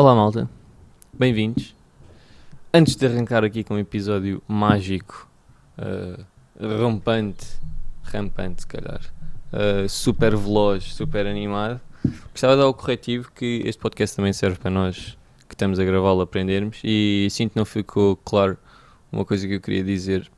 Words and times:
Olá 0.00 0.14
malta, 0.14 0.48
bem-vindos. 1.12 1.76
Antes 2.72 2.96
de 2.96 3.04
arrancar 3.04 3.44
aqui 3.44 3.62
com 3.62 3.74
um 3.74 3.78
episódio 3.78 4.42
mágico, 4.48 5.28
uh, 5.76 6.24
rampante, 6.58 7.46
rampante 8.04 8.62
se 8.62 8.66
calhar, 8.66 9.02
uh, 9.52 9.86
super 9.90 10.34
veloz, 10.34 10.84
super 10.84 11.26
animado, 11.26 11.78
gostava 12.32 12.54
de 12.54 12.62
dar 12.62 12.68
o 12.68 12.72
corretivo 12.72 13.30
que 13.30 13.60
este 13.66 13.78
podcast 13.78 14.16
também 14.16 14.32
serve 14.32 14.56
para 14.56 14.70
nós 14.70 15.18
que 15.46 15.54
estamos 15.54 15.78
a 15.78 15.84
gravá-lo 15.84 16.22
aprendermos 16.22 16.80
e 16.82 17.28
sinto 17.30 17.50
que 17.50 17.58
não 17.58 17.66
ficou 17.66 18.16
claro 18.16 18.56
uma 19.12 19.26
coisa 19.26 19.46
que 19.46 19.56
eu 19.56 19.60
queria 19.60 19.84
dizer 19.84 20.30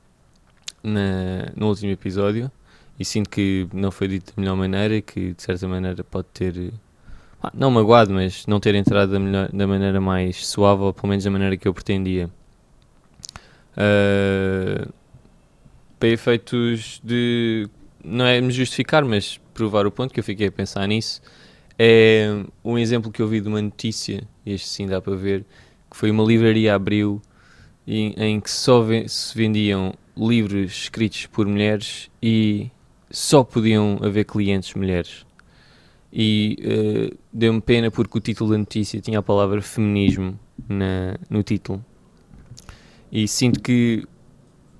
na, 0.82 1.52
no 1.54 1.68
último 1.68 1.92
episódio 1.92 2.50
e 2.98 3.04
sinto 3.04 3.30
que 3.30 3.68
não 3.72 3.92
foi 3.92 4.08
dito 4.08 4.34
da 4.34 4.42
melhor 4.42 4.56
maneira 4.56 5.00
que 5.00 5.34
de 5.34 5.40
certa 5.40 5.68
maneira 5.68 6.02
pode 6.02 6.26
ter 6.34 6.72
não 7.52 7.70
magoado, 7.70 8.12
mas 8.12 8.46
não 8.46 8.60
ter 8.60 8.74
entrado 8.74 9.12
da, 9.12 9.18
melhor, 9.18 9.48
da 9.52 9.66
maneira 9.66 10.00
mais 10.00 10.46
suave, 10.46 10.82
ou 10.82 10.92
pelo 10.94 11.08
menos 11.08 11.24
da 11.24 11.30
maneira 11.30 11.56
que 11.56 11.66
eu 11.66 11.74
pretendia. 11.74 12.30
Uh, 13.72 14.92
para 15.98 16.08
efeitos 16.08 17.00
de. 17.02 17.68
Não 18.04 18.26
é 18.26 18.40
me 18.40 18.52
justificar, 18.52 19.04
mas 19.04 19.40
provar 19.54 19.86
o 19.86 19.90
ponto 19.90 20.12
que 20.12 20.20
eu 20.20 20.24
fiquei 20.24 20.48
a 20.48 20.52
pensar 20.52 20.86
nisso. 20.86 21.20
É 21.78 22.44
um 22.64 22.78
exemplo 22.78 23.10
que 23.10 23.22
eu 23.22 23.28
vi 23.28 23.40
de 23.40 23.48
uma 23.48 23.62
notícia, 23.62 24.22
este 24.44 24.68
sim 24.68 24.86
dá 24.86 25.00
para 25.00 25.16
ver, 25.16 25.44
que 25.90 25.96
foi 25.96 26.10
uma 26.10 26.22
livraria 26.22 26.74
abriu 26.74 27.20
em, 27.86 28.14
em 28.16 28.40
que 28.40 28.50
só 28.50 28.84
se 29.06 29.36
vendiam 29.36 29.94
livros 30.16 30.82
escritos 30.82 31.26
por 31.26 31.46
mulheres 31.46 32.10
e 32.22 32.70
só 33.10 33.42
podiam 33.42 33.98
haver 34.02 34.24
clientes 34.24 34.74
mulheres 34.74 35.24
e 36.12 36.58
uh, 36.60 37.18
deu-me 37.32 37.60
pena 37.60 37.90
porque 37.90 38.18
o 38.18 38.20
título 38.20 38.50
da 38.50 38.58
notícia 38.58 39.00
tinha 39.00 39.18
a 39.18 39.22
palavra 39.22 39.62
feminismo 39.62 40.38
na, 40.68 41.16
no 41.30 41.42
título. 41.42 41.82
E 43.10 43.26
sinto 43.26 43.60
que 43.60 44.06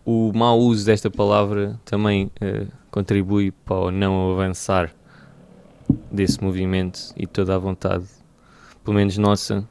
o 0.05 0.33
mau 0.35 0.59
uso 0.59 0.85
desta 0.85 1.11
palavra 1.11 1.81
também 1.85 2.27
uh, 2.27 2.67
contribui 2.91 3.51
para 3.51 3.77
o 3.77 3.91
não 3.91 4.33
avançar 4.33 4.95
desse 6.11 6.43
movimento 6.43 7.13
e 7.17 7.27
toda 7.27 7.55
a 7.55 7.59
vontade, 7.59 8.07
pelo 8.85 8.97
menos 8.97 9.17
nossa, 9.17 9.67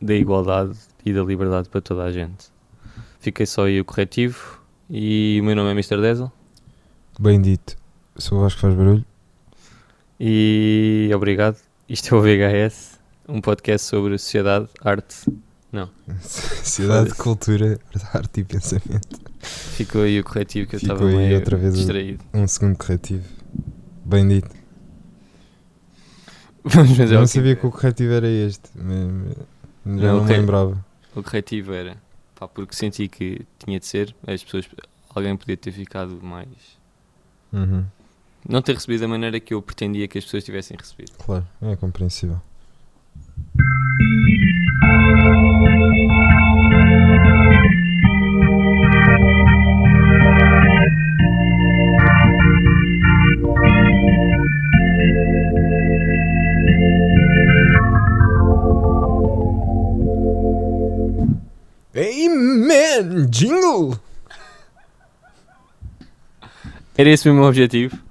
da 0.00 0.14
igualdade 0.14 0.76
e 1.04 1.12
da 1.12 1.22
liberdade 1.22 1.68
para 1.68 1.80
toda 1.80 2.04
a 2.04 2.12
gente. 2.12 2.52
Fiquei 3.18 3.46
só 3.46 3.64
aí 3.64 3.80
o 3.80 3.84
corretivo 3.84 4.60
e 4.88 5.38
o 5.40 5.44
meu 5.44 5.56
nome 5.56 5.70
é 5.70 5.72
Mr. 5.72 6.00
Dezel. 6.00 6.32
Bem 7.18 7.40
dito. 7.40 7.76
Sou 8.16 8.38
o 8.38 8.40
Vasco 8.42 8.60
faz 8.60 8.74
barulho. 8.74 9.04
E 10.18 11.10
obrigado. 11.14 11.58
Isto 11.88 12.14
é 12.14 12.18
o 12.18 12.22
VHS, 12.22 13.00
um 13.28 13.40
podcast 13.40 13.86
sobre 13.86 14.16
sociedade, 14.16 14.68
arte. 14.82 15.16
Não. 15.72 15.90
Sociedade, 16.22 17.14
cultura, 17.14 17.80
arte 18.12 18.40
e 18.40 18.44
pensamento. 18.44 19.20
Ficou 19.40 20.02
aí 20.02 20.20
o 20.20 20.24
corretivo 20.24 20.68
que 20.68 20.76
eu 20.76 20.80
estava 20.80 21.04
meio 21.04 21.36
outra 21.36 21.56
vez 21.56 21.74
distraído. 21.74 22.24
Um 22.32 22.46
segundo 22.46 22.78
corretivo. 22.78 23.28
Bem 24.04 24.28
dito. 24.28 24.50
Vamos 26.62 26.96
fazer 26.96 27.16
Não 27.16 27.26
sabia 27.26 27.56
que 27.56 27.66
o 27.66 27.70
corretivo 27.70 28.12
era 28.12 28.28
este. 28.28 28.70
Já 28.76 28.82
não, 28.84 29.34
não 29.84 30.24
me 30.24 30.32
lembrava. 30.32 30.84
O 31.14 31.22
corretivo 31.22 31.72
era. 31.72 31.96
Pá, 32.34 32.48
porque 32.48 32.74
senti 32.74 33.08
que 33.08 33.44
tinha 33.58 33.78
de 33.78 33.86
ser. 33.86 34.14
As 34.26 34.42
pessoas. 34.42 34.66
Alguém 35.14 35.36
podia 35.36 35.56
ter 35.56 35.72
ficado 35.72 36.18
mais. 36.22 36.78
Uhum 37.52 37.84
não 38.48 38.60
ter 38.60 38.74
recebido 38.74 39.00
da 39.00 39.08
maneira 39.08 39.40
que 39.40 39.54
eu 39.54 39.62
pretendia 39.62 40.06
que 40.06 40.18
as 40.18 40.24
pessoas 40.24 40.44
tivessem 40.44 40.76
recebido. 40.78 41.12
Claro, 41.18 41.46
é 41.62 41.76
compreensível. 41.76 42.40
Amen! 61.96 63.26
Jingle! 63.30 63.98
Era 66.96 67.08
esse 67.08 67.28
o 67.28 67.34
meu 67.34 67.44
objetivo. 67.44 68.03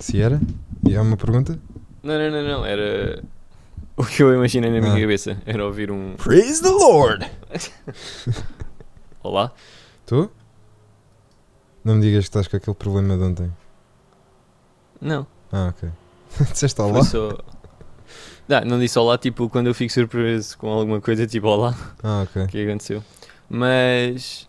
Se 0.00 0.20
era? 0.20 0.40
E 0.88 0.94
é 0.94 1.00
uma 1.00 1.16
pergunta? 1.16 1.58
Não, 2.02 2.18
não, 2.18 2.30
não, 2.30 2.42
não. 2.42 2.66
Era. 2.66 3.22
O 3.96 4.04
que 4.04 4.22
eu 4.22 4.34
imaginei 4.34 4.70
na 4.70 4.80
minha 4.80 4.94
ah. 4.94 5.00
cabeça 5.00 5.36
era 5.44 5.64
ouvir 5.64 5.90
um. 5.90 6.16
Praise 6.16 6.62
the 6.62 6.70
Lord! 6.70 7.30
Olá? 9.22 9.52
Tu? 10.06 10.30
Não 11.84 11.96
me 11.96 12.00
digas 12.00 12.24
que 12.24 12.28
estás 12.30 12.48
com 12.48 12.56
aquele 12.56 12.74
problema 12.74 13.14
de 13.14 13.22
ontem. 13.22 13.52
Não. 14.98 15.26
Ah, 15.52 15.68
ok. 15.68 15.90
Disseste 16.50 16.80
olá? 16.80 17.04
Só... 17.04 17.38
Não, 18.48 18.60
não 18.62 18.78
disse 18.78 18.98
olá, 18.98 19.18
tipo, 19.18 19.50
quando 19.50 19.66
eu 19.66 19.74
fico 19.74 19.92
surpreso 19.92 20.56
com 20.56 20.68
alguma 20.68 21.00
coisa, 21.00 21.26
tipo 21.26 21.46
olá. 21.46 21.76
Ah, 22.02 22.22
ok. 22.22 22.44
O 22.44 22.48
que 22.48 22.66
aconteceu? 22.66 23.04
Mas. 23.50 24.48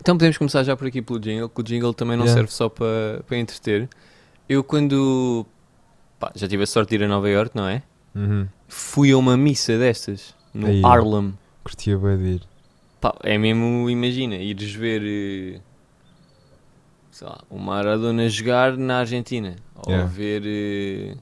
Então 0.00 0.16
podemos 0.16 0.38
começar 0.38 0.62
já 0.62 0.76
por 0.76 0.86
aqui 0.86 1.02
pelo 1.02 1.18
jingle, 1.18 1.48
que 1.48 1.60
o 1.60 1.64
jingle 1.64 1.92
também 1.92 2.16
não 2.16 2.24
yeah. 2.24 2.40
serve 2.40 2.52
só 2.52 2.68
para, 2.68 3.24
para 3.26 3.36
entreter. 3.38 3.88
Eu 4.52 4.62
quando 4.62 5.46
pá, 6.20 6.30
já 6.34 6.46
tive 6.46 6.64
a 6.64 6.66
sorte 6.66 6.90
de 6.90 6.96
ir 6.96 7.04
a 7.04 7.08
Nova 7.08 7.26
York, 7.26 7.56
não 7.56 7.66
é? 7.66 7.82
Uhum. 8.14 8.46
Fui 8.68 9.10
a 9.10 9.16
uma 9.16 9.34
missa 9.34 9.78
destas 9.78 10.34
no 10.52 10.66
Aí, 10.66 10.84
Harlem. 10.84 11.32
Curtia 11.64 11.96
bem 11.96 12.18
de 12.18 12.24
ir. 12.24 12.42
Pá, 13.00 13.14
é 13.22 13.38
mesmo, 13.38 13.88
imagina, 13.88 14.36
ires 14.36 14.74
ver 14.74 15.02
eh, 15.02 15.60
sei 17.10 17.26
lá, 17.26 17.38
o 17.48 17.58
Maradona 17.58 18.28
jogar 18.28 18.76
na 18.76 18.98
Argentina. 18.98 19.56
Yeah. 19.86 20.04
Ou 20.04 20.08
ver 20.10 20.42
uh, 20.42 21.18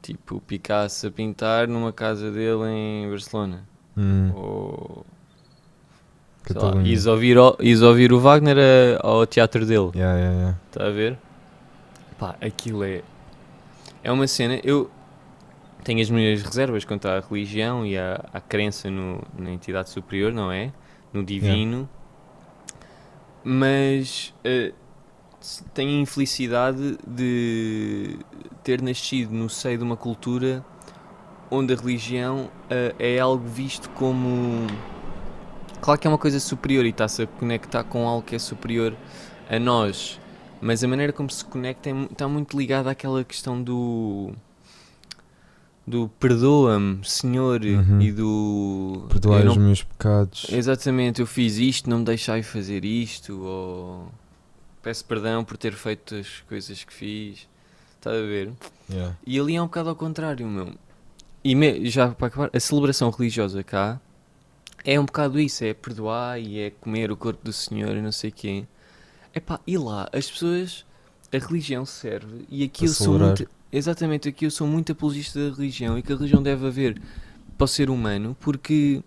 tipo 0.00 0.40
Picasso 0.42 1.08
a 1.08 1.10
pintar 1.10 1.66
numa 1.66 1.92
casa 1.92 2.30
dele 2.30 2.68
em 2.68 3.10
Barcelona. 3.10 3.64
Uhum. 3.96 4.32
Ou 4.32 5.06
sei 6.46 6.56
lá, 6.56 7.12
ouvir, 7.12 7.36
ires 7.58 7.82
ouvir 7.82 8.12
o 8.12 8.20
Wagner 8.20 8.56
a, 8.58 9.06
ao 9.06 9.26
teatro 9.26 9.66
dele. 9.66 9.88
Está 9.88 9.98
yeah, 9.98 10.18
yeah, 10.18 10.38
yeah. 10.38 10.88
a 10.88 10.90
ver? 10.90 11.25
Pá, 12.18 12.36
aquilo 12.40 12.82
é. 12.82 13.02
É 14.02 14.10
uma 14.10 14.26
cena. 14.26 14.60
Eu 14.64 14.90
tenho 15.84 16.00
as 16.00 16.10
minhas 16.10 16.42
reservas 16.42 16.84
quanto 16.84 17.06
à 17.06 17.20
religião 17.20 17.84
e 17.84 17.96
à, 17.96 18.24
à 18.32 18.40
crença 18.40 18.90
no, 18.90 19.22
na 19.38 19.50
entidade 19.50 19.90
superior, 19.90 20.32
não 20.32 20.50
é? 20.50 20.72
No 21.12 21.22
divino. 21.22 21.88
Mas 23.44 24.34
uh, 24.44 24.74
tenho 25.74 25.98
a 25.98 26.00
infelicidade 26.00 26.98
de 27.06 28.18
ter 28.64 28.82
nascido 28.82 29.32
no 29.32 29.48
seio 29.48 29.78
de 29.78 29.84
uma 29.84 29.96
cultura 29.96 30.64
onde 31.50 31.72
a 31.72 31.76
religião 31.76 32.46
uh, 32.46 32.94
é 32.98 33.18
algo 33.18 33.46
visto 33.46 33.88
como. 33.90 34.66
Claro 35.80 36.00
que 36.00 36.06
é 36.06 36.10
uma 36.10 36.18
coisa 36.18 36.40
superior 36.40 36.84
e 36.84 36.88
está-se 36.88 37.22
a 37.22 37.26
conectar 37.26 37.84
com 37.84 38.08
algo 38.08 38.22
que 38.22 38.34
é 38.34 38.38
superior 38.38 38.96
a 39.48 39.58
nós 39.58 40.18
mas 40.66 40.82
a 40.82 40.88
maneira 40.88 41.12
como 41.12 41.30
se 41.30 41.44
conecta 41.44 41.88
está 42.10 42.26
muito 42.26 42.58
ligada 42.58 42.90
àquela 42.90 43.22
questão 43.22 43.62
do. 43.62 44.32
do 45.86 46.08
perdoa-me, 46.18 46.98
Senhor, 47.04 47.62
uhum. 47.62 48.00
e 48.00 48.10
do. 48.10 49.06
Perdoar 49.08 49.44
não, 49.44 49.52
os 49.52 49.56
meus 49.56 49.82
pecados. 49.84 50.46
Exatamente, 50.50 51.20
eu 51.20 51.26
fiz 51.26 51.56
isto, 51.58 51.88
não 51.88 52.00
me 52.00 52.04
deixai 52.04 52.42
fazer 52.42 52.84
isto, 52.84 53.40
ou. 53.40 54.10
peço 54.82 55.04
perdão 55.04 55.44
por 55.44 55.56
ter 55.56 55.72
feito 55.72 56.16
as 56.16 56.40
coisas 56.48 56.82
que 56.82 56.92
fiz. 56.92 57.46
Estás 57.94 58.16
a 58.16 58.26
ver? 58.26 58.52
Yeah. 58.90 59.16
E 59.24 59.38
ali 59.38 59.54
é 59.54 59.62
um 59.62 59.66
bocado 59.66 59.90
ao 59.90 59.96
contrário, 59.96 60.48
meu. 60.48 60.74
E 61.44 61.54
me, 61.54 61.88
já 61.88 62.08
para 62.08 62.26
acabar, 62.26 62.50
a 62.52 62.58
celebração 62.58 63.08
religiosa 63.10 63.62
cá 63.62 64.00
é 64.84 64.98
um 64.98 65.04
bocado 65.04 65.38
isso: 65.38 65.62
é 65.62 65.72
perdoar 65.72 66.40
e 66.40 66.58
é 66.58 66.70
comer 66.70 67.12
o 67.12 67.16
corpo 67.16 67.44
do 67.44 67.52
Senhor 67.52 67.96
e 67.96 68.02
não 68.02 68.10
sei 68.10 68.32
quem. 68.32 68.66
Epá, 69.36 69.60
e 69.66 69.76
lá 69.76 70.08
as 70.14 70.30
pessoas, 70.30 70.86
a 71.30 71.36
religião 71.36 71.84
serve 71.84 72.46
e 72.48 72.64
aqui 72.64 72.86
eu 72.86 72.88
sou 72.88 73.18
muito, 73.18 73.46
exatamente, 73.70 74.30
aqui 74.30 74.46
eu 74.46 74.50
sou 74.50 74.66
muito 74.66 74.92
apologista 74.92 75.38
da 75.38 75.54
religião 75.54 75.98
e 75.98 76.02
que 76.02 76.10
a 76.10 76.16
religião 76.16 76.42
deve 76.42 76.66
haver 76.66 76.98
para 77.58 77.66
o 77.66 77.68
ser 77.68 77.90
humano 77.90 78.34
porque 78.40 79.02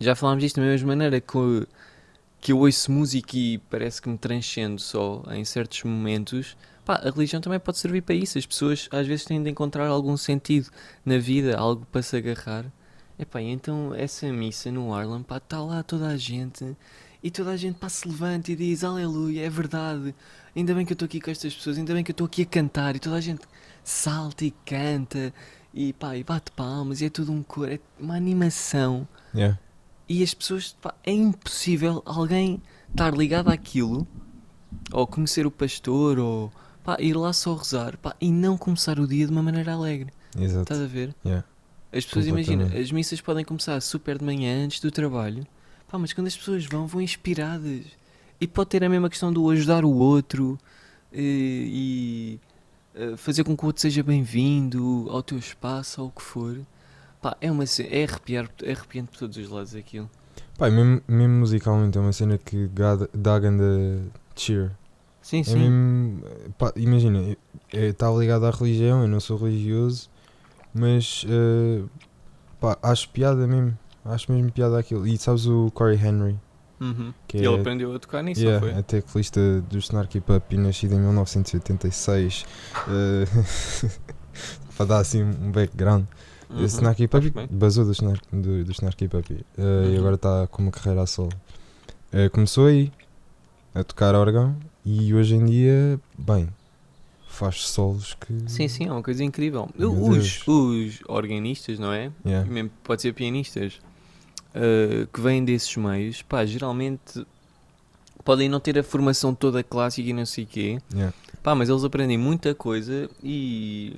já 0.00 0.16
falámos 0.16 0.42
disto 0.42 0.56
da 0.56 0.66
mesma 0.66 0.88
maneira 0.88 1.20
que, 1.20 1.68
que 2.40 2.50
eu 2.50 2.58
ouço 2.58 2.90
música 2.90 3.36
e 3.36 3.58
parece 3.70 4.02
que 4.02 4.08
me 4.08 4.18
transcendo 4.18 4.80
só 4.80 5.22
em 5.30 5.44
certos 5.44 5.84
momentos. 5.84 6.56
Pá, 6.84 6.96
a 6.96 7.08
religião 7.08 7.40
também 7.40 7.60
pode 7.60 7.78
servir 7.78 8.02
para 8.02 8.16
isso. 8.16 8.38
As 8.38 8.46
pessoas 8.46 8.88
às 8.90 9.06
vezes 9.06 9.24
têm 9.24 9.40
de 9.40 9.50
encontrar 9.50 9.86
algum 9.86 10.16
sentido 10.16 10.68
na 11.04 11.18
vida, 11.18 11.56
algo 11.56 11.86
para 11.92 12.02
se 12.02 12.16
agarrar. 12.16 12.64
Epá, 13.16 13.40
então 13.40 13.94
essa 13.94 14.32
missa 14.32 14.70
no 14.72 14.92
Harlem, 14.92 15.22
pá, 15.22 15.36
está 15.36 15.60
lá 15.60 15.82
toda 15.84 16.08
a 16.08 16.16
gente 16.16 16.76
e 17.22 17.30
toda 17.30 17.50
a 17.50 17.56
gente 17.56 17.78
passa, 17.78 18.02
se 18.02 18.08
levanta 18.08 18.52
e 18.52 18.56
diz 18.56 18.84
aleluia, 18.84 19.44
é 19.44 19.50
verdade, 19.50 20.14
ainda 20.54 20.74
bem 20.74 20.84
que 20.86 20.92
eu 20.92 20.94
estou 20.94 21.06
aqui 21.06 21.20
com 21.20 21.30
estas 21.30 21.54
pessoas, 21.54 21.78
ainda 21.78 21.92
bem 21.94 22.04
que 22.04 22.10
eu 22.10 22.14
estou 22.14 22.26
aqui 22.26 22.42
a 22.42 22.46
cantar 22.46 22.96
e 22.96 22.98
toda 22.98 23.16
a 23.16 23.20
gente 23.20 23.42
salta 23.82 24.44
e 24.44 24.50
canta 24.64 25.32
e 25.72 25.92
pá, 25.92 26.16
e 26.16 26.24
bate 26.24 26.50
palmas, 26.52 27.00
e 27.00 27.06
é 27.06 27.10
tudo 27.10 27.32
um 27.32 27.42
cor, 27.42 27.70
é 27.70 27.78
uma 27.98 28.16
animação. 28.16 29.06
Yeah. 29.34 29.58
E 30.08 30.22
as 30.22 30.32
pessoas, 30.32 30.76
pá, 30.80 30.94
é 31.04 31.12
impossível 31.12 32.02
alguém 32.04 32.62
estar 32.90 33.14
ligado 33.14 33.48
àquilo, 33.48 34.06
ou 34.92 35.06
conhecer 35.06 35.46
o 35.46 35.50
pastor, 35.50 36.18
ou 36.18 36.52
pá, 36.82 36.96
ir 36.98 37.14
lá 37.14 37.32
só 37.32 37.54
rezar, 37.54 37.96
pá, 37.98 38.16
e 38.20 38.32
não 38.32 38.56
começar 38.56 38.98
o 38.98 39.06
dia 39.06 39.26
de 39.26 39.32
uma 39.32 39.42
maneira 39.42 39.72
alegre. 39.72 40.10
Exato. 40.36 40.62
Estás 40.62 40.80
a 40.80 40.86
ver? 40.86 41.14
Yeah. 41.24 41.46
As 41.92 42.04
pessoas 42.04 42.26
imaginam, 42.26 42.66
as 42.66 42.90
missas 42.92 43.20
podem 43.20 43.44
começar 43.44 43.80
super 43.80 44.18
de 44.18 44.24
manhã 44.24 44.64
antes 44.64 44.80
do 44.80 44.90
trabalho, 44.90 45.46
pá, 45.90 45.98
mas 45.98 46.12
quando 46.12 46.26
as 46.26 46.36
pessoas 46.36 46.64
vão, 46.66 46.86
vão 46.86 47.00
inspiradas. 47.00 47.84
E 48.40 48.46
pode 48.46 48.70
ter 48.70 48.84
a 48.84 48.88
mesma 48.88 49.08
questão 49.10 49.32
do 49.32 49.48
ajudar 49.50 49.84
o 49.84 49.92
outro 49.92 50.58
eh, 51.12 51.18
e, 51.20 52.40
eh, 52.94 53.16
fazer 53.16 53.42
com 53.42 53.56
que 53.56 53.64
o 53.64 53.66
outro 53.66 53.82
seja 53.82 54.02
bem-vindo 54.02 55.06
ao 55.10 55.22
teu 55.22 55.38
espaço, 55.38 56.00
ou 56.02 56.08
o 56.08 56.10
que 56.10 56.22
for. 56.22 56.56
Pá, 57.20 57.36
é, 57.40 57.50
uma, 57.50 57.64
é, 57.64 58.04
arrepiar, 58.04 58.48
é 58.62 58.72
arrepiante 58.72 59.10
por 59.10 59.18
todos 59.18 59.36
os 59.36 59.48
lados 59.48 59.74
aquilo. 59.74 60.08
Pá, 60.56 60.68
e 60.68 60.72
mesmo, 60.72 61.02
mesmo 61.08 61.34
musicalmente 61.34 61.98
é 61.98 62.00
uma 62.00 62.12
cena 62.12 62.38
que 62.38 62.70
dá 63.12 63.38
ganda 63.38 64.00
cheer. 64.36 64.70
Sim, 65.20 65.40
É 65.40 65.44
sim. 65.44 65.58
mesmo, 65.58 66.22
pá, 66.56 66.72
imagina, 66.76 67.36
está 67.72 68.10
ligado 68.10 68.46
à 68.46 68.50
religião, 68.50 69.02
eu 69.02 69.08
não 69.08 69.20
sou 69.20 69.36
religioso, 69.36 70.08
mas 70.72 71.24
eh, 71.28 71.82
pá, 72.60 72.78
acho 72.82 73.08
piada 73.10 73.46
mesmo. 73.46 73.76
Acho 74.08 74.32
mesmo 74.32 74.50
piada 74.52 74.78
aquilo. 74.78 75.06
E 75.06 75.16
sabes 75.18 75.46
o 75.46 75.70
Corey 75.72 75.96
Henry? 75.98 76.36
Uhum. 76.80 77.12
Que 77.26 77.38
E 77.38 77.44
ele 77.44 77.56
é- 77.56 77.60
aprendeu 77.60 77.94
a 77.94 77.98
tocar 77.98 78.22
nisso, 78.22 78.40
Yeah, 78.40 78.60
foi? 78.64 78.78
é 78.78 78.82
teclista 78.82 79.40
do 79.62 79.78
Snarky 79.78 80.20
Puppy, 80.20 80.56
nascido 80.56 80.94
em 80.94 81.00
1986. 81.00 82.46
eh, 82.88 83.24
para 84.76 84.86
dar 84.86 84.98
assim 84.98 85.22
um 85.24 85.50
background. 85.50 86.04
Uhum. 86.50 86.64
Esse 86.64 86.76
Snarky 86.76 87.06
Puppy 87.08 87.32
basou 87.50 87.84
do, 87.84 87.92
Snar, 87.92 88.18
do, 88.32 88.64
do 88.64 88.72
Snarky 88.72 89.08
Puppy 89.08 89.44
eh, 89.58 89.62
e 89.86 89.92
Uhum. 89.92 89.98
agora 89.98 90.14
está 90.14 90.46
com 90.46 90.62
uma 90.62 90.70
carreira 90.70 91.02
a 91.02 91.06
solo. 91.06 91.30
Eh, 92.12 92.28
começou 92.28 92.66
aí 92.66 92.90
a 93.74 93.82
tocar 93.84 94.14
órgão 94.14 94.56
e 94.84 95.12
hoje 95.12 95.34
em 95.34 95.44
dia, 95.44 96.00
bem, 96.16 96.48
faz 97.28 97.68
solos 97.68 98.14
que. 98.14 98.32
Sim, 98.46 98.66
sim, 98.68 98.86
é 98.86 98.92
uma 98.92 99.02
coisa 99.02 99.22
incrível. 99.22 99.68
Meu 99.76 99.92
Os, 99.92 100.42
Deus. 100.42 100.48
os 100.48 101.00
organistas, 101.08 101.78
não 101.78 101.92
é? 101.92 102.10
Yeah. 102.24 102.48
E 102.48 102.50
mesmo 102.52 102.70
pode 102.82 103.02
ser 103.02 103.12
pianistas 103.12 103.80
uh, 104.58 105.06
que 105.06 105.20
vêm 105.20 105.44
desses 105.44 105.74
meios, 105.76 106.20
pá, 106.22 106.44
geralmente 106.44 107.24
podem 108.24 108.48
não 108.48 108.60
ter 108.60 108.78
a 108.78 108.82
formação 108.82 109.34
toda 109.34 109.62
clássica 109.62 110.08
e 110.08 110.12
não 110.12 110.26
sei 110.26 110.44
o 110.44 110.46
quê, 110.46 110.78
Yeah. 110.92 111.14
pá, 111.42 111.54
mas 111.54 111.68
eles 111.68 111.82
aprendem 111.84 112.18
muita 112.18 112.54
coisa 112.54 113.08
e 113.22 113.96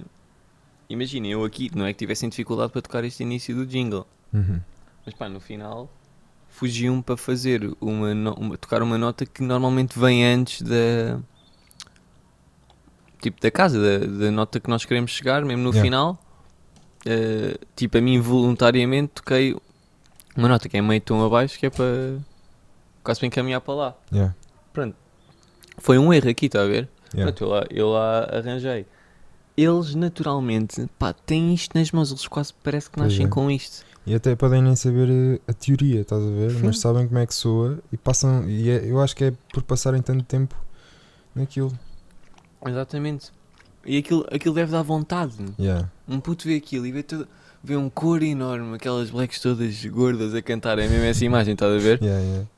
imaginem, 0.89 1.33
eu 1.33 1.45
aqui 1.45 1.71
não 1.75 1.85
é 1.87 1.93
que 1.93 1.99
tivessem 1.99 2.29
dificuldade 2.29 2.71
para 2.73 2.83
tocar 2.83 3.03
este 3.05 3.23
início 3.23 3.55
do 3.57 3.67
jingle, 3.67 4.07
Uhum. 4.33 4.61
mas 5.05 5.15
pá, 5.15 5.29
no 5.29 5.41
final 5.41 5.91
fugiam 6.49 7.01
para 7.03 7.17
fazer 7.17 7.75
uma, 7.81 8.13
uma- 8.35 8.57
tocar 8.59 8.83
uma 8.83 8.99
nota 8.99 9.25
que 9.27 9.43
normalmente 9.43 9.99
vem 9.99 10.25
antes 10.25 10.63
da 10.63 11.19
tipo 13.21 13.41
da 13.41 13.51
casa, 13.51 13.79
da, 13.81 14.07
da 14.07 14.31
nota 14.31 14.59
que 14.61 14.69
nós 14.71 14.85
queremos 14.85 15.11
chegar, 15.11 15.45
mesmo 15.45 15.63
no 15.63 15.71
Yeah. 15.71 15.83
final. 15.83 16.19
Uh, 17.07 17.59
tipo, 17.75 17.97
a 17.97 18.01
mim 18.01 18.21
voluntariamente 18.21 19.13
toquei 19.15 19.57
uma 20.41 20.49
nota 20.49 20.69
que 20.69 20.77
é 20.77 20.83
meio 20.83 21.01
tom 21.01 21.25
abaixo, 21.25 21.59
que 21.59 21.67
é 21.67 21.71
para 21.71 22.19
quase 23.05 23.21
para 23.21 23.27
encaminhar 23.27 23.61
para 23.61 23.75
lá. 23.75 23.97
Yeah. 24.13 24.35
Foi 25.79 25.99
um 25.99 26.13
erro 26.13 26.29
aqui, 26.31 26.47
está 26.47 26.63
a 26.63 26.67
ver? 26.67 26.89
Yeah. 27.15 27.33
Pronto, 27.33 27.45
eu 27.45 27.49
lá, 27.49 27.67
eu 27.71 27.89
lá 27.91 28.25
arranjei. 28.37 28.87
Eles 29.57 29.95
naturalmente, 29.95 30.89
pá, 30.99 31.13
têm 31.13 31.53
isto 31.53 31.77
nas 31.77 31.91
mãos, 31.93 32.11
eles 32.11 32.27
quase 32.27 32.55
parece 32.63 32.91
que 32.91 32.99
nascem 32.99 33.27
é. 33.27 33.29
com 33.29 33.51
isto. 33.51 33.85
E 34.07 34.15
até 34.15 34.35
podem 34.35 34.63
nem 34.63 34.75
saber 34.75 35.09
eh, 35.11 35.41
a 35.47 35.53
teoria, 35.53 36.01
estás 36.01 36.23
a 36.23 36.31
ver? 36.31 36.53
Sim. 36.53 36.63
Mas 36.65 36.79
sabem 36.79 37.07
como 37.07 37.19
é 37.19 37.27
que 37.27 37.35
soa 37.35 37.79
e 37.93 37.97
passam. 37.99 38.49
E 38.49 38.71
é- 38.71 38.91
eu 38.91 39.01
acho 39.01 39.15
que 39.15 39.25
é 39.25 39.33
por 39.53 39.63
passarem 39.63 40.01
tanto 40.01 40.25
tempo 40.25 40.57
naquilo. 41.35 41.79
Exatamente. 42.67 43.31
E 43.85 43.99
aquilo, 43.99 44.27
aquilo 44.33 44.55
deve 44.55 44.73
dar 44.73 44.83
vontade. 44.83 45.37
Yeah. 45.59 45.91
Um 46.09 46.19
puto 46.19 46.49
vê 46.49 46.57
aquilo 46.57 46.87
e 46.87 46.93
vê, 46.93 47.03
todo, 47.03 47.29
vê 47.63 47.77
um 47.77 47.91
cor 47.91 48.23
enorme, 48.23 48.77
aquelas 48.77 49.11
blacks 49.11 49.41
todas 49.41 49.85
gordas 49.87 50.35
a 50.35 50.43
cantarem 50.43 50.89
mesmo 50.89 51.05
essa 51.05 51.25
imagem, 51.25 51.55
estás 51.55 51.75
a 51.75 51.79
ver? 51.79 52.03
Yeah, 52.03 52.23
yeah. 52.23 52.49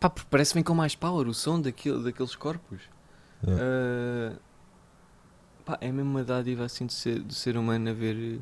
Pá, 0.00 0.10
parece 0.10 0.50
que 0.50 0.54
vem 0.54 0.64
com 0.64 0.74
mais 0.74 0.94
power 0.94 1.28
o 1.28 1.34
som 1.34 1.60
daquilo, 1.60 2.02
daqueles 2.02 2.34
corpos. 2.34 2.80
Yeah. 3.46 3.62
Ah, 3.64 4.38
pá, 5.64 5.78
é 5.80 5.90
mesmo 5.92 6.10
uma 6.10 6.24
dádiva 6.24 6.64
assim 6.64 6.86
do 6.86 6.92
ser, 6.92 7.20
do 7.20 7.34
ser 7.34 7.56
humano 7.56 7.90
a 7.90 7.92
ver, 7.92 8.40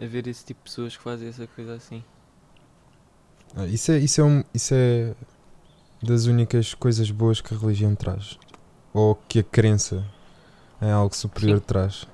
a 0.00 0.06
ver 0.06 0.26
esse 0.26 0.44
tipo 0.44 0.60
de 0.60 0.70
pessoas 0.70 0.96
que 0.96 1.02
fazem 1.02 1.28
essa 1.28 1.46
coisa 1.46 1.74
assim. 1.74 2.02
Ah, 3.56 3.66
Isso 3.66 3.92
é, 3.92 3.98
isso, 3.98 4.20
é 4.20 4.24
um, 4.24 4.44
isso 4.52 4.74
é 4.74 5.14
das 6.02 6.26
únicas 6.26 6.74
coisas 6.74 7.10
boas 7.10 7.40
que 7.40 7.54
a 7.54 7.56
religião 7.56 7.94
traz. 7.94 8.38
Ou 8.92 9.14
que 9.14 9.38
a 9.40 9.42
crença 9.42 10.04
em 10.80 10.90
algo 10.90 11.14
superior 11.14 11.58
Sim. 11.58 11.64
traz. 11.66 12.06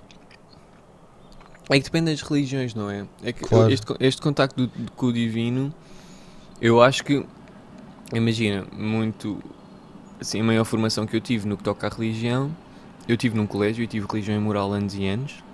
É 1.70 1.78
que 1.78 1.84
depende 1.84 2.10
das 2.10 2.20
religiões, 2.22 2.74
não 2.74 2.90
é? 2.90 3.06
É 3.22 3.32
que 3.32 3.44
Claro. 3.44 3.70
este, 3.72 3.86
este 4.00 4.20
contacto 4.20 4.66
do- 4.66 4.90
com 4.92 5.06
o 5.06 5.12
divino, 5.12 5.72
eu 6.60 6.82
acho 6.82 7.04
que, 7.04 7.24
imagina, 8.12 8.66
muito, 8.76 9.40
assim, 10.20 10.40
a 10.40 10.44
maior 10.44 10.64
formação 10.64 11.06
que 11.06 11.14
eu 11.16 11.20
tive 11.20 11.46
no 11.46 11.56
que 11.56 11.62
toca 11.62 11.86
à 11.86 11.90
religião, 11.90 12.50
eu 13.06 13.16
tive 13.16 13.36
num 13.36 13.46
colégio 13.46 13.84
e 13.84 13.86
tive 13.86 14.04
religião 14.10 14.36
e 14.36 14.40
moral 14.40 14.72
anos 14.72 14.94
e 14.94 15.06
anos, 15.06 15.44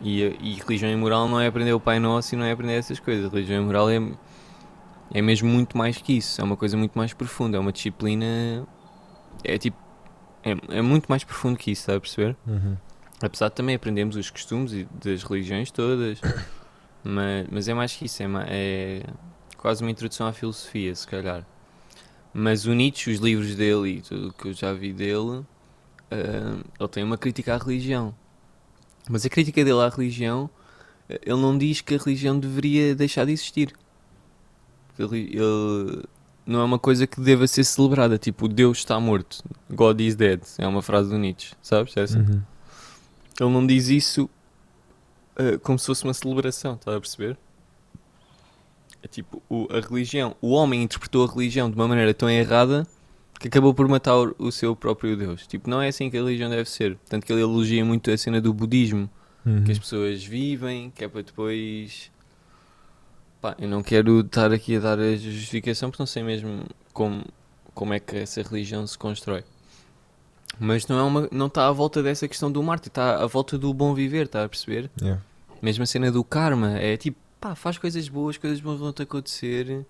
e, 0.00 0.24
a- 0.24 0.34
e 0.40 0.54
religião 0.54 0.90
e 0.90 0.96
moral 0.96 1.28
não 1.28 1.40
é 1.40 1.46
aprender 1.46 1.72
o 1.72 1.78
Pai 1.80 2.00
Nosso 2.00 2.34
e 2.34 2.38
não 2.38 2.44
é 2.44 2.50
aprender 2.50 2.72
essas 2.74 2.98
coisas, 2.98 3.30
religião 3.32 3.62
e 3.62 3.64
moral 3.64 3.88
é, 3.88 4.00
é 5.14 5.22
mesmo 5.22 5.48
muito 5.48 5.78
mais 5.78 5.96
que 5.96 6.14
isso, 6.14 6.40
é 6.40 6.44
uma 6.44 6.56
coisa 6.56 6.76
muito 6.76 6.98
mais 6.98 7.14
profunda, 7.14 7.56
é 7.56 7.60
uma 7.60 7.70
disciplina, 7.72 8.66
é 9.44 9.58
tipo, 9.58 9.76
é, 10.42 10.78
é 10.78 10.82
muito 10.82 11.06
mais 11.06 11.22
profundo 11.22 11.56
que 11.56 11.70
isso, 11.70 11.82
está 11.82 11.94
a 11.94 12.00
perceber? 12.00 12.36
Uhum. 12.48 12.76
Apesar 13.22 13.48
de 13.48 13.54
também 13.54 13.74
aprendermos 13.76 14.16
os 14.16 14.30
costumes 14.30 14.72
e 14.72 14.86
das 15.02 15.22
religiões 15.22 15.70
todas, 15.70 16.20
mas, 17.04 17.46
mas 17.50 17.68
é 17.68 17.74
mais 17.74 17.94
que 17.94 18.06
isso, 18.06 18.22
é, 18.22 18.26
é 18.48 19.02
quase 19.56 19.82
uma 19.82 19.90
introdução 19.90 20.26
à 20.26 20.32
filosofia, 20.32 20.94
se 20.94 21.06
calhar. 21.06 21.46
Mas 22.34 22.66
o 22.66 22.72
Nietzsche, 22.72 23.10
os 23.12 23.18
livros 23.18 23.54
dele 23.54 23.98
e 23.98 24.00
tudo 24.02 24.28
o 24.28 24.32
que 24.32 24.48
eu 24.48 24.52
já 24.52 24.72
vi 24.72 24.92
dele, 24.92 25.44
ah, 26.10 26.58
ele 26.80 26.88
tem 26.88 27.04
uma 27.04 27.16
crítica 27.18 27.54
à 27.54 27.58
religião. 27.58 28.14
Mas 29.08 29.24
a 29.24 29.28
crítica 29.28 29.64
dele 29.64 29.80
à 29.80 29.88
religião, 29.88 30.48
ele 31.08 31.40
não 31.40 31.56
diz 31.56 31.80
que 31.80 31.94
a 31.94 31.98
religião 31.98 32.38
deveria 32.38 32.94
deixar 32.94 33.24
de 33.26 33.32
existir. 33.32 33.72
Ele, 34.98 35.30
ele- 35.36 36.04
não 36.44 36.60
é 36.60 36.64
uma 36.64 36.78
coisa 36.78 37.06
que 37.06 37.20
deva 37.20 37.46
ser 37.46 37.64
celebrada, 37.64 38.18
tipo, 38.18 38.48
Deus 38.48 38.78
está 38.78 38.98
morto, 38.98 39.44
God 39.70 40.00
is 40.00 40.16
dead, 40.16 40.42
é 40.58 40.66
uma 40.66 40.82
frase 40.82 41.08
do 41.08 41.16
Nietzsche, 41.18 41.54
sabes? 41.62 41.96
Essa? 41.96 42.18
Uhum. 42.18 42.42
Ele 43.40 43.50
não 43.50 43.66
diz 43.66 43.88
isso 43.88 44.28
uh, 45.38 45.58
como 45.60 45.78
se 45.78 45.86
fosse 45.86 46.04
uma 46.04 46.14
celebração, 46.14 46.74
estás 46.74 46.96
a 46.96 47.00
perceber? 47.00 47.36
É 49.02 49.08
tipo, 49.08 49.42
o- 49.48 49.66
a 49.70 49.80
religião, 49.80 50.36
o 50.40 50.50
homem 50.50 50.82
interpretou 50.82 51.26
a 51.26 51.32
religião 51.32 51.68
de 51.70 51.74
uma 51.76 51.88
maneira 51.88 52.14
tão 52.14 52.30
errada 52.30 52.86
que 53.40 53.48
acabou 53.48 53.74
por 53.74 53.88
matar 53.88 54.14
o, 54.38 54.52
seu 54.52 54.76
próprio 54.76 55.16
Deus. 55.16 55.44
Tipo, 55.46 55.68
não 55.68 55.82
é 55.82 55.88
assim 55.88 56.08
que 56.08 56.16
a 56.16 56.20
religião 56.22 56.48
deve 56.48 56.68
ser. 56.70 56.96
Tanto 57.08 57.26
que 57.26 57.32
ele 57.32 57.42
elogia 57.42 57.84
muito 57.84 58.10
a 58.10 58.16
cena 58.16 58.40
do 58.40 58.52
budismo, 58.54 59.10
Uhum. 59.44 59.64
que 59.64 59.72
as 59.72 59.78
pessoas 59.80 60.22
vivem, 60.22 60.92
que 60.94 61.04
é 61.04 61.08
para 61.08 61.22
depois. 61.22 62.12
Pá, 63.40 63.56
eu 63.58 63.66
não 63.68 63.82
quero 63.82 64.20
estar 64.20 64.52
aqui 64.52 64.76
a 64.76 64.78
dar 64.80 65.00
a 65.00 65.16
justificação 65.16 65.90
porque 65.90 66.00
não 66.00 66.06
sei 66.06 66.22
mesmo 66.22 66.64
como, 66.92 67.24
como 67.74 67.92
é 67.92 67.98
que 67.98 68.14
essa 68.18 68.40
religião 68.40 68.86
se 68.86 68.96
constrói. 68.96 69.42
Mas 70.58 70.86
não 70.86 70.98
é 70.98 71.02
uma, 71.02 71.28
não 71.32 71.46
está 71.46 71.66
à 71.66 71.72
volta 71.72 72.02
dessa 72.02 72.28
questão 72.28 72.50
do 72.50 72.62
mártir, 72.62 72.88
está 72.88 73.22
à 73.22 73.26
volta 73.26 73.58
do 73.58 73.72
bom 73.72 73.94
viver, 73.94 74.26
está 74.26 74.44
a 74.44 74.48
perceber? 74.48 74.90
Yeah. 75.00 75.20
Mesmo 75.60 75.82
a 75.82 75.86
cena 75.86 76.10
do 76.10 76.22
karma, 76.22 76.78
é 76.78 76.96
tipo, 76.96 77.18
pá, 77.40 77.54
faz 77.54 77.78
coisas 77.78 78.08
boas, 78.08 78.36
coisas 78.36 78.60
boas 78.60 78.78
vão-te 78.78 79.02
acontecer. 79.02 79.84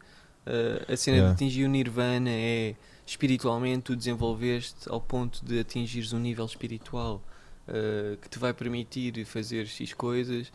Uh, 0.47 0.92
a 0.92 0.97
cena 0.97 1.16
Yeah. 1.19 1.35
de 1.35 1.45
atingir 1.45 1.64
o 1.64 1.69
nirvana 1.69 2.31
é 2.31 2.75
espiritualmente 3.07 3.83
tu 3.83 3.97
desenvolveste 3.97 4.88
ao 4.88 5.00
ponto 5.00 5.45
de 5.45 5.61
atingires 5.61 6.12
um 6.12 6.19
nível 6.19 6.47
espiritual 6.47 7.23
uh, 7.69 8.16
que 8.16 8.28
te 8.28 8.38
vai 8.38 8.52
permitir 8.52 9.25
fazer 9.25 9.66
X 9.66 9.92
coisas. 9.92 10.52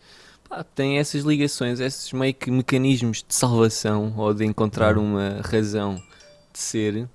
Pá, 0.47 0.63
tem 0.63 0.97
essas 0.97 1.23
ligações, 1.23 1.79
esses 1.79 2.11
meio 2.13 2.33
que 2.33 2.49
mecanismos 2.49 3.23
de 3.27 3.33
salvação 3.33 4.13
ou 4.17 4.33
de 4.33 4.45
encontrar 4.45 4.97
uma 4.97 5.41
razão 5.43 6.01
de 6.53 6.59
ser 6.59 7.07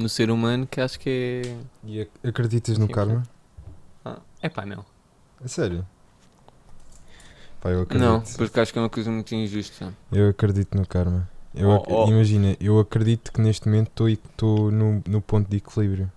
no 0.00 0.08
ser 0.08 0.30
humano 0.30 0.66
que 0.66 0.80
acho 0.80 0.98
que 0.98 1.42
é. 1.44 1.56
E 1.84 2.00
ac- 2.02 2.10
acreditas 2.24 2.78
no 2.78 2.86
Sim, 2.86 2.92
karma? 2.92 3.22
É 4.42 4.48
pá, 4.48 4.64
não. 4.64 4.84
A 5.44 5.48
sério? 5.48 5.86
Pá, 7.60 7.70
eu 7.70 7.82
acredito. 7.82 8.06
Não, 8.06 8.20
porque 8.22 8.58
acho 8.60 8.72
que 8.72 8.78
é 8.78 8.82
uma 8.82 8.88
coisa 8.88 9.10
muito 9.10 9.34
injusta. 9.34 9.92
Eu 10.10 10.30
acredito 10.30 10.76
no 10.76 10.86
karma. 10.86 11.28
Eu 11.54 11.68
Oh, 11.70 11.74
ac- 11.76 11.92
oh. 11.92 12.06
Imagina, 12.08 12.56
eu 12.60 12.78
acredito 12.78 13.32
que 13.32 13.40
neste 13.40 13.68
momento 13.68 14.08
estou 14.08 14.70
no, 14.70 15.02
no 15.06 15.20
ponto 15.20 15.48
de 15.48 15.56
equilíbrio 15.58 16.10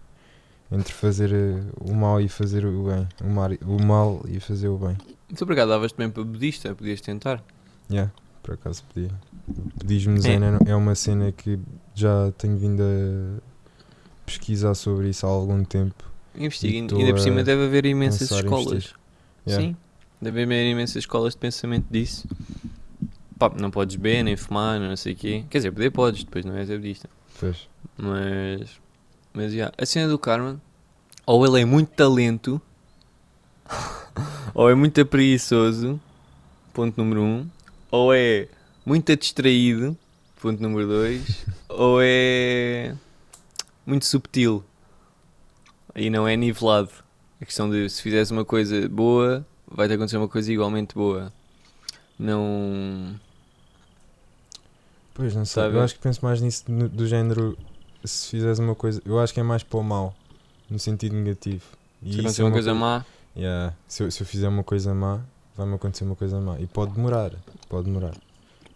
entre 0.72 0.94
fazer 0.94 1.34
eh, 1.34 1.64
o 1.82 1.94
mal 1.94 2.22
e 2.22 2.30
fazer 2.30 2.66
o 2.66 2.84
bem. 2.86 3.08
O, 3.24 3.30
mar, 3.30 3.52
o 3.66 3.84
mal 3.84 4.22
e 4.28 4.40
fazer 4.40 4.70
o 4.70 4.78
bem. 4.78 4.98
Por 5.38 5.52
acaso 5.52 5.70
davas 5.70 5.92
também 5.92 6.10
para 6.10 6.24
budista, 6.24 6.74
podias 6.74 7.02
tentar. 7.02 7.44
Yeah, 7.92 8.12
por 8.42 8.54
acaso 8.54 8.84
podia. 8.86 9.12
Budismo 9.78 10.20
Zen 10.22 10.40
é. 10.66 10.72
é 10.72 10.76
uma 10.76 10.96
cena 10.96 11.32
que 11.32 11.60
já 11.94 12.32
tenho 12.38 12.58
vindo 12.58 12.82
a 12.82 13.42
pesquisar 14.26 14.74
sobre 14.76 15.10
isso 15.10 15.26
há 15.26 15.30
algum 15.30 15.64
tempo. 15.64 16.04
Investiga, 16.36 16.96
E 16.96 17.00
ainda 17.00 17.14
por 17.14 17.20
cima 17.20 17.44
deve 17.44 17.66
haver 17.66 17.86
imensas 17.86 18.32
escolas. 18.32 18.94
Yeah. 19.46 19.68
Sim, 19.68 19.78
deve 20.22 20.44
haver 20.44 20.72
imensas 20.72 20.98
escolas 20.98 21.34
de 21.34 21.40
pensamento 21.40 21.86
disso. 21.92 22.28
Pá, 23.38 23.52
não 23.56 23.70
podes 23.70 23.96
beber, 23.96 24.24
nem 24.24 24.36
fumar, 24.36 24.80
não 24.80 24.96
sei 24.96 25.14
o 25.14 25.16
quê. 25.16 25.46
Quer 25.50 25.60
dizer, 25.60 25.72
poder 25.72 25.92
podes, 25.92 26.24
depois 26.24 26.46
não 26.46 26.56
és 26.56 26.70
budista. 26.70 27.10
Pois. 27.40 27.68
Mas, 27.98 28.80
mas 29.34 29.54
yeah, 29.54 29.74
a 29.78 29.86
cena 29.86 30.08
do 30.08 30.18
Carmen, 30.18 30.60
ou 31.26 31.46
ele 31.46 31.62
é 31.62 31.66
muito 31.66 31.90
talento, 31.90 32.62
ou 34.54 34.70
é 34.70 34.76
muito 34.76 35.06
preguiçoso, 35.06 36.00
ponto 36.74 36.98
número 36.98 37.22
um, 37.22 37.48
ou 37.92 38.14
é 38.14 38.48
muito 38.86 39.16
distraído, 39.16 39.98
ponto 40.42 40.62
número 40.62 40.88
dois, 40.88 41.46
ou 41.70 42.00
é 42.02 42.96
muito 43.86 44.06
subtil 44.06 44.64
e 45.96 46.10
não 46.10 46.28
é 46.28 46.36
nivelado. 46.36 46.90
A 47.42 47.46
questão 47.46 47.70
de 47.70 47.90
se 47.90 48.02
fizeres 48.02 48.32
uma 48.32 48.46
coisa 48.46 48.88
boa, 48.88 49.46
vai-te 49.68 49.94
acontecer 49.94 50.18
uma 50.18 50.28
coisa 50.30 50.52
igualmente 50.52 50.96
boa. 50.96 51.32
Não. 52.18 53.20
Pois, 55.14 55.36
não 55.36 55.46
sei. 55.46 55.64
Sabe? 55.64 55.76
Eu 55.76 55.82
acho 55.82 55.96
que 55.96 56.02
penso 56.02 56.24
mais 56.24 56.42
nisso 56.42 56.64
do 56.70 57.08
género. 57.08 57.58
Se 58.04 58.30
fizeres 58.30 58.60
uma 58.60 58.76
coisa. 58.76 59.02
Eu 59.06 59.20
acho 59.20 59.34
que 59.34 59.40
é 59.40 59.44
mais 59.44 59.64
para 59.64 59.80
o 59.80 59.84
mal. 59.84 60.16
No 60.70 60.80
sentido 60.80 61.16
negativo. 61.16 61.64
E 62.02 62.14
Se 62.14 62.20
acontecer 62.20 62.42
é 62.42 62.44
uma 62.46 62.50
uma 62.50 62.54
coisa 62.54 62.72
coi- 62.72 62.80
má, 62.80 63.06
Yeah. 63.36 63.76
Se, 63.88 64.04
eu, 64.04 64.12
se 64.12 64.22
eu 64.22 64.28
fizer 64.28 64.48
uma 64.48 64.64
coisa 64.64 64.94
má, 64.94 65.20
vai-me 65.56 65.74
acontecer 65.76 66.04
uma 66.04 66.16
coisa 66.16 66.40
má. 66.40 66.60
E 66.60 66.68
pode 66.68 66.94
demorar. 66.94 67.32
Pode 67.68 67.86
demorar. 67.86 68.16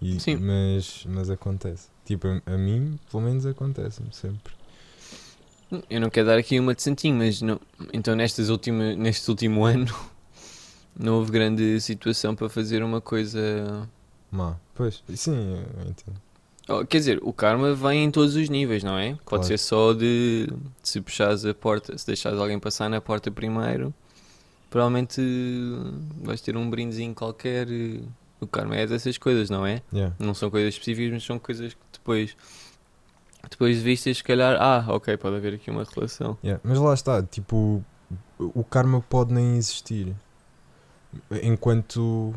E- 0.01 0.19
Sim. 0.19 0.37
Mas, 0.37 1.05
mas 1.07 1.29
acontece. 1.29 1.89
Tipo, 2.05 2.27
a, 2.27 2.53
a 2.53 2.57
mim, 2.57 2.99
pelo 3.11 3.21
menos 3.23 3.45
acontece-me 3.45 4.09
sempre. 4.13 4.53
Eu 5.89 5.99
não 5.99 6.09
quero 6.09 6.27
dar 6.27 6.37
aqui 6.37 6.59
uma 6.59 6.73
de 6.73 6.81
santinho, 6.81 7.15
mas 7.17 7.41
não, 7.41 7.59
então 7.93 8.15
nestas 8.15 8.49
última, 8.49 8.95
neste 8.95 9.29
último 9.29 9.63
ano 9.65 9.93
não 10.97 11.15
houve 11.15 11.31
grande 11.31 11.79
situação 11.81 12.35
para 12.35 12.47
fazer 12.49 12.81
uma 12.83 13.01
coisa. 13.01 13.87
Má. 14.31 14.55
Pois. 14.73 15.03
Sim, 15.15 15.63
eu 15.77 15.81
entendo. 15.89 16.21
Oh, 16.69 16.85
quer 16.85 16.97
dizer, 16.97 17.19
o 17.21 17.31
karma 17.31 17.73
vem 17.73 18.03
em 18.05 18.11
todos 18.11 18.35
os 18.35 18.49
níveis, 18.49 18.83
não 18.83 18.97
é? 18.97 19.11
Pode 19.11 19.25
Claro. 19.25 19.43
ser 19.45 19.57
só 19.57 19.93
de 19.93 20.49
se 20.83 20.99
puxares 20.99 21.45
a 21.45 21.53
porta, 21.53 21.97
se 21.97 22.05
deixares 22.05 22.37
alguém 22.39 22.59
passar 22.59 22.89
na 22.89 22.99
porta 22.99 23.31
primeiro, 23.31 23.93
provavelmente 24.69 25.21
vais 26.21 26.41
ter 26.41 26.57
um 26.57 26.69
brindezinho 26.69 27.13
qualquer. 27.15 27.67
O 28.39 28.45
karma 28.45 28.75
é 28.75 28.85
dessas 28.85 29.17
coisas, 29.17 29.49
não 29.49 29.65
é? 29.65 29.81
Yeah. 29.93 30.13
Não 30.19 30.33
são 30.33 30.49
coisas 30.51 30.73
específicas, 30.73 31.11
mas 31.13 31.23
são 31.23 31.39
coisas 31.39 31.73
que 31.73 31.79
depois, 31.93 32.35
depois 33.49 33.77
de 33.77 33.83
vistas, 33.83 34.17
se 34.17 34.23
calhar, 34.23 34.57
ah, 34.59 34.85
ok, 34.89 35.15
pode 35.17 35.35
haver 35.37 35.53
aqui 35.55 35.69
uma 35.71 35.83
relação. 35.83 36.37
Yeah, 36.43 36.61
Mas 36.63 36.77
lá 36.77 36.93
está, 36.93 37.21
tipo, 37.23 37.83
o 38.39 38.63
karma 38.63 39.01
pode 39.01 39.33
nem 39.33 39.57
existir 39.57 40.15
enquanto 41.43 42.33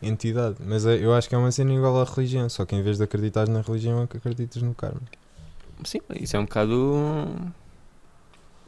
entidade. 0.00 0.56
Mas 0.60 0.84
é- 0.86 0.96
eu 1.04 1.14
acho 1.14 1.28
que 1.28 1.34
é 1.34 1.38
uma 1.38 1.50
cena 1.52 1.72
igual 1.72 2.00
à 2.00 2.04
religião, 2.04 2.48
só 2.48 2.64
que 2.64 2.74
em 2.74 2.82
vez 2.82 2.98
de 2.98 3.04
acreditar 3.04 3.48
na 3.48 3.60
religião, 3.60 4.02
é 4.02 4.06
que 4.06 4.16
acreditas 4.16 4.62
no 4.62 4.74
karma. 4.74 5.00
Sim, 5.84 6.00
isso 6.20 6.36
é 6.36 6.38
um 6.38 6.44
bocado. 6.44 7.52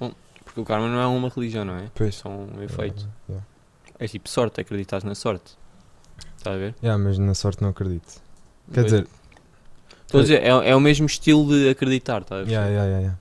Bom, 0.01 0.13
porque 0.45 0.61
o 0.61 0.65
karma 0.65 0.89
não 0.89 0.99
é 1.01 1.07
uma 1.07 1.29
religião, 1.29 1.65
não 1.65 1.77
é? 1.77 1.91
Pois. 1.95 2.17
São 2.17 2.49
um 2.57 2.63
efeito. 2.63 3.09
Yeah. 3.29 3.47
É 3.99 4.07
tipo 4.09 4.29
sorte, 4.29 4.61
acreditas 4.61 5.05
na 5.05 5.15
sorte. 5.15 5.57
Está 6.37 6.53
a 6.53 6.57
ver? 6.57 6.75
Yeah, 6.83 7.03
mas 7.03 7.19
na 7.19 7.35
sorte 7.35 7.63
não 7.63 7.71
acredito. 7.71 8.21
Quer 8.73 8.81
Pois. 8.83 8.85
dizer, 8.87 9.07
Estou 10.15 10.21
a 10.21 10.23
dizer, 10.23 10.43
é, 10.43 10.71
é 10.71 10.77
o 10.77 10.81
mesmo 10.81 11.07
estilo 11.07 11.49
de 11.49 11.69
acreditar, 11.69 12.21
ver? 12.21 12.47
yeah, 12.47 12.69
yeah, 12.69 12.99
yeah. 12.99 13.19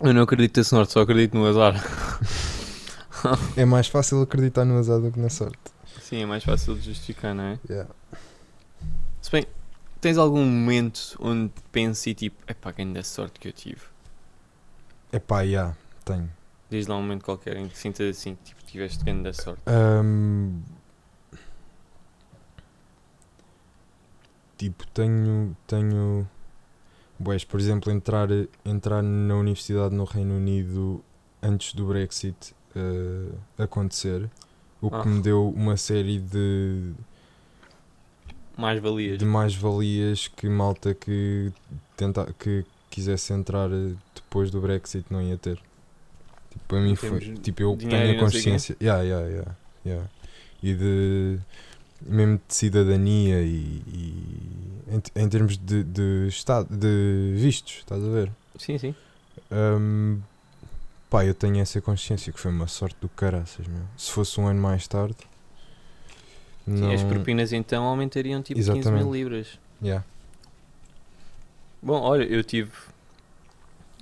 Eu 0.00 0.12
não 0.12 0.22
acredito 0.22 0.56
na 0.56 0.64
sorte, 0.64 0.92
só 0.92 1.02
acredito 1.02 1.36
no 1.36 1.46
azar. 1.46 1.74
é 3.56 3.64
mais 3.64 3.86
fácil 3.86 4.20
acreditar 4.20 4.64
no 4.64 4.76
azar 4.78 4.98
do 4.98 5.12
que 5.12 5.20
na 5.20 5.30
sorte. 5.30 5.58
Sim, 6.00 6.22
é 6.22 6.26
mais 6.26 6.42
fácil 6.42 6.74
de 6.74 6.80
justificar, 6.80 7.36
não 7.36 7.44
é? 7.44 7.58
Yeah. 7.68 7.88
Se 9.22 9.30
bem, 9.30 9.46
tens 10.00 10.18
algum 10.18 10.44
momento 10.44 11.16
onde 11.20 11.52
penses 11.70 12.08
e 12.08 12.14
tipo, 12.14 12.42
epá, 12.50 12.72
grande 12.72 13.04
sorte 13.04 13.38
que 13.38 13.46
eu 13.46 13.52
tive. 13.52 13.82
Epá, 15.12 15.42
yeah, 15.42 15.76
tenho. 16.04 16.28
Diz 16.68 16.88
lá 16.88 16.96
um 16.96 17.02
momento 17.02 17.24
qualquer 17.24 17.56
em 17.56 17.68
que 17.68 17.78
sintas 17.78 18.16
assim, 18.16 18.36
tipo, 18.42 18.60
tiveste 18.64 19.04
grande 19.04 19.32
sorte. 19.34 19.62
Ahm, 19.66 20.62
tipo, 24.60 24.86
tenho. 24.88 25.56
tenho 25.66 26.28
Boés, 27.18 27.44
por 27.44 27.60
exemplo, 27.60 27.92
entrar, 27.92 28.28
entrar 28.64 29.02
na 29.02 29.34
universidade 29.36 29.94
no 29.94 30.04
Reino 30.04 30.36
Unido 30.36 31.02
antes 31.42 31.74
do 31.74 31.86
Brexit 31.86 32.54
eh, 32.74 33.62
acontecer, 33.62 34.30
o 34.80 34.88
que 34.90 34.96
Ah. 34.96 35.04
me 35.04 35.20
deu 35.20 35.50
uma 35.50 35.76
série 35.76 36.18
de, 36.18 36.92
Mais 38.56 38.80
valias. 38.80 39.18
de 39.18 39.24
mais-valias 39.26 40.28
que 40.28 40.48
malta 40.48 40.94
que, 40.94 41.52
tenta, 41.96 42.32
que 42.38 42.64
quisesse 42.88 43.32
entrar 43.34 43.70
eh, 43.70 43.94
depois 44.14 44.50
do 44.50 44.60
Brexit 44.60 45.04
não 45.10 45.20
ia 45.20 45.36
ter. 45.36 45.56
Tipo, 46.50 46.64
para 46.68 46.80
mim 46.80 46.94
foi. 46.96 47.20
Tipo, 47.34 47.62
eu 47.62 47.76
tenho 47.76 48.16
a 48.16 48.18
consciência. 48.20 48.76
Yeah, 48.80 49.02
yeah, 49.02 49.28
yeah, 49.28 49.56
yeah. 49.84 50.08
E 50.62 50.74
de. 50.74 51.38
Mesmo 52.02 52.40
de 52.46 52.54
cidadania 52.54 53.40
e. 53.42 53.82
e 53.86 54.50
em, 55.14 55.22
em 55.22 55.28
termos 55.28 55.56
de, 55.56 55.84
de 55.84 56.26
estado. 56.28 56.66
de 56.76 57.34
vistos, 57.36 57.78
estás 57.78 58.02
a 58.02 58.08
ver? 58.08 58.30
Sim, 58.58 58.76
sim. 58.78 58.94
Hum, 59.50 60.20
pá, 61.08 61.24
eu 61.24 61.34
tenho 61.34 61.60
essa 61.60 61.80
consciência 61.80 62.32
que 62.32 62.40
foi 62.40 62.50
uma 62.50 62.66
sorte 62.66 62.96
do 63.00 63.08
caraças, 63.08 63.66
meu. 63.68 63.82
Se 63.96 64.10
fosse 64.10 64.40
um 64.40 64.46
ano 64.46 64.60
mais 64.60 64.86
tarde. 64.88 65.16
Sim, 66.64 66.72
Não... 66.80 66.92
As 66.92 67.02
propinas 67.02 67.52
então 67.52 67.84
aumentariam 67.84 68.42
tipo 68.42 68.58
15 68.58 68.70
mil 68.70 68.80
Exatamente. 68.80 69.12
libras. 69.12 69.58
Yeah. 69.82 70.04
Bom, 71.82 72.00
olha, 72.00 72.24
eu 72.24 72.44
tive 72.44 72.70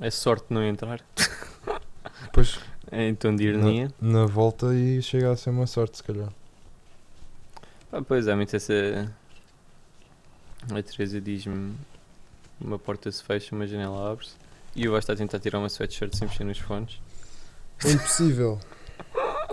a 0.01 0.11
sorte 0.11 0.49
de 0.49 0.55
não 0.55 0.63
entrar 0.65 1.01
Depois, 2.25 2.59
em 2.91 3.15
tom 3.15 3.37
de 3.37 3.45
ironia. 3.45 3.93
na 4.01 4.27
volta, 4.27 4.75
e 4.75 5.01
chega 5.03 5.31
a 5.31 5.37
ser 5.37 5.51
uma 5.51 5.67
sorte, 5.67 5.99
se 5.99 6.03
calhar. 6.03 6.29
Ah, 7.93 8.03
pois 8.03 8.27
é, 8.27 8.35
muito 8.35 8.55
essa. 8.55 8.73
A 10.71 10.83
Teresa 10.83 11.21
diz-me: 11.21 11.75
uma 12.61 12.79
porta 12.79 13.11
se 13.11 13.23
fecha, 13.23 13.55
uma 13.55 13.67
janela 13.67 14.13
abre-se. 14.13 14.35
E 14.75 14.85
eu 14.85 14.97
estar 14.97 15.15
a 15.15 15.17
tentar 15.17 15.39
tirar 15.41 15.59
uma 15.59 15.69
sweatshirt 15.69 16.15
sem 16.15 16.29
mexer 16.29 16.45
nos 16.45 16.59
fones. 16.59 17.01
É 17.85 17.91
impossível. 17.91 18.61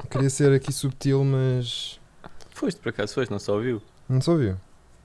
Queria 0.10 0.30
ser 0.30 0.51
aqui 0.51 0.72
subtil, 0.74 1.24
mas. 1.24 2.00
Foste 2.51 2.80
por 2.80 2.89
acaso, 2.89 3.13
foste, 3.13 3.32
não 3.32 3.39
só 3.39 3.56
ouviu? 3.56 3.82
Não 4.08 4.22
se 4.22 4.30
ouviu. 4.30 4.58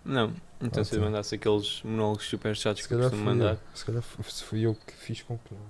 Não. 0.04 0.32
Então 0.60 0.84
se 0.84 0.96
eu 0.96 1.02
mandasse 1.02 1.34
aqueles 1.34 1.82
monólogos 1.82 2.26
super 2.26 2.54
chatos 2.56 2.82
Se 2.82 2.88
que 2.88 2.94
eu 2.94 3.00
costumo 3.00 3.24
mandar. 3.24 3.54
eu. 3.54 3.58
se 3.74 3.84
calhar 3.84 4.02
fui 4.02 4.60
eu 4.60 4.74
que 4.74 4.92
fiz 4.94 5.22
com 5.22 5.38
que 5.38 5.54
não. 5.54 5.60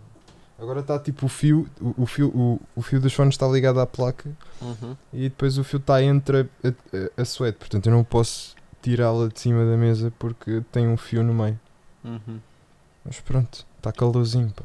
Agora 0.61 0.81
está 0.81 0.99
tipo 0.99 1.27
o 1.27 1.29
fio, 1.29 1.67
o, 1.81 2.03
o 2.03 2.07
fio, 2.07 2.29
o, 2.29 2.61
o 2.77 2.83
fio 2.83 3.01
dos 3.01 3.13
fones 3.15 3.35
está 3.35 3.47
ligado 3.49 3.81
à 3.81 3.87
placa 3.87 4.31
Uhum. 4.61 4.95
e 5.13 5.29
depois 5.31 5.57
o 5.57 5.65
fio 5.65 5.79
está 5.79 6.03
entre 6.03 6.41
a, 6.63 6.69
a, 6.69 7.23
a 7.23 7.25
suede, 7.25 7.57
portanto 7.57 7.87
eu 7.87 7.93
não 7.93 8.05
posso 8.05 8.55
tirá-la 8.83 9.29
de 9.29 9.41
cima 9.41 9.65
da 9.65 9.77
mesa 9.77 10.13
porque 10.19 10.63
tem 10.71 10.87
um 10.87 10.97
fio 10.99 11.23
no 11.23 11.33
meio. 11.35 11.59
Uhum. 12.05 12.41
Mas 13.05 13.21
pronto, 13.21 13.67
está 13.79 13.93
calorzinho, 13.93 14.51
pá. 14.53 14.65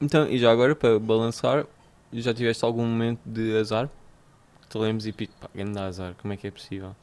Então, 0.00 0.28
e 0.28 0.38
já 0.38 0.50
agora, 0.50 0.74
para 0.76 0.98
balançar, 0.98 1.66
já 2.12 2.34
tiveste 2.34 2.64
algum 2.64 2.84
momento 2.86 3.20
de 3.24 3.56
azar? 3.58 3.88
Te 4.68 4.78
lembres 4.78 5.06
e 5.06 5.12
pito, 5.12 5.34
pá, 5.40 5.48
grande 5.54 5.78
azar, 5.78 6.14
como 6.20 6.32
é 6.34 6.36
que 6.36 6.46
é 6.46 6.50
possível? 6.50 6.94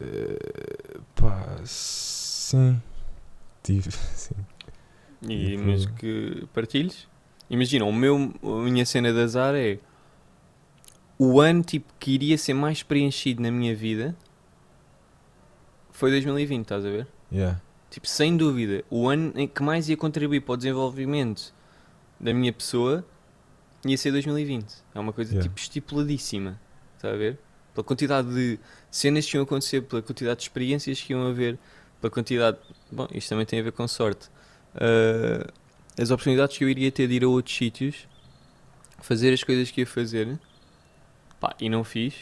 Eh, 0.00 0.98
pá, 1.14 1.58
sim. 1.64 2.80
Tive, 3.62 3.90
sim. 4.16 4.34
E, 5.28 5.54
E 5.54 5.56
mas 5.58 5.86
que- 5.86 5.92
que 6.40 6.46
partilhes? 6.52 7.06
Imagina, 7.48 7.84
o 7.84 7.92
meu, 7.92 8.32
a 8.42 8.48
minha 8.70 8.84
cena 8.86 9.12
de 9.12 9.20
azar 9.20 9.54
é 9.54 9.78
o 11.18 11.40
ano 11.40 11.62
tipo, 11.62 11.92
que 12.00 12.10
iria 12.12 12.36
ser 12.36 12.54
mais 12.54 12.82
preenchido 12.82 13.40
na 13.42 13.50
minha 13.50 13.74
vida 13.74 14.16
foi 15.92 16.10
2020, 16.10 16.62
estás 16.62 16.84
a 16.84 16.90
ver? 16.90 17.06
Yeah. 17.32 17.60
Tipo, 17.90 18.08
sem 18.08 18.36
dúvida, 18.36 18.84
o 18.90 19.08
ano 19.08 19.32
em 19.36 19.46
que 19.46 19.62
mais 19.62 19.88
ia 19.88 19.96
contribuir 19.96 20.40
para 20.40 20.54
o 20.54 20.56
desenvolvimento 20.56 21.54
da 22.18 22.34
minha 22.34 22.52
pessoa 22.52 23.04
ia 23.86 23.96
ser 23.96 24.10
2020. 24.10 24.66
É 24.94 24.98
uma 24.98 25.12
coisa 25.12 25.30
Yeah. 25.32 25.48
tipo 25.48 25.60
estipuladíssima, 25.60 26.60
estás 26.96 27.14
a 27.14 27.16
ver? 27.16 27.38
Pela 27.72 27.84
quantidade 27.84 28.28
de 28.34 28.58
cenas 28.90 29.26
que 29.26 29.36
iam 29.36 29.44
acontecer, 29.44 29.82
pela 29.82 30.02
quantidade 30.02 30.38
de 30.38 30.42
experiências 30.44 31.00
que 31.00 31.12
iam 31.12 31.26
haver, 31.26 31.58
pela 32.00 32.10
quantidade. 32.10 32.58
Bom, 32.90 33.06
isto 33.12 33.28
também 33.28 33.46
tem 33.46 33.60
a 33.60 33.62
ver 33.62 33.72
com 33.72 33.86
sorte. 33.86 34.28
Ah, 34.74 35.46
as 36.00 36.10
oportunidades 36.10 36.56
que 36.58 36.64
eu 36.64 36.68
iria 36.68 36.90
ter 36.90 37.06
de 37.08 37.14
ir 37.14 37.24
a 37.24 37.28
outros 37.28 37.56
sítios 37.56 38.08
fazer 39.00 39.32
as 39.32 39.44
coisas 39.44 39.70
que 39.70 39.82
ia 39.82 39.86
fazer 39.86 40.38
pá, 41.40 41.54
e 41.60 41.68
não 41.68 41.84
fiz. 41.84 42.14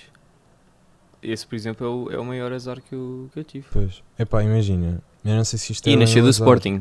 Esse, 1.23 1.47
por 1.47 1.55
exemplo, 1.55 1.87
é 1.87 1.91
o, 1.91 2.13
é 2.17 2.19
o 2.21 2.25
maior 2.25 2.53
azar 2.53 2.81
que 2.83 2.95
eu, 2.95 3.31
que 3.33 3.39
eu 3.39 3.45
tive. 3.45 3.67
Pois. 3.73 4.03
Epá, 4.19 4.43
imagina. 4.43 5.01
Eu 5.25 5.37
não 5.37 5.45
sei 5.45 5.57
se 5.59 5.73
isto 5.73 5.87
é 5.87 5.93
E 5.93 5.95
um 5.97 5.99
do 6.01 6.05
azar. 6.05 6.31
Sporting. 6.31 6.81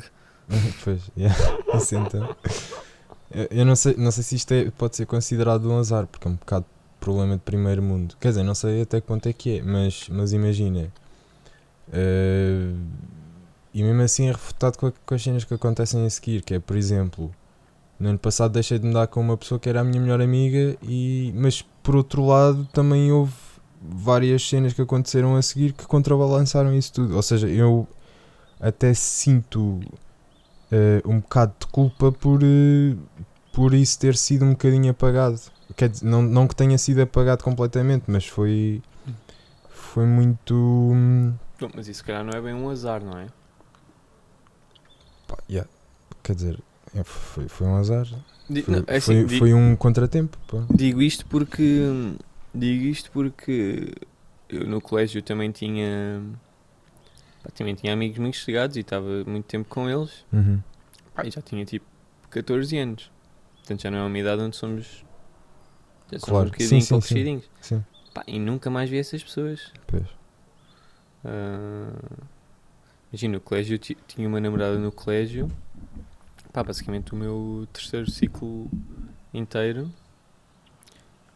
pois, 0.83 1.11
yeah. 1.15 1.35
Isso 1.77 1.95
então. 1.95 2.35
Eu, 3.29 3.47
eu 3.51 3.65
não, 3.65 3.75
sei, 3.75 3.95
não 3.97 4.09
sei 4.11 4.23
se 4.23 4.35
isto 4.35 4.51
é- 4.51 4.71
pode 4.71 4.95
ser 4.95 5.05
considerado 5.05 5.69
um 5.69 5.77
azar, 5.77 6.07
porque 6.07 6.27
é 6.27 6.31
um 6.31 6.35
bocado 6.35 6.65
problema 6.99 7.35
de 7.35 7.41
primeiro 7.43 7.81
mundo. 7.83 8.15
Quer 8.19 8.29
dizer, 8.29 8.43
não 8.43 8.55
sei 8.55 8.81
até 8.81 8.99
que 8.99 9.05
ponto 9.07 9.29
é 9.29 9.33
que 9.33 9.59
é, 9.59 9.61
mas, 9.61 10.09
mas 10.09 10.33
imagina. 10.33 10.91
eh, 11.93 12.73
e 13.73 13.83
mesmo 13.83 14.01
assim 14.01 14.27
é 14.27 14.31
refutado 14.31 14.77
com, 14.77 14.87
a- 14.87 14.93
com 15.05 15.15
as 15.15 15.21
cenas 15.23 15.43
que 15.43 15.53
acontecem 15.53 16.05
a 16.05 16.09
seguir, 16.09 16.41
que 16.43 16.53
é, 16.55 16.59
por 16.59 16.75
exemplo, 16.75 17.31
no 17.99 18.09
ano 18.09 18.19
passado 18.19 18.51
deixei 18.53 18.77
de 18.79 18.85
me 18.87 18.93
dar 18.93 19.07
com 19.07 19.21
uma 19.21 19.37
pessoa 19.37 19.59
que 19.59 19.69
era 19.69 19.81
a 19.81 19.83
minha 19.83 20.01
melhor 20.01 20.21
amiga, 20.21 20.75
e, 20.83 21.31
mas 21.35 21.61
por 21.83 21.95
outro 21.95 22.25
lado 22.25 22.67
também 22.73 23.11
houve 23.11 23.33
várias 23.81 24.47
cenas 24.47 24.73
que 24.73 24.81
aconteceram 24.81 25.35
a 25.35 25.41
seguir 25.41 25.73
que 25.73 25.85
contrabalançaram 25.85 26.73
isso 26.73 26.93
tudo. 26.93 27.15
Ou 27.15 27.21
seja, 27.21 27.47
eu 27.47 27.87
até 28.59 28.93
sinto 28.93 29.79
eh, 30.71 31.01
um 31.05 31.19
bocado 31.19 31.53
de 31.59 31.67
culpa 31.67 32.11
por, 32.11 32.41
eh, 32.43 32.95
por 33.53 33.73
isso 33.73 33.97
ter 33.99 34.15
sido 34.15 34.45
um 34.45 34.51
bocadinho 34.51 34.91
apagado. 34.91 35.39
Quer 35.75 35.89
dizer, 35.89 36.05
não, 36.05 36.21
não 36.21 36.47
que 36.47 36.55
tenha 36.55 36.77
sido 36.77 37.01
apagado 37.01 37.43
completamente, 37.43 38.03
mas 38.07 38.25
foi. 38.27 38.81
Foi 39.69 40.05
muito. 40.05 40.53
hum, 40.55 41.33
mas 41.75 41.87
isso, 41.87 41.99
se 41.99 42.03
calhar, 42.03 42.23
não 42.23 42.31
é 42.37 42.41
bem 42.41 42.53
um 42.53 42.69
azar, 42.69 43.03
não 43.03 43.17
é? 43.17 43.27
Pá, 45.35 45.37
yeah. 45.49 45.69
Quer 46.23 46.35
dizer, 46.35 46.59
foi, 47.03 47.47
foi 47.47 47.67
um 47.67 47.75
azar. 47.77 48.05
Foi, 48.07 48.63
não, 48.67 48.83
é 48.87 48.97
assim, 48.97 49.27
foi, 49.27 49.37
foi 49.39 49.53
um 49.53 49.75
contratempo. 49.75 50.37
pá. 50.47 50.65
Digo 50.73 51.01
isto 51.01 51.25
porque. 51.25 51.81
Digo 52.53 52.83
isto 52.83 53.09
porque 53.11 53.93
eu 54.49 54.67
no 54.67 54.81
colégio 54.81 55.21
também 55.23 55.51
tinha. 55.51 56.21
pá, 57.43 57.49
também 57.55 57.73
tinha 57.75 57.93
amigos 57.93 58.17
muito 58.19 58.35
chegados 58.37 58.75
e 58.77 58.81
estava 58.81 59.23
muito 59.25 59.45
tempo 59.45 59.67
com 59.69 59.89
eles. 59.89 60.25
Uhum. 60.33 60.59
Pá, 61.15 61.25
e 61.25 61.31
já 61.31 61.41
tinha 61.41 61.63
tipo 61.65 61.85
14 62.29 62.77
anos. 62.77 63.11
Portanto 63.57 63.81
já 63.81 63.91
não 63.91 63.99
é 63.99 64.03
uma 64.03 64.17
idade 64.19 64.41
onde 64.41 64.55
somos. 64.55 65.05
Já 66.11 66.19
somos 66.19 66.23
Claro. 66.25 66.47
um 66.47 66.51
bocadinho 66.51 66.69
Sim, 66.69 66.81
sim, 66.81 66.87
sim. 66.87 66.99
crescidinhos. 66.99 67.49
Sim, 67.61 67.85
Pá, 68.13 68.23
e 68.27 68.37
nunca 68.37 68.69
mais 68.69 68.89
vi 68.89 68.97
essas 68.99 69.23
pessoas. 69.23 69.71
pois. 69.87 70.03
Ah, 71.23 71.93
imagina, 73.11 73.33
no 73.35 73.41
colégio 73.41 73.75
eu 73.75 73.79
ti- 73.79 73.97
tinha 74.07 74.27
uma 74.27 74.39
namorada 74.39 74.77
no 74.77 74.91
colégio. 74.91 75.49
Pá, 76.51 76.63
basicamente 76.63 77.13
o 77.13 77.15
meu 77.15 77.67
terceiro 77.71 78.09
ciclo 78.09 78.69
inteiro. 79.33 79.89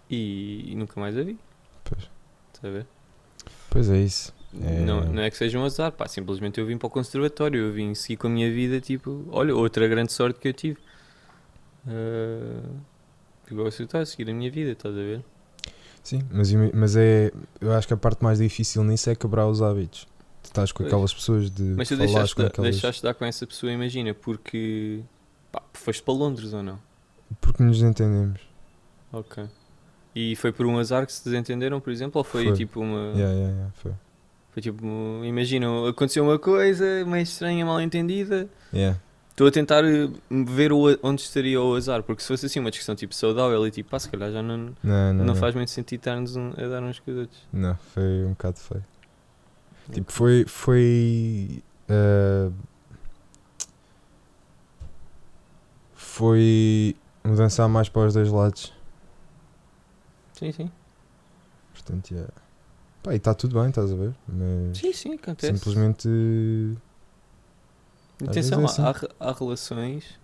E, 0.09 0.71
e 0.71 0.75
nunca 0.75 0.99
mais 0.99 1.17
a 1.17 1.23
vi. 1.23 1.37
Pois. 1.83 2.09
Estás 2.53 2.65
a 2.65 2.77
ver? 2.77 2.87
Pois 3.69 3.89
é 3.89 3.99
isso. 3.99 4.33
É. 4.61 4.85
Não, 4.85 5.03
não 5.05 5.21
é 5.21 5.29
que 5.29 5.37
seja 5.37 5.59
um 5.59 5.65
azar, 5.65 5.91
pá, 5.91 6.07
simplesmente 6.07 6.59
eu 6.59 6.65
vim 6.65 6.77
para 6.77 6.87
o 6.87 6.89
conservatório, 6.89 7.59
eu 7.59 7.73
vim 7.73 7.93
seguir 7.93 8.15
com 8.17 8.27
a 8.27 8.29
minha 8.29 8.49
vida, 8.49 8.79
tipo, 8.79 9.25
olha, 9.29 9.53
outra 9.53 9.87
grande 9.87 10.13
sorte 10.13 10.39
que 10.39 10.47
eu 10.47 10.53
tive. 10.53 10.79
Uh, 11.85 12.79
igual 13.51 13.67
a 13.67 13.69
estar 13.69 13.99
a 13.99 14.05
seguir 14.05 14.29
a 14.29 14.33
minha 14.33 14.49
vida, 14.49 14.71
estás 14.71 14.95
a 14.95 14.97
ver? 14.97 15.23
Sim, 16.01 16.21
mas, 16.31 16.51
mas 16.53 16.95
é. 16.95 17.31
Eu 17.59 17.73
acho 17.73 17.87
que 17.87 17.93
a 17.93 17.97
parte 17.97 18.23
mais 18.23 18.39
difícil 18.39 18.83
nisso 18.83 19.09
é 19.09 19.15
quebrar 19.15 19.47
os 19.47 19.61
hábitos. 19.61 20.07
Estás 20.55 20.71
com 20.71 20.83
aquelas 20.83 21.13
pessoas 21.13 21.51
de. 21.51 21.63
Mas 21.63 21.89
tu 21.89 21.97
deixaste, 21.97 22.33
com 22.33 22.43
aquelas. 22.43 22.71
deixaste 22.71 23.01
de 23.01 23.03
dar 23.03 23.13
com 23.13 23.25
essa 23.25 23.45
pessoa, 23.45 23.69
imagina, 23.73 24.13
porque 24.13 25.01
pá, 25.51 25.61
foste 25.73 26.01
para 26.01 26.13
Londres 26.13 26.53
ou 26.53 26.63
não? 26.63 26.79
Porque 27.41 27.61
nos 27.61 27.81
entendemos. 27.81 28.39
Ok. 29.11 29.43
E 30.15 30.33
foi 30.37 30.53
por 30.53 30.65
um 30.65 30.79
azar 30.79 31.05
que 31.05 31.11
se 31.11 31.25
desentenderam, 31.25 31.81
por 31.81 31.91
exemplo, 31.91 32.19
ou 32.19 32.23
foi, 32.23 32.45
Foi. 32.45 32.53
tipo 32.53 32.79
uma. 32.79 33.11
Yeah, 33.17 33.33
yeah, 33.33 33.53
yeah, 33.53 33.71
foi. 33.75 33.91
Foi 34.51 34.61
tipo, 34.61 34.85
imagina, 35.25 35.89
aconteceu 35.89 36.23
uma 36.23 36.39
coisa 36.39 37.03
meio 37.05 37.23
estranha, 37.23 37.65
mal 37.65 37.81
entendida. 37.81 38.47
Yeah. 38.73 38.97
Estou 39.31 39.47
a 39.47 39.51
tentar 39.51 39.83
eh, 39.83 40.07
ver 40.29 40.71
onde 40.71 41.21
estaria 41.21 41.61
o 41.61 41.75
azar, 41.75 42.01
porque 42.03 42.21
se 42.21 42.29
fosse 42.29 42.45
assim 42.45 42.61
uma 42.61 42.71
discussão 42.71 42.95
tipo 42.95 43.13
saudável 43.13 43.67
e 43.67 43.71
tipo, 43.71 43.89
pá, 43.89 43.99
se 43.99 44.07
calhar 44.07 44.31
já 44.31 44.41
não, 44.41 44.73
Não, 44.81 45.13
não, 45.13 45.25
não, 45.25 45.35
faz 45.35 45.53
muito 45.53 45.71
sentido 45.71 45.99
estarmos 45.99 46.37
a 46.37 46.67
dar 46.69 46.81
uns 46.81 46.99
com 46.99 47.11
os 47.11 47.17
outros. 47.17 47.41
Não, 47.51 47.75
foi 47.93 48.23
um 48.23 48.29
bocado 48.29 48.57
feio. 48.59 48.85
Tipo, 49.91 50.11
foi. 50.11 50.45
foi 50.47 51.63
ah, 51.89 52.51
foi 55.93 56.95
mudança 57.23 57.67
mais 57.67 57.89
para 57.89 58.07
os 58.07 58.13
dois 58.13 58.29
lados. 58.31 58.73
Sim, 60.33 60.51
sim. 60.51 60.71
Portanto, 61.73 62.11
yeah. 62.11 62.33
Pá, 63.03 63.13
e 63.13 63.17
está 63.17 63.33
tudo 63.33 63.59
bem, 63.59 63.69
estás 63.69 63.91
a 63.91 63.95
ver? 63.95 64.15
Mas 64.27 64.77
Sim, 64.77 64.93
sim, 64.93 65.13
acontece. 65.13 65.57
simplesmente. 65.57 66.09
Atenção, 68.25 68.61
é 68.61 68.65
há, 68.65 68.91
há 69.19 69.29
há 69.29 69.33
relações, 69.33 70.17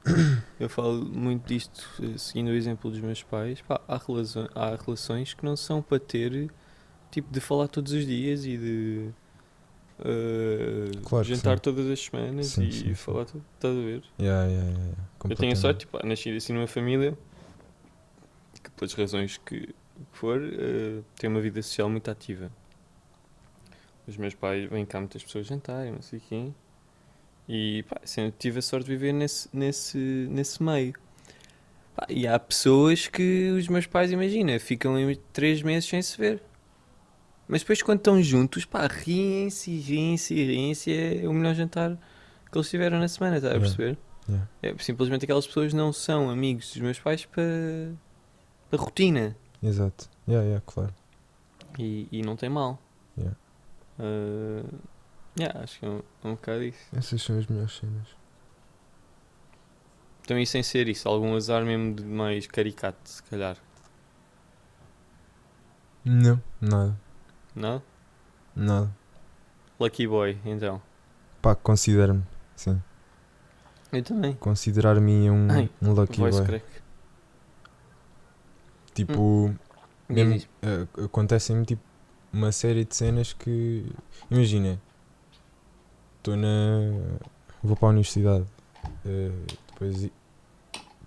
eu 0.57 0.69
falo 0.69 1.03
muito 1.03 1.45
disto 1.45 1.85
eh, 2.01 2.17
seguindo 2.17 2.47
o 2.47 2.53
exemplo 2.53 2.89
dos 2.89 3.01
meus 3.01 3.21
pais, 3.21 3.61
pá, 3.61 3.81
há, 3.85 3.97
relações, 3.97 4.47
há 4.55 4.77
relações 4.77 5.33
que 5.33 5.43
não 5.43 5.57
são 5.57 5.81
para 5.81 5.99
ter, 5.99 6.49
tipo, 7.11 7.29
de 7.29 7.41
falar 7.41 7.67
todos 7.67 7.91
os 7.91 8.05
dias 8.05 8.45
e 8.45 8.57
de 8.57 9.11
eh, 10.03 10.91
Claro 11.05 11.23
jantar 11.25 11.57
sim. 11.57 11.61
todas 11.61 11.87
as 11.87 11.99
semanas 11.99 12.47
Sim, 12.47 12.67
e 12.67 12.71
sim, 12.71 12.93
falar 12.93 13.25
tudo, 13.25 13.43
estás 13.55 13.77
a 13.77 13.81
ver? 13.81 14.03
Yeah, 14.19 14.47
yeah, 14.47 14.69
yeah. 14.69 14.97
Eu 15.29 15.35
tenho 15.35 15.53
a 15.53 15.55
sorte, 15.55 15.81
tipo, 15.81 16.05
nasci 16.05 16.35
assim 16.35 16.53
numa 16.53 16.67
família 16.67 17.17
que, 18.63 18.69
pelas 18.71 18.93
razões 18.93 19.37
que 19.37 19.73
for, 20.11 20.41
eh, 20.41 21.01
tem 21.17 21.29
uma 21.29 21.41
vida 21.41 21.61
social 21.61 21.89
muito 21.89 22.09
ativa. 22.09 22.51
Os 24.07 24.17
meus 24.17 24.33
pais 24.33 24.69
vêm 24.69 24.85
cá 24.85 24.99
muitas 24.99 25.23
pessoas 25.23 25.45
jantar 25.45 25.85
e 25.85 25.91
não 25.91 26.01
sei 26.01 26.19
quem. 26.27 26.55
E 27.47 27.83
pá, 27.83 28.01
sempre 28.03 28.35
tive 28.39 28.59
a 28.59 28.61
sorte 28.61 28.85
de 28.85 28.91
viver 28.91 29.13
nesse, 29.13 29.47
nesse, 29.53 29.97
nesse 29.97 30.61
meio. 30.61 30.93
Pá, 31.95 32.07
e 32.09 32.27
há 32.27 32.39
pessoas 32.39 33.07
que 33.07 33.51
os 33.51 33.67
meus 33.67 33.85
pais, 33.85 34.11
imagina, 34.11 34.59
ficam 34.59 34.95
três 35.33 35.61
meses 35.61 35.87
sem 35.87 36.01
se 36.01 36.17
ver. 36.17 36.41
Mas 37.51 37.59
depois 37.63 37.81
quando 37.81 37.97
estão 37.97 38.23
juntos, 38.23 38.63
pá, 38.63 38.87
riem-se, 38.87 39.77
riem-se, 39.77 40.33
riem-se. 40.33 41.21
É 41.21 41.27
o 41.27 41.33
melhor 41.33 41.53
jantar 41.53 41.97
que 42.49 42.57
eles 42.57 42.69
tiveram 42.69 42.97
na 42.97 43.09
semana, 43.09 43.35
estás 43.35 43.53
a 43.53 43.59
perceber? 43.59 43.97
Yeah. 44.29 44.49
É, 44.63 44.77
simplesmente 44.77 45.25
aquelas 45.25 45.45
pessoas 45.45 45.73
não 45.73 45.91
são 45.91 46.29
amigos 46.29 46.71
dos 46.71 46.77
meus 46.77 46.97
pais 46.97 47.25
para, 47.25 47.91
para 48.69 48.79
rotina. 48.79 49.35
Exato. 49.61 50.09
Yeah, 50.29 50.45
yeah, 50.45 50.63
claro. 50.65 50.93
E, 51.77 52.07
e 52.09 52.21
não 52.21 52.37
tem 52.37 52.47
mal. 52.47 52.81
Yeah. 53.17 53.37
Ah, 53.99 54.63
yeah, 55.37 55.59
acho 55.61 55.77
que 55.77 55.85
é 55.85 55.89
um, 55.89 56.01
é 56.23 56.27
um 56.29 56.35
bocado 56.35 56.63
isso. 56.63 56.79
Essas 56.95 57.21
são 57.21 57.37
as 57.37 57.47
melhores 57.47 57.75
cenas. 57.75 58.07
Então, 60.21 60.39
e 60.39 60.47
sem 60.47 60.63
ser 60.63 60.87
isso, 60.87 61.09
algum 61.09 61.35
azar 61.35 61.65
mesmo 61.65 61.95
de 61.95 62.05
mais 62.05 62.47
caricato, 62.47 63.09
se 63.09 63.21
calhar. 63.23 63.57
Não, 66.05 66.41
nada. 66.61 66.97
Não? 67.55 67.81
Nada. 68.55 68.89
Lucky 69.79 70.07
boy, 70.07 70.37
então. 70.45 70.81
Pá, 71.41 71.55
considero-me. 71.55 72.23
Sim. 72.55 72.81
Eu 73.91 74.03
também. 74.03 74.33
Considerar-me 74.35 75.29
um, 75.29 75.47
Ai, 75.51 75.69
um 75.81 75.91
lucky 75.93 76.19
Voice 76.19 76.37
boy. 76.37 76.47
crack. 76.47 76.65
Tipo, 78.93 79.53
mesmo, 80.09 80.33
Diz, 80.33 80.41
diz. 80.43 80.49
eh, 80.61 81.03
acontecem-me 81.05 81.65
tipo 81.65 81.81
uma 82.33 82.51
série 82.51 82.85
de 82.85 82.95
cenas 82.95 83.33
que. 83.33 83.85
Imagina, 84.29 84.79
estou 86.17 86.35
na. 86.35 86.47
Vou 87.63 87.75
para 87.75 87.87
a 87.87 87.91
universidade. 87.91 88.45
eh, 89.05 89.31
depois, 89.71 90.09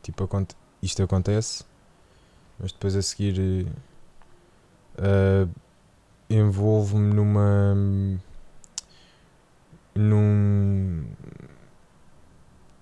tipo, 0.02 0.24
aconte- 0.24 0.56
isto 0.82 1.02
acontece, 1.02 1.64
mas 2.58 2.72
depois 2.72 2.96
a 2.96 3.02
seguir 3.02 3.66
eh, 4.98 5.46
envolvo-me 6.30 7.12
numa. 7.14 7.74
num. 9.94 11.04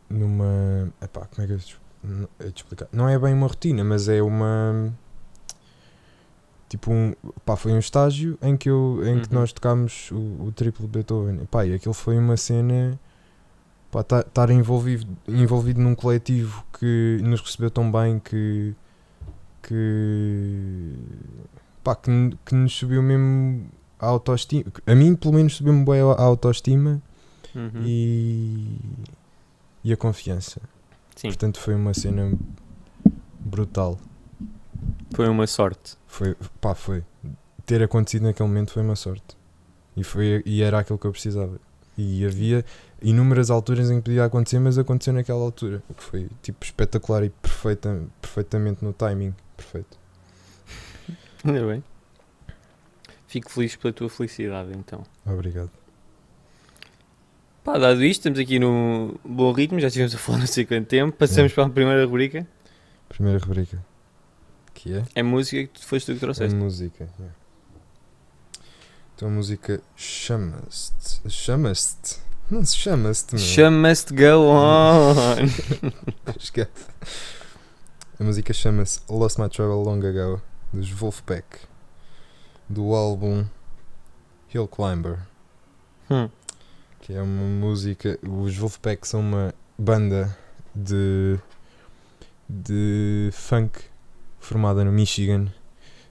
numa. 0.09 0.93
Epá, 1.01 1.27
como 1.27 1.43
é 1.43 1.47
que 1.47 1.53
eu 1.55 1.59
te, 1.59 1.79
de 2.41 2.53
explicar? 2.57 2.89
Não 2.93 3.09
é 3.09 3.19
bem 3.19 3.35
uma 3.35 3.47
rotina, 3.47 3.85
mas 3.85 4.09
é 4.09 4.23
uma. 4.23 4.93
Tipo 6.69 6.93
um. 6.93 7.15
Pá, 7.45 7.57
foi 7.57 7.73
um 7.73 7.79
estágio 7.79 8.39
em 8.41 8.57
que, 8.57 8.71
eu, 8.71 9.01
em 9.05 9.21
que 9.21 9.29
Uhum. 9.35 9.41
nós 9.41 9.53
tocámos 9.53 10.11
o, 10.11 10.47
o 10.47 10.53
triplo 10.55 10.89
Beethoven. 10.89 11.45
Pá, 11.47 11.67
e 11.67 11.75
aquilo 11.75 11.95
foi 11.95 12.17
uma 12.19 12.37
cena. 12.37 12.99
Pá, 13.91 14.01
estar 14.01 14.49
envolvido, 14.49 15.07
envolvido 15.29 15.79
num 15.81 15.95
coletivo 15.95 16.65
que 16.79 17.21
nos 17.23 17.41
recebeu 17.43 17.71
tão 17.71 17.91
bem 17.93 18.19
que. 18.19 18.75
que. 19.63 20.95
Pá, 21.83 21.95
que, 21.97 22.11
que 22.45 22.55
nos 22.55 22.75
subiu 22.75 23.03
mesmo 23.03 23.67
a 23.99 24.07
autoestima. 24.07 24.65
A 24.87 24.95
mim, 24.95 25.15
pelo 25.15 25.35
menos, 25.35 25.57
subiu-me 25.57 25.85
bem 25.85 26.01
a 26.01 26.23
autoestima 26.23 27.01
Uhum. 27.55 27.83
e. 27.85 28.79
e 29.85 29.93
a 29.93 29.97
confiança. 29.97 30.61
Sim. 31.15 31.29
Portanto, 31.29 31.61
foi 31.61 31.75
uma 31.75 31.93
cena 31.93 32.33
brutal. 33.41 33.99
Foi 35.15 35.29
uma 35.29 35.47
sorte. 35.47 35.97
Foi, 36.07 36.35
pá, 36.61 36.75
foi. 36.75 37.05
Ter 37.67 37.83
acontecido 37.83 38.23
naquele 38.23 38.49
momento 38.49 38.73
foi 38.73 38.83
uma 38.83 38.97
sorte. 38.97 39.37
E, 39.97 40.03
foi, 40.03 40.43
e 40.47 40.63
era 40.63 40.79
aquilo 40.79 40.99
que 40.99 41.07
eu 41.07 41.13
precisava. 41.13 41.61
E 41.99 42.25
havia 42.25 42.65
inúmeras 43.03 43.51
alturas 43.51 43.91
em 43.91 43.97
que 43.97 44.03
podia 44.05 44.25
acontecer, 44.25 44.59
mas 44.59 44.79
aconteceu 44.79 45.13
naquela 45.13 45.41
altura. 45.43 45.83
O 45.91 45.95
que 45.95 46.03
foi 46.03 46.29
tipo 46.43 46.65
espetacular 46.65 47.23
e 47.25 47.29
perfeita, 47.31 48.03
perfeitamente 48.21 48.83
no 48.83 48.93
timing. 48.95 49.35
Perfeito. 49.57 49.99
Ainda 51.45 51.67
bem. 51.67 51.83
Fico 53.27 53.51
feliz 53.51 53.77
pela 53.77 53.93
tua 53.93 54.09
felicidade, 54.09 54.71
então. 54.77 55.03
Obrigado. 55.27 55.71
Pá, 57.65 57.79
dado 57.79 58.03
isto, 58.05 58.21
estamos 58.21 58.39
aqui 58.39 58.59
no 58.59 59.19
bom 59.25 59.53
ritmo, 59.53 59.79
já 59.81 59.87
estivemos 59.87 60.15
a 60.15 60.19
falar 60.19 60.39
não 60.39 60.47
sei 60.47 60.67
quanto 60.67 60.87
tempo. 60.87 61.17
Passamos 61.17 61.53
para 61.53 61.65
a 61.65 61.71
primeira 61.71 62.05
rubrica. 62.05 62.47
Primeira 63.09 63.39
rubrica. 63.39 63.83
Que 64.75 64.95
é? 64.95 65.05
É 65.15 65.23
música 65.23 65.67
que 65.73 65.81
tu 65.81 65.87
foste 65.87 66.07
tu 66.07 66.13
que 66.13 66.17
É 66.19 66.21
trouxeste. 66.21 66.55
música. 66.57 67.09
yeah. 67.19 67.35
Então 69.15 69.29
a 69.29 69.31
música 69.31 69.81
chama-se. 69.97 70.93
Chama-se. 71.31 72.21
Não 72.51 72.65
se 72.65 72.77
chama-se. 72.77 73.39
Chama-se 73.39 74.13
Go 74.13 74.49
On. 74.49 75.15
Esquece. 76.39 76.71
A 78.19 78.25
música 78.25 78.53
chama-se 78.53 79.01
Lost 79.09 79.39
My 79.39 79.49
Travel 79.49 79.83
Long 79.83 80.01
Ago, 80.05 80.43
dos 80.73 80.91
Wolfpack, 80.91 81.61
do 82.69 82.95
álbum 82.95 83.45
Hill 84.53 84.69
Climber, 84.69 85.19
Hum. 86.11 86.29
que 87.01 87.13
é 87.13 87.23
uma 87.23 87.43
música. 87.43 88.19
Os 88.23 88.57
Wolfpack 88.57 89.07
são 89.07 89.21
uma 89.21 89.55
banda 89.79 90.37
de. 90.75 91.39
de 92.49 93.31
funk 93.33 93.81
formada 94.41 94.85
no 94.85 94.93
Michigan, 94.93 95.47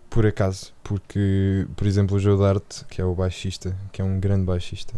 por 0.10 0.26
acaso, 0.26 0.74
porque, 0.84 1.68
por 1.76 1.86
exemplo, 1.86 2.18
o 2.18 2.20
Joe 2.20 2.38
Dart, 2.38 2.84
que 2.90 3.02
é 3.02 3.06
o 3.06 3.14
baixista, 3.14 3.76
que 3.92 4.02
é 4.02 4.06
um 4.06 4.20
grande 4.20 4.46
baixista, 4.46 4.94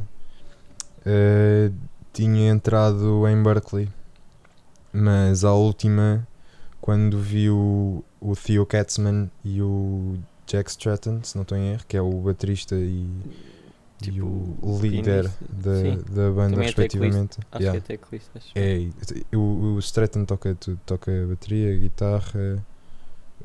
eh, 1.05 1.71
tinha 2.13 2.49
entrado 2.51 3.27
em 3.27 3.41
Berkeley, 3.41 3.89
mas 4.93 5.43
à 5.43 5.51
última, 5.53 6.27
quando 6.83 7.17
vi 7.17 7.49
o, 7.49 8.03
o 8.19 8.35
Theo 8.35 8.65
Katzman 8.65 9.31
e 9.41 9.61
o 9.61 10.17
Jack 10.45 10.69
Stratton, 10.69 11.21
se 11.23 11.33
não 11.37 11.43
estou 11.43 11.57
em 11.57 11.71
erro, 11.71 11.83
que 11.87 11.95
é 11.95 12.01
o 12.01 12.11
baterista 12.19 12.75
e, 12.75 13.07
e 14.01 14.11
Tipo, 14.11 14.25
o 14.61 14.79
líder 14.81 15.31
da, 15.49 15.75
Sim. 15.75 16.03
da 16.09 16.29
banda, 16.29 16.49
Também 16.51 16.59
é 16.59 16.65
respectivamente. 16.65 17.39
Acho 17.53 17.63
Yeah. 17.63 17.79
que 17.79 17.93
é 17.93 17.97
teclista. 17.97 18.31
acho. 18.37 18.51
É, 18.53 18.89
o, 19.33 19.75
o 19.75 19.79
Stratton 19.79 20.25
toca 20.25 20.57
toca 20.85 21.09
bateria, 21.29 21.77
guitarra. 21.77 22.61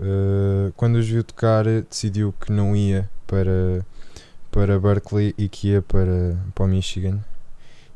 eh, 0.00 0.72
quando 0.76 0.96
os 0.96 1.06
viu 1.08 1.22
tocar, 1.22 1.64
decidiu 1.64 2.34
que 2.40 2.50
não 2.50 2.74
ia 2.74 3.08
para, 3.24 3.86
para 4.50 4.80
Berkeley 4.80 5.32
e 5.38 5.48
que 5.48 5.68
ia 5.68 5.80
para, 5.82 6.36
para 6.56 6.64
o 6.64 6.68
Michigan. 6.68 7.20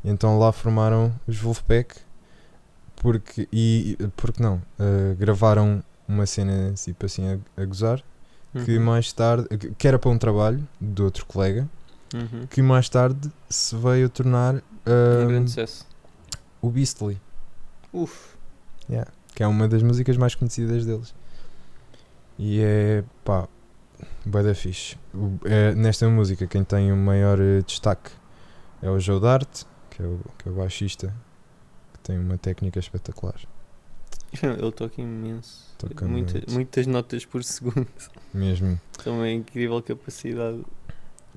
Então 0.05 0.39
lá 0.39 0.51
formaram 0.53 1.13
os 1.27 1.37
Wolfpack, 1.37 1.95
porque, 3.03 3.47
e, 3.53 3.97
porque 4.17 4.41
não, 4.41 4.59
eh, 4.79 5.13
gravaram 5.19 5.83
uma 6.07 6.25
cena 6.25 6.73
tipo 6.73 7.05
assim 7.05 7.27
a, 7.57 7.61
a 7.61 7.65
gozar, 7.65 8.01
que 8.65 8.77
Uhum. 8.77 8.83
mais 8.83 9.11
tarde, 9.13 9.47
que- 9.57 9.71
que 9.75 9.87
era 9.87 9.99
para 9.99 10.09
um 10.09 10.17
trabalho 10.17 10.67
de 10.81 11.01
outro 11.03 11.25
colega, 11.27 11.67
Uhum. 12.13 12.47
que 12.47 12.61
mais 12.61 12.87
tarde 12.89 13.31
se 13.49 13.75
veio 13.75 14.05
a 14.07 14.09
tornar 14.09 14.55
Um 14.55 14.59
eh, 14.85 15.25
grande 15.27 15.49
sucesso. 15.51 15.85
o 16.61 16.69
Beastly. 16.69 17.19
Uf. 17.91 18.33
que 19.35 19.41
é 19.43 19.47
uma 19.47 19.67
das 19.67 19.81
músicas 19.81 20.15
mais 20.17 20.35
conhecidas 20.35 20.85
deles. 20.85 21.13
E 22.37 22.59
é 22.61 23.03
pá, 23.25 23.47
bué 24.25 24.43
da 24.43 24.53
fixe. 24.53 24.95
O- 25.13 25.39
é, 25.45 25.73
nesta 25.73 26.07
música, 26.07 26.45
quem 26.47 26.63
tem 26.63 26.91
o 26.91 26.95
maior 26.97 27.39
eh, 27.39 27.61
destaque 27.65 28.11
é 28.81 28.89
o 28.89 28.99
Joe 28.99 29.19
Dart, 29.19 29.63
que 29.89 30.03
é 30.03 30.05
o, 30.05 30.19
que 30.37 30.49
é 30.49 30.51
o 30.51 30.55
baixista, 30.55 31.07
que 31.07 31.13
tem 32.03 32.19
uma 32.19 32.37
técnica 32.37 32.79
espetacular. 32.79 33.39
Ele 34.41 34.71
toca 34.71 35.01
imenso. 35.01 35.73
Toca 35.77 36.05
Muita-. 36.07 36.51
Muitas 36.51 36.85
notas 36.87 37.25
por 37.25 37.43
segundo. 37.45 37.87
Mesmo. 38.33 38.79
Também 39.03 39.37
incrível 39.39 39.81
capacidade. 39.81 40.63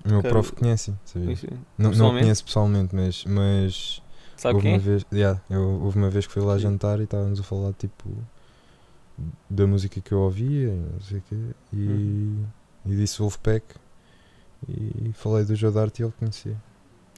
O 0.05 0.09
meu 0.09 0.23
Cara, 0.23 0.35
prof 0.35 0.53
conhece, 0.53 0.95
sabia? 1.05 1.37
Não, 1.77 1.91
não 1.93 2.11
conheço 2.11 2.45
pessoalmente, 2.45 2.95
mas, 2.95 3.25
mas 3.25 4.03
Sabe 4.37 4.55
houve, 4.55 4.67
quem? 4.67 4.75
uma 4.75 4.79
vez, 4.79 5.05
yeah, 5.13 5.43
eu, 5.51 5.63
houve 5.83 5.99
uma 5.99 6.11
vez 6.11 6.27
que 6.27 6.33
fui 6.33 6.43
lá 6.43 6.57
jantar 6.59 7.01
e 7.01 7.05
estávamos 7.05 7.41
a 7.41 7.43
falar 7.43 7.73
tipo 7.73 8.09
da 9.49 9.67
música 9.67 10.01
que 10.01 10.13
eu 10.13 10.21
ouvia 10.21 10.69
e 10.69 10.77
não 10.93 11.01
sei 11.01 11.19
o 11.19 11.23
quê, 11.23 11.37
e, 11.73 11.77
Uhum. 11.89 12.45
e 12.85 12.97
disse 12.97 13.19
Wolfpack 13.19 13.65
e 14.69 15.13
falei 15.15 15.45
do 15.45 15.57
Joe 15.57 15.73
Dart 15.73 15.99
e 15.99 16.03
ele 16.03 16.13
conhecia. 16.19 16.57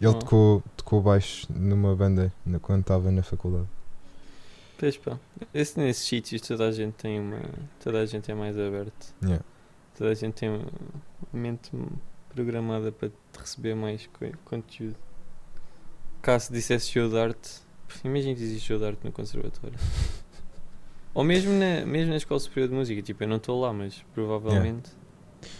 Ele 0.00 0.08
Oh. 0.10 0.14
tocou, 0.14 0.62
tocou 0.76 1.02
baixo 1.02 1.46
numa 1.52 1.94
banda 1.96 2.32
na- 2.46 2.58
quando 2.60 2.82
estava 2.82 3.10
na 3.10 3.22
faculdade. 3.22 3.66
Pois 4.78 4.96
pá. 4.96 5.18
Esse, 5.52 5.78
nesses 5.80 6.06
sítios 6.06 6.40
toda 6.40 6.68
a 6.68 6.72
gente 6.72 6.94
tem 6.94 7.18
uma. 7.20 7.40
Toda 7.82 7.98
a 8.00 8.06
gente 8.06 8.30
é 8.30 8.34
mais 8.34 8.56
aberto. 8.58 9.12
Yeah. 9.22 9.44
Toda 9.96 10.10
a 10.10 10.14
gente 10.14 10.34
tem 10.34 10.48
uma 10.50 10.64
mente 11.32 11.72
programada 12.32 12.92
para 12.92 13.10
receber 13.40 13.74
mais 13.74 14.06
co- 14.06 14.30
conteúdo. 14.44 14.94
Caso 16.22 16.52
dissesse 16.52 16.90
show 16.90 17.08
de 17.08 17.18
arte, 17.18 17.50
imagina 18.04 18.34
que 18.36 18.42
existe 18.42 18.66
show 18.68 18.78
de 18.78 18.84
arte 18.84 19.00
no 19.04 19.10
conservatório. 19.10 19.76
Ou 21.14 21.24
mesmo 21.24 21.52
na, 21.52 21.84
mesmo 21.84 22.10
na 22.10 22.16
Escola 22.16 22.38
Superior 22.38 22.68
de 22.68 22.74
Música, 22.76 23.02
tipo, 23.02 23.24
eu 23.24 23.28
não 23.28 23.36
estou 23.38 23.60
lá, 23.60 23.72
mas 23.72 24.04
provavelmente. 24.14 24.90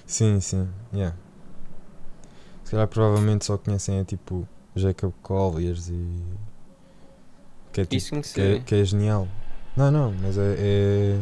Sim, 0.07 0.39
sim, 0.41 0.69
yeah. 0.95 1.17
Se 2.69 2.73
calhar 2.73 2.87
provavelmente 2.87 3.47
só 3.47 3.57
conhecem 3.57 3.99
é 4.01 4.05
tipo 4.05 4.47
Jacob 4.77 5.11
Colliers 5.23 5.89
e. 5.89 6.23
Que 7.73 7.81
é, 7.81 7.85
tipo, 7.87 7.95
Isso 7.97 8.35
que, 8.35 8.41
é, 8.43 8.61
que 8.61 8.75
é 8.75 8.85
genial. 8.85 9.27
Não, 9.75 9.91
não, 9.91 10.13
mas 10.21 10.37
é, 10.37 10.55
é, 10.59 11.19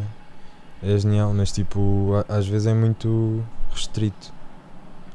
é 0.82 0.98
genial, 0.98 1.32
mas 1.32 1.52
tipo, 1.52 2.10
às 2.28 2.48
vezes 2.48 2.66
é 2.66 2.74
muito 2.74 3.44
restrito. 3.70 4.32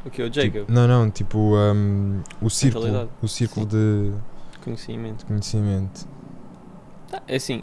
O 0.06 0.10
que 0.10 0.22
é 0.22 0.26
o 0.26 0.30
Tipo, 0.30 0.58
Jacob? 0.60 0.70
não, 0.74 0.88
não, 0.88 1.12
tipo, 1.12 1.38
um, 1.38 2.22
o 2.42 2.50
círculo, 2.50 2.86
Mentalidade. 2.86 3.18
o 3.22 3.28
círculo 3.28 3.66
de 3.66 4.14
Conhecimento. 4.64 5.26
conhecimento. 5.26 6.08
Tá, 7.10 7.22
é 7.28 7.36
assim. 7.36 7.62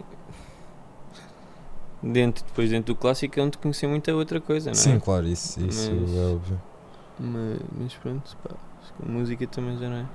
Dentro, 2.02 2.44
depois 2.44 2.68
dentro 2.68 2.92
do 2.94 2.98
clássico 3.00 3.40
é 3.40 3.42
onde 3.42 3.56
conhecer 3.56 3.86
muita 3.86 4.14
outra 4.14 4.40
coisa, 4.42 4.66
não 4.66 4.78
é? 4.78 4.82
Sim, 4.82 5.00
claro, 5.00 5.26
isso, 5.26 5.58
isso 5.64 5.90
Mas- 5.90 6.14
é 6.14 6.20
óbvio. 6.34 6.60
Mas, 7.20 7.60
mas 7.76 7.94
pronto, 7.94 8.36
pá, 8.42 8.54
acho 8.80 8.92
que 8.94 9.02
a 9.02 9.10
música 9.10 9.46
também 9.46 9.76
já 9.78 9.88
não 9.88 9.96
é. 9.96 10.06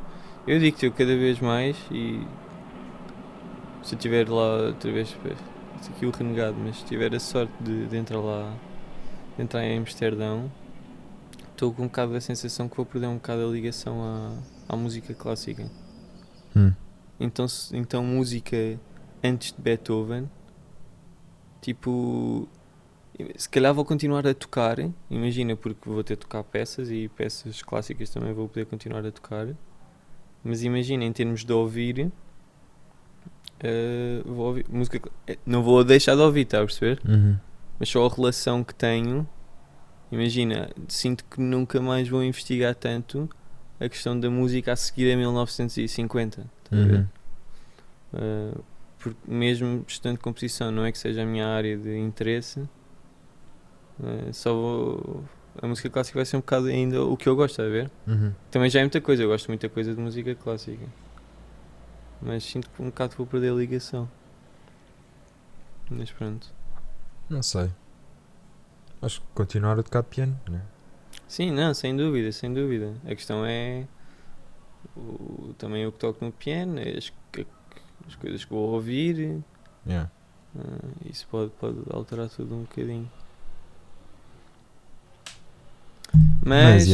Eu 0.48 0.60
digo-te, 0.60 0.86
eu 0.86 0.92
cada 0.92 1.16
vez 1.16 1.40
mais 1.40 1.78
e 1.92 2.26
se 3.84 3.96
eu 3.96 4.00
tiver 4.00 4.30
lá 4.30 4.68
outra 4.68 4.92
vez, 4.92 5.12
pá, 5.14 5.30
isto 5.80 5.92
aqui 5.92 6.06
o 6.06 6.12
renegado, 6.12 6.56
mas 6.58 6.78
se 6.78 6.86
tiver 6.86 7.14
a 7.14 7.20
sorte 7.20 7.54
de, 7.62 7.88
de 7.88 7.98
entrar 7.98 8.20
lá, 8.20 8.54
de 9.36 9.44
entrar 9.44 9.64
em 9.66 9.78
Amsterdão, 9.78 10.50
estou 11.52 11.74
com 11.74 11.84
um 11.84 11.88
bocado 11.88 12.14
da 12.14 12.22
sensação 12.22 12.70
que 12.70 12.78
vou 12.78 12.86
perder 12.86 13.08
um 13.08 13.16
bocado 13.16 13.46
a 13.46 13.52
ligação 13.52 14.02
à, 14.02 14.74
à 14.74 14.78
música 14.78 15.14
clássica. 15.14 15.70
Hum. 16.56 16.72
Então, 17.20 17.46
então 17.74 18.04
música 18.04 18.80
antes 19.24 19.54
de 19.54 19.62
Beethoven, 19.62 20.30
tipo, 21.62 22.48
se 23.36 23.48
calhar 23.48 23.74
vou 23.74 23.86
continuar 23.86 24.26
a 24.28 24.34
tocar, 24.34 24.78
imagina, 25.10 25.56
porque 25.56 25.88
vou 25.88 26.04
ter 26.04 26.16
de 26.16 26.22
tocar 26.22 26.44
peças 26.44 26.90
e 26.90 27.10
peças 27.10 27.62
clássicas 27.62 28.10
também 28.10 28.34
vou 28.34 28.48
poder 28.48 28.66
continuar 28.66 29.06
a 29.06 29.12
tocar, 29.12 29.48
mas 30.44 30.64
imagina, 30.64 31.04
em 31.04 31.14
termos 31.14 31.46
de 31.46 31.54
ouvir, 31.54 32.12
eh, 33.60 34.22
vou 34.26 34.48
ouvir 34.48 34.66
música, 34.70 35.00
eh, 35.28 35.38
não 35.46 35.62
vou 35.62 35.84
deixar 35.84 36.16
de 36.16 36.22
ouvir, 36.22 36.42
está 36.42 36.58
a 36.58 36.66
perceber? 36.66 37.00
Uhum. 37.08 37.38
Mas 37.80 37.90
só 37.90 38.06
a 38.06 38.10
relação 38.10 38.64
que 38.64 38.74
tenho, 38.74 39.28
imagina, 40.12 40.70
sinto 40.88 41.24
que 41.26 41.40
nunca 41.40 41.80
mais 41.80 42.10
vou 42.10 42.24
investigar 42.24 42.76
tanto 42.76 43.30
a 43.80 43.88
questão 43.88 44.20
da 44.20 44.30
música 44.30 44.74
a 44.74 44.76
seguir 44.76 45.14
a 45.14 45.18
1950. 45.18 46.50
estás 46.64 46.82
a 46.82 46.86
ver? 46.86 46.98
Uhum. 47.00 47.08
Uh, 48.14 48.64
porque 49.00 49.20
mesmo 49.28 49.84
estando 49.88 50.18
composição 50.18 50.72
não 50.72 50.86
é 50.86 50.92
que 50.92 50.98
seja 50.98 51.24
a 51.24 51.26
minha 51.26 51.48
área 51.48 51.78
de 51.78 51.98
interesse, 51.98 52.62
uh, 54.00 54.34
só 54.34 54.54
vou- 54.54 55.24
a 55.62 55.68
música 55.68 55.90
clássica 55.90 56.18
vai 56.18 56.26
ser 56.26 56.38
um 56.38 56.40
bocado 56.40 56.68
ainda 56.68 57.04
o 57.04 57.16
que 57.16 57.28
eu 57.30 57.36
gosto, 57.36 57.62
a 57.62 57.68
ver? 57.68 57.90
Uhum. 58.08 58.34
Também 58.50 58.70
já 58.70 58.80
é 58.80 58.84
muita 58.84 59.00
coisa, 59.02 59.22
eu 59.24 59.28
gosto 59.30 59.48
muita 59.50 59.70
coisa 59.70 59.94
de 59.94 60.00
música 60.02 60.34
clássica. 60.36 60.86
Mas 62.22 62.44
sinto 62.44 62.70
que 62.70 62.82
um 62.82 62.86
bocado 62.86 63.16
vou 63.18 63.28
perder 63.28 63.52
a 63.52 63.56
ligação. 63.56 64.10
Mas 65.90 66.12
pronto. 66.12 66.48
Não 67.30 67.44
sei. 67.44 67.70
Acho 69.02 69.20
que 69.22 69.28
continuar 69.36 69.78
a 69.80 69.84
tocar 69.84 70.02
piano, 70.04 70.40
né? 70.50 70.62
Sim, 71.28 71.52
não, 71.52 71.74
sem 71.74 71.96
dúvida, 71.96 72.32
sem 72.32 72.54
dúvida. 72.54 72.94
A 73.06 73.10
questão 73.10 73.46
é 73.46 73.86
o, 74.96 75.54
também 75.58 75.86
o 75.86 75.92
que 75.92 76.00
toco 76.00 76.24
no 76.24 76.32
piano, 76.32 76.80
as, 76.98 77.12
que- 77.32 77.46
as 78.08 78.16
coisas 78.16 78.46
que 78.46 78.52
vou 78.52 78.72
ouvir. 78.72 79.42
Yeah. 79.86 80.10
Ah, 80.58 80.62
isso 81.06 81.28
pode, 81.30 81.52
pode 81.60 81.78
alterar 81.90 82.30
tudo 82.30 82.56
um 82.56 82.62
bocadinho. 82.62 83.10
Mas 86.46 86.88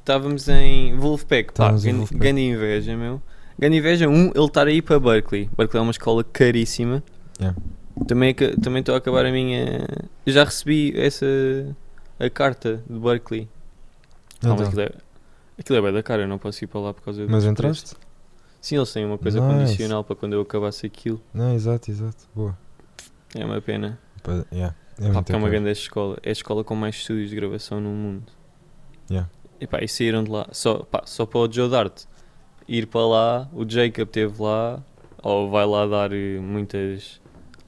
estávamos 0.00 0.48
em 0.48 0.96
Wolfpack, 0.96 1.52
pá, 1.52 1.72
grande, 2.18 2.40
inveja, 2.42 2.96
meu. 2.96 3.20
Grande 3.58 3.76
inveja, 3.76 4.08
um, 4.08 4.30
ele 4.34 4.44
estar 4.46 4.66
aí 4.66 4.80
para 4.80 4.98
Berkeley. 4.98 5.50
Berkeley 5.56 5.78
é 5.80 5.82
uma 5.82 5.90
escola 5.90 6.24
caríssima. 6.24 7.02
Yeah. 7.38 7.58
Também 8.06 8.30
aca- 8.30 8.56
também 8.60 8.80
estou 8.80 8.94
a 8.94 8.98
acabar 8.98 9.26
a 9.26 9.30
minha. 9.32 9.86
Já 10.26 10.44
recebi 10.44 10.92
essa. 10.98 11.26
a 12.18 12.28
carta 12.30 12.82
de 12.88 12.98
Berkeley. 12.98 13.48
Ah, 14.42 14.48
mas 14.48 14.52
Então, 14.52 14.66
aquilo 14.66 14.80
é, 14.82 14.90
aquilo 15.58 15.78
é 15.78 15.82
bem 15.82 15.92
da 15.92 16.02
cara, 16.02 16.22
eu 16.22 16.28
não 16.28 16.38
posso 16.38 16.64
ir 16.64 16.66
para 16.66 16.80
lá 16.80 16.94
por 16.94 17.02
causa 17.02 17.26
mas 17.28 17.44
entraste? 17.44 17.94
preços. 17.94 18.10
Sim, 18.60 18.76
eles 18.76 18.92
têm 18.92 19.04
uma 19.06 19.16
coisa 19.18 19.40
Nice. 19.40 19.54
condicional 19.54 20.04
para 20.04 20.16
quando 20.16 20.32
eu 20.34 20.40
acabasse 20.42 20.84
aquilo. 20.86 21.20
Não, 21.32 21.54
exato, 21.54 21.90
exato. 21.90 22.28
Boa. 22.34 22.56
É 23.34 23.44
uma 23.44 23.60
pena. 23.60 23.98
Pa- 24.22 24.44
yeah, 24.52 24.74
É 24.98 25.10
Pá, 25.10 25.22
é 25.28 25.36
uma 25.36 25.48
grande 25.48 25.70
escola. 25.70 26.18
É 26.22 26.28
a 26.28 26.32
escola 26.32 26.62
com 26.64 26.74
mais 26.74 26.96
estúdios 26.96 27.30
de 27.30 27.36
gravação 27.36 27.80
no 27.80 27.90
mundo. 27.90 28.24
Yeah. 29.10 29.28
E 29.60 29.66
pá, 29.66 29.80
e 29.82 29.88
saíram 29.88 30.24
de 30.24 30.30
lá. 30.30 30.46
Só, 30.52 30.78
pá, 30.84 31.02
só 31.04 31.26
para 31.26 31.40
o 31.40 31.52
Joe 31.52 31.68
Dart 31.68 32.04
ir 32.68 32.86
para 32.86 33.06
lá, 33.06 33.48
o 33.52 33.68
Jacob 33.68 34.06
esteve 34.06 34.40
lá, 34.42 34.82
ou 35.22 35.50
vai 35.50 35.66
lá 35.66 35.86
dar 35.86 36.12
eh, 36.12 36.38
muitas 36.38 37.20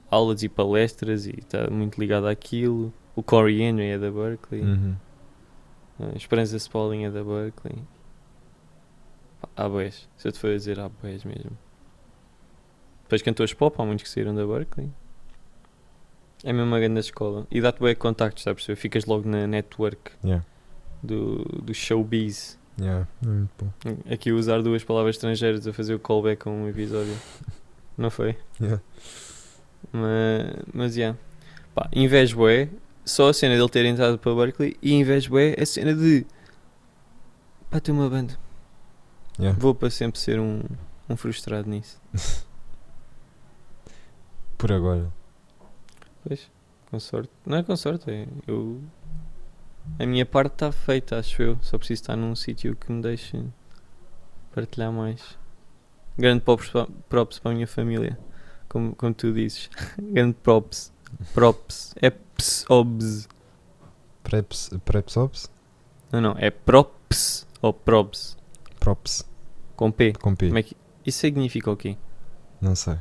aulas 0.09 0.43
e 0.43 0.49
palestras 0.49 1.25
e 1.27 1.31
está 1.31 1.69
muito 1.69 1.99
ligado 1.99 2.27
àquilo. 2.27 2.93
O 3.15 3.21
Corey 3.21 3.61
Henry 3.61 3.89
é 3.89 3.97
da 3.97 4.09
Berkeley. 4.09 4.61
Uhum. 4.61 4.95
A 5.99 6.15
Esperança 6.15 6.57
Spalding 6.57 7.03
é 7.03 7.11
da 7.11 7.23
Berkeley. 7.23 7.77
Há 9.55 9.69
boés. 9.69 10.09
Se 10.17 10.27
eu 10.27 10.31
te 10.31 10.39
for 10.39 10.51
dizer, 10.51 10.79
há 10.79 10.89
boés 10.89 11.23
mesmo. 11.23 11.51
Depois 13.03 13.21
cantores 13.21 13.53
pop, 13.53 13.75
há 13.79 13.85
muitos 13.85 14.03
que 14.03 14.09
saíram 14.09 14.33
da 14.33 14.45
Berkeley. 14.45 14.89
É 16.43 16.51
mesmo 16.51 16.67
uma 16.67 16.79
grande 16.79 16.99
escola. 16.99 17.45
E 17.51 17.61
dá-te 17.61 17.81
bem 17.81 17.95
contactos, 17.95 18.43
sabes? 18.43 18.65
Ficas 18.75 19.05
logo 19.05 19.27
na 19.27 19.45
network 19.45 20.11
Yeah. 20.23 20.43
Do, 21.03 21.43
do 21.61 21.73
showbiz. 21.73 22.57
Yeah. 22.79 23.07
É 23.21 23.27
muito 23.27 23.51
bom. 23.59 23.71
Aqui 24.11 24.31
usar 24.31 24.61
duas 24.61 24.83
palavras 24.83 25.15
estrangeiras 25.15 25.67
a 25.67 25.73
fazer 25.73 25.93
o 25.93 25.99
callback 25.99 26.47
a 26.47 26.51
um 26.51 26.67
episódio. 26.67 27.15
Não 27.97 28.09
foi? 28.09 28.37
Yeah. 28.59 28.81
Mas, 29.91 30.55
mas 30.73 30.95
yeah. 30.95 31.17
Pá, 31.75 31.89
invejo 31.93 32.47
é 32.47 32.69
só 33.05 33.29
a 33.29 33.33
cena 33.33 33.55
dele 33.55 33.69
ter 33.69 33.85
entrado 33.85 34.17
para 34.17 34.33
Berkeley 34.33 34.77
e 34.81 34.93
invejo 34.93 35.37
é 35.37 35.55
a 35.61 35.65
cena 35.65 35.93
de 35.93 36.25
pá, 37.69 37.79
ter 37.79 37.91
uma 37.91 38.09
banda. 38.09 38.37
Yeah. 39.39 39.59
Vou 39.59 39.75
para 39.75 39.89
sempre 39.89 40.19
ser 40.19 40.39
um, 40.39 40.61
um 41.09 41.17
frustrado 41.17 41.69
nisso. 41.69 42.01
Por 44.57 44.71
agora. 44.71 45.11
Pois, 46.25 46.49
com 46.89 46.99
sorte. 46.99 47.29
Não 47.45 47.57
é 47.57 47.63
com 47.63 47.75
sorte, 47.75 48.09
é 48.09 48.27
eu. 48.47 48.81
A 49.99 50.05
minha 50.05 50.25
parte 50.25 50.53
está 50.53 50.71
feita, 50.71 51.19
acho 51.19 51.41
eu. 51.41 51.57
Só 51.61 51.77
preciso 51.77 52.01
estar 52.01 52.15
num 52.15 52.35
sítio 52.35 52.75
que 52.75 52.91
me 52.91 53.01
deixe 53.01 53.43
partilhar 54.53 54.91
mais. 54.91 55.37
Grande 56.17 56.41
props 56.41 56.69
para, 56.69 56.87
props 57.09 57.39
para 57.39 57.51
a 57.51 57.53
minha 57.55 57.67
família, 57.67 58.17
como, 58.69 58.95
como 58.95 59.13
tu 59.13 59.33
dizes. 59.33 59.69
Grande 59.99 60.35
props. 60.35 60.91
Props. 61.33 61.93
É 62.01 62.09
ps 62.09 62.65
obs. 62.69 63.27
Preps, 64.23 64.69
preps 64.85 65.17
ops? 65.17 65.51
Não, 66.11 66.21
não, 66.21 66.35
é 66.37 66.49
props 66.49 67.47
ou 67.61 67.73
props. 67.73 68.37
Props. 68.79 69.27
Com 69.75 69.91
P. 69.91 70.13
Com 70.13 70.35
P. 70.35 70.47
Como 70.47 70.59
é 70.59 70.63
que. 70.63 70.77
Isso 71.05 71.19
significa 71.19 71.71
o 71.71 71.77
quê? 71.77 71.97
Não 72.61 72.75
sei. 72.75 72.97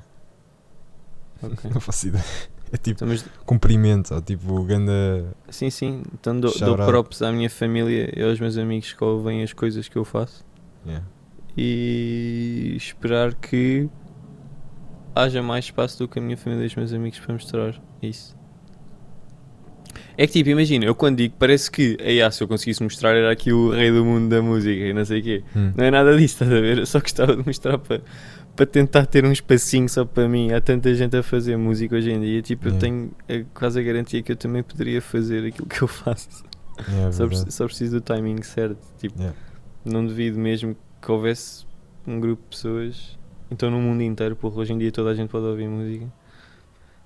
Ok. 1.43 1.71
Não 1.71 1.81
faço 1.81 2.09
ideia. 2.09 2.25
É 2.73 2.77
tipo 2.79 2.97
Então, 2.99 3.09
mas 3.09 3.23
cumprimento, 3.45 4.15
ou 4.15 4.23
tipo 4.23 4.63
ganda. 4.65 5.27
Sim, 5.51 5.69
sim. 5.69 6.03
Então 6.15 6.41
dou, 6.41 6.53
dou 6.59 6.77
props 6.77 7.21
à 7.21 7.31
minha 7.31 7.51
família 7.51 8.11
e 8.17 8.23
aos 8.23 8.41
meus 8.41 8.57
amigos 8.57 8.93
que 8.93 9.05
ouvem 9.05 9.43
as 9.43 9.53
coisas 9.53 9.89
que 9.89 9.97
eu 9.97 10.05
faço 10.05 10.45
Yeah. 10.85 11.07
e 11.57 12.75
esperar 12.77 13.35
que 13.35 13.89
haja 15.15 15.41
mais 15.43 15.67
espaço 15.67 15.99
do 15.99 16.09
que 16.09 16.19
a 16.19 16.23
minha 16.23 16.37
família 16.37 16.65
e 16.65 16.67
os 16.67 16.75
meus 16.75 16.93
amigos 16.93 17.21
para 17.21 17.35
mostrar 17.35 17.81
isso. 18.03 18.35
É 20.17 20.27
que 20.27 20.33
tipo, 20.33 20.51
imagina, 20.51 20.85
eu 20.85 20.95
quando 20.95 21.19
digo, 21.19 21.35
parece 21.39 21.71
que 21.71 21.97
aí, 22.01 22.21
ah, 22.21 22.31
se 22.31 22.43
eu 22.43 22.49
conseguisse 22.49 22.83
mostrar 22.83 23.15
era 23.15 23.31
aqui 23.31 23.53
o 23.53 23.71
rei 23.71 23.91
do 23.91 24.05
mundo 24.05 24.29
da 24.29 24.43
música 24.43 24.75
e 24.75 24.93
não 24.93 25.05
sei 25.05 25.21
o 25.21 25.23
quê. 25.23 25.45
Hum. 25.57 25.73
Não 25.77 25.85
é 25.85 25.91
nada 25.91 26.13
disso, 26.17 26.35
estás 26.35 26.51
a 26.51 26.61
ver? 26.61 26.79
Eu 26.79 26.87
só 26.87 27.01
gostava 27.01 27.37
de 27.37 27.47
mostrar 27.47 27.79
para, 27.79 28.03
para 28.55 28.67
tentar 28.67 29.07
ter 29.07 29.25
um 29.25 29.33
espacinho 29.33 29.89
só 29.89 30.05
para 30.05 30.29
mim. 30.29 30.53
Há 30.53 30.61
tanta 30.61 30.95
gente 30.95 31.17
a 31.17 31.23
fazer 31.23 31.57
música 31.57 31.97
hoje 31.97 32.11
em 32.11 32.21
dia, 32.21 32.43
tipo, 32.43 32.69
eu 32.69 32.73
Yeah. 32.75 32.81
tenho 33.27 33.43
a, 33.43 33.59
quase 33.59 33.81
a 33.81 33.83
garantia 33.83 34.23
que 34.23 34.33
eu 34.33 34.37
também 34.37 34.63
poderia 34.63 35.01
fazer 35.01 35.47
aquilo 35.47 35.67
que 35.67 35.83
eu 35.83 35.89
faço. 35.89 36.29
Yeah, 36.89 37.09
é 37.09 37.13
Só, 37.13 37.19
verdade. 37.27 37.43
preci- 37.45 37.57
só 37.57 37.65
preciso 37.67 37.97
do 37.97 38.01
timing 38.01 38.43
certo. 38.43 38.79
Tipo, 38.99 39.19
Yeah. 39.19 39.37
não 39.85 40.07
devido 40.07 40.39
mesmo 40.39 40.77
que 41.01 41.11
houvesse 41.11 41.67
um 42.07 42.19
grupo 42.21 42.43
de 42.43 42.49
pessoas, 42.51 43.19
então 43.51 43.71
no 43.71 43.81
mundo 43.81 44.03
inteiro, 44.03 44.37
porque 44.37 44.59
hoje 44.59 44.73
em 44.73 44.79
dia 44.79 44.91
toda 44.93 45.11
a 45.11 45.15
gente 45.15 45.29
pode 45.31 45.47
ouvir 45.47 45.69
música. 45.69 46.07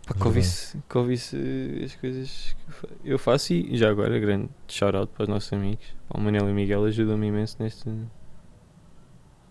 Pá, 0.06 0.14
que, 0.14 0.24
ouvisse, 0.26 0.78
que 0.88 0.98
ouvisse 0.98 1.37
eh, 1.37 1.85
as 1.85 1.94
coisas 1.96 2.54
que 2.56 2.68
eu 2.68 2.72
fa- 2.74 2.88
eu 3.04 3.18
faço 3.18 3.52
e 3.52 3.76
já 3.76 3.90
agora 3.90 4.16
grande 4.20 4.48
shout-out 4.68 5.11
para 5.12 5.24
os 5.24 5.28
nossos 5.28 5.52
amigos. 5.52 5.85
O 6.09 6.20
Manel 6.20 6.48
e 6.48 6.52
o 6.52 6.54
Miguel 6.54 6.85
ajudam-me 6.85 7.26
imenso 7.26 7.56
neste, 7.59 7.90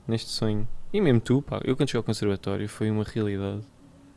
neste 0.07 0.29
sonho. 0.29 0.67
E 0.95 1.01
mesmo 1.01 1.19
tu, 1.19 1.41
pá, 1.41 1.59
eu 1.65 1.75
quando 1.75 1.89
cheguei 1.89 1.97
ao 1.99 2.03
conservatório 2.03 2.69
foi 2.69 2.89
uma 2.89 3.03
realidade. 3.03 3.59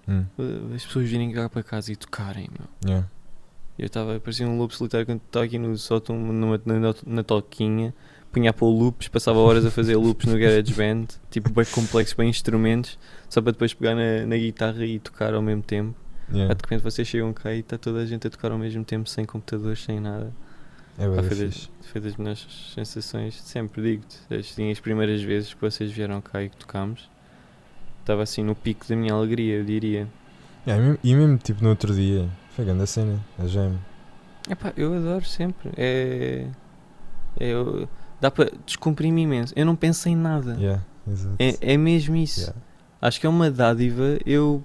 Hum. 0.07 0.25
Eh, 0.39 0.77
As 0.77 0.87
pessoas 0.87 1.09
virem 1.09 1.33
cá 1.33 1.49
para 1.49 1.61
casa 1.61 1.93
e 1.93 1.97
tocarem, 1.97 2.49
meu. 2.57 2.69
Yeah. 2.89 3.09
Eu 3.77 3.87
estava, 3.87 4.21
parecia 4.21 4.47
um 4.47 4.57
lobo 4.57 4.73
solitário 4.73 5.05
quando 5.05 5.21
estava 5.27 5.45
aqui 5.45 5.59
no 5.59 5.77
sótão, 5.77 6.17
numa, 6.17 6.61
na, 6.65 6.95
na 7.05 7.23
toquinha, 7.25 7.93
punha 8.31 8.51
a 8.51 8.53
pôr 8.53 8.69
loops, 8.71 9.09
passava 9.09 9.41
horas 9.41 9.67
a 9.67 9.73
fazer 9.73 9.97
loops 9.97 10.27
no 10.27 10.39
GarageBand, 10.39 11.07
tipo 11.29 11.51
bem 11.51 11.65
complexo, 11.65 12.17
bem 12.17 12.31
instrumentos, 12.31 12.97
só 13.29 13.43
para 13.43 13.51
depois 13.51 13.75
pegar 13.75 13.97
na, 13.97 14.25
na 14.25 14.37
guitarra 14.37 14.87
e 14.87 15.01
tocar 15.01 15.35
ao 15.35 15.43
mesmo 15.43 15.65
tempo. 15.65 15.97
Yeah. 16.31 16.55
De 16.55 16.61
repente 16.63 16.85
vocês 16.85 17.09
chegam 17.09 17.33
cá 17.33 17.53
e 17.53 17.59
está 17.59 17.77
toda 17.77 17.99
a 17.99 18.07
gente 18.07 18.25
a 18.25 18.31
tocar 18.31 18.53
ao 18.53 18.59
mesmo 18.59 18.85
tempo, 18.85 19.09
sem 19.09 19.25
computadores, 19.25 19.83
sem 19.83 19.99
nada. 19.99 20.33
É 20.99 21.09
bem 21.09 21.23
foi, 21.23 21.47
das, 21.47 21.71
foi 21.93 22.01
das 22.01 22.17
melhores 22.17 22.73
sensações, 22.75 23.41
sempre 23.41 23.83
digo-te, 23.83 24.19
as, 24.35 24.57
as 24.59 24.81
primeiras 24.81 25.23
vezes 25.23 25.55
que 25.55 25.61
vocês 25.61 25.93
vieram 25.93 26.21
cá 26.21 26.43
e 26.43 26.49
que 26.49 26.57
tocámos, 26.57 27.09
estava 28.01 28.23
assim 28.23 28.43
no 28.43 28.55
pico 28.55 28.87
da 28.89 28.97
minha 28.97 29.15
alegria, 29.15 29.59
eu 29.59 29.65
diria. 29.65 30.09
Yeah, 30.67 30.99
e 31.05 31.15
mesmo- 31.15 31.39
tipo 31.39 31.63
no 31.63 31.71
outro 31.71 31.95
dia, 31.95 32.29
foi 32.51 32.65
grande 32.65 32.83
a 32.83 32.87
cena, 32.87 33.21
a. 33.39 33.43
Epá, 34.51 34.73
eu 34.77 34.95
adoro 34.95 35.25
sempre. 35.25 35.71
É. 35.77 36.47
é 37.39 37.47
eu- 37.47 37.89
dá 38.21 38.31
para 38.31 38.51
descomprimir 38.67 39.25
imenso. 39.25 39.53
Eu 39.55 39.67
não 39.67 39.77
penso 39.77 40.09
em 40.09 40.17
nada. 40.17 40.55
Yeah. 40.55 40.83
É, 41.39 41.75
é 41.75 41.77
mesmo 41.77 42.17
isso. 42.17 42.41
Yeah. 42.41 42.61
Acho 43.01 43.21
que 43.21 43.27
é 43.27 43.31
uma 43.31 43.51
dádiva. 43.51 44.19
Eu. 44.27 44.63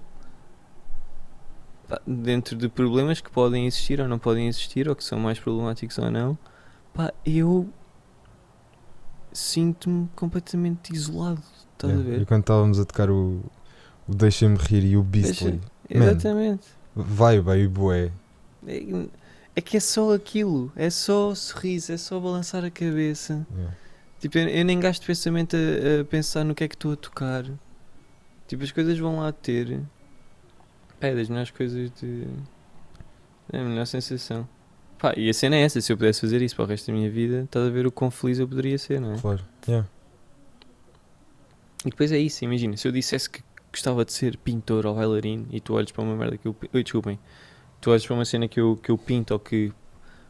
Dentro 2.08 2.56
de 2.56 2.70
problemas 2.70 3.22
que 3.22 3.30
podem 3.30 3.68
existir 3.68 4.00
ou 4.02 4.08
não 4.08 4.18
podem 4.18 4.48
existir, 4.48 4.88
ou 4.90 4.96
que 4.96 5.04
são 5.04 5.20
mais 5.20 5.40
problemáticos 5.40 5.98
ou 5.98 6.10
não, 6.10 6.38
pá, 6.94 7.14
eu. 7.26 7.70
Sinto-me 9.32 10.08
completamente 10.16 10.94
isolado. 10.94 11.42
Estás 11.74 11.92
Yeah. 11.94 12.12
a 12.12 12.16
E 12.16 12.20
ver? 12.20 12.26
quando 12.28 12.42
estávamos 12.42 12.80
a 12.80 12.86
tocar 12.86 13.10
o, 13.10 13.42
o 14.08 14.14
Deixa-me 14.16 14.58
Rir 14.58 14.86
e 14.86 14.96
o 14.98 15.04
Beastly, 15.04 15.60
Man. 15.94 16.06
Exatamente. 16.06 16.68
vai, 16.96 17.40
vai, 17.40 17.62
e 17.62 17.68
bué. 17.68 18.12
É, 18.68 18.84
é 19.56 19.62
que 19.62 19.76
é 19.78 19.80
só 19.80 20.14
aquilo. 20.14 20.72
É 20.76 20.90
só 20.90 21.34
sorriso, 21.34 21.92
é 21.92 21.98
só 21.98 22.20
balançar 22.20 22.64
a 22.64 22.70
cabeça. 22.70 23.46
Yeah. 23.52 23.76
Tipo, 24.20 24.38
eu, 24.38 24.48
eu 24.50 24.66
nem 24.66 24.80
gasto 24.80 25.06
pensamento 25.06 25.56
a, 25.56 26.02
a 26.02 26.06
pensar 26.06 26.44
no 26.44 26.54
que 26.54 26.64
é 26.64 26.68
que 26.68 26.76
estou 26.76 26.94
a 26.94 26.96
tocar. 26.96 27.44
Tipo, 28.48 28.64
as 28.64 28.72
coisas 28.72 28.98
vão 29.00 29.20
lá 29.20 29.32
ter. 29.32 29.82
É 31.08 31.16
das 31.16 31.30
melhores 31.30 31.52
coisas 31.52 31.92
de. 32.00 32.26
É 33.52 33.60
a 33.60 33.64
melhor 33.64 33.86
sensação. 33.86 34.48
Pá, 34.98 35.14
e 35.18 35.30
a 35.30 35.34
cena 35.34 35.56
é 35.58 35.62
essa: 35.62 35.80
se 35.82 35.92
eu 35.92 35.98
pudesse 35.98 36.22
fazer 36.22 36.42
isso 36.42 36.56
para 36.56 36.66
o 36.66 36.68
resto 36.68 36.88
da 36.88 36.94
minha 36.94 37.10
vida, 37.10 37.42
estás 37.44 37.68
a 37.68 37.70
ver 37.70 37.86
o 37.86 37.92
quão 37.92 38.10
feliz 38.10 38.40
eu 38.40 38.48
poderia 38.48 38.78
ser, 38.78 39.00
não 39.02 39.14
é? 39.14 39.18
Claro. 39.20 39.42
Yeah. 39.68 39.88
E 41.86 41.90
depois 41.90 42.12
é 42.12 42.18
isso, 42.18 42.44
imagina, 42.46 42.78
se 42.78 42.88
eu 42.88 42.92
dissesse 42.92 43.30
que 43.30 43.44
gostava 43.72 44.06
de 44.06 44.14
ser 44.14 44.38
pintor 44.38 44.86
ou 44.86 44.96
bailarino 44.96 45.48
e 45.52 45.60
tu 45.60 45.74
olhas 45.74 45.92
para 45.92 46.04
uma 46.04 46.16
merda 46.16 46.38
que 46.38 46.48
eu. 46.48 46.56
Oi, 46.74 46.84
desculpem. 46.84 47.20
Tu 47.82 47.90
olhas 47.92 48.06
para 48.06 48.14
uma 48.16 48.24
cena 48.26 48.48
que 48.48 48.60
eu, 48.62 48.78
que 48.78 48.90
eu 48.90 48.98
pinto 48.98 49.34
ou 49.34 49.40
que 49.40 49.74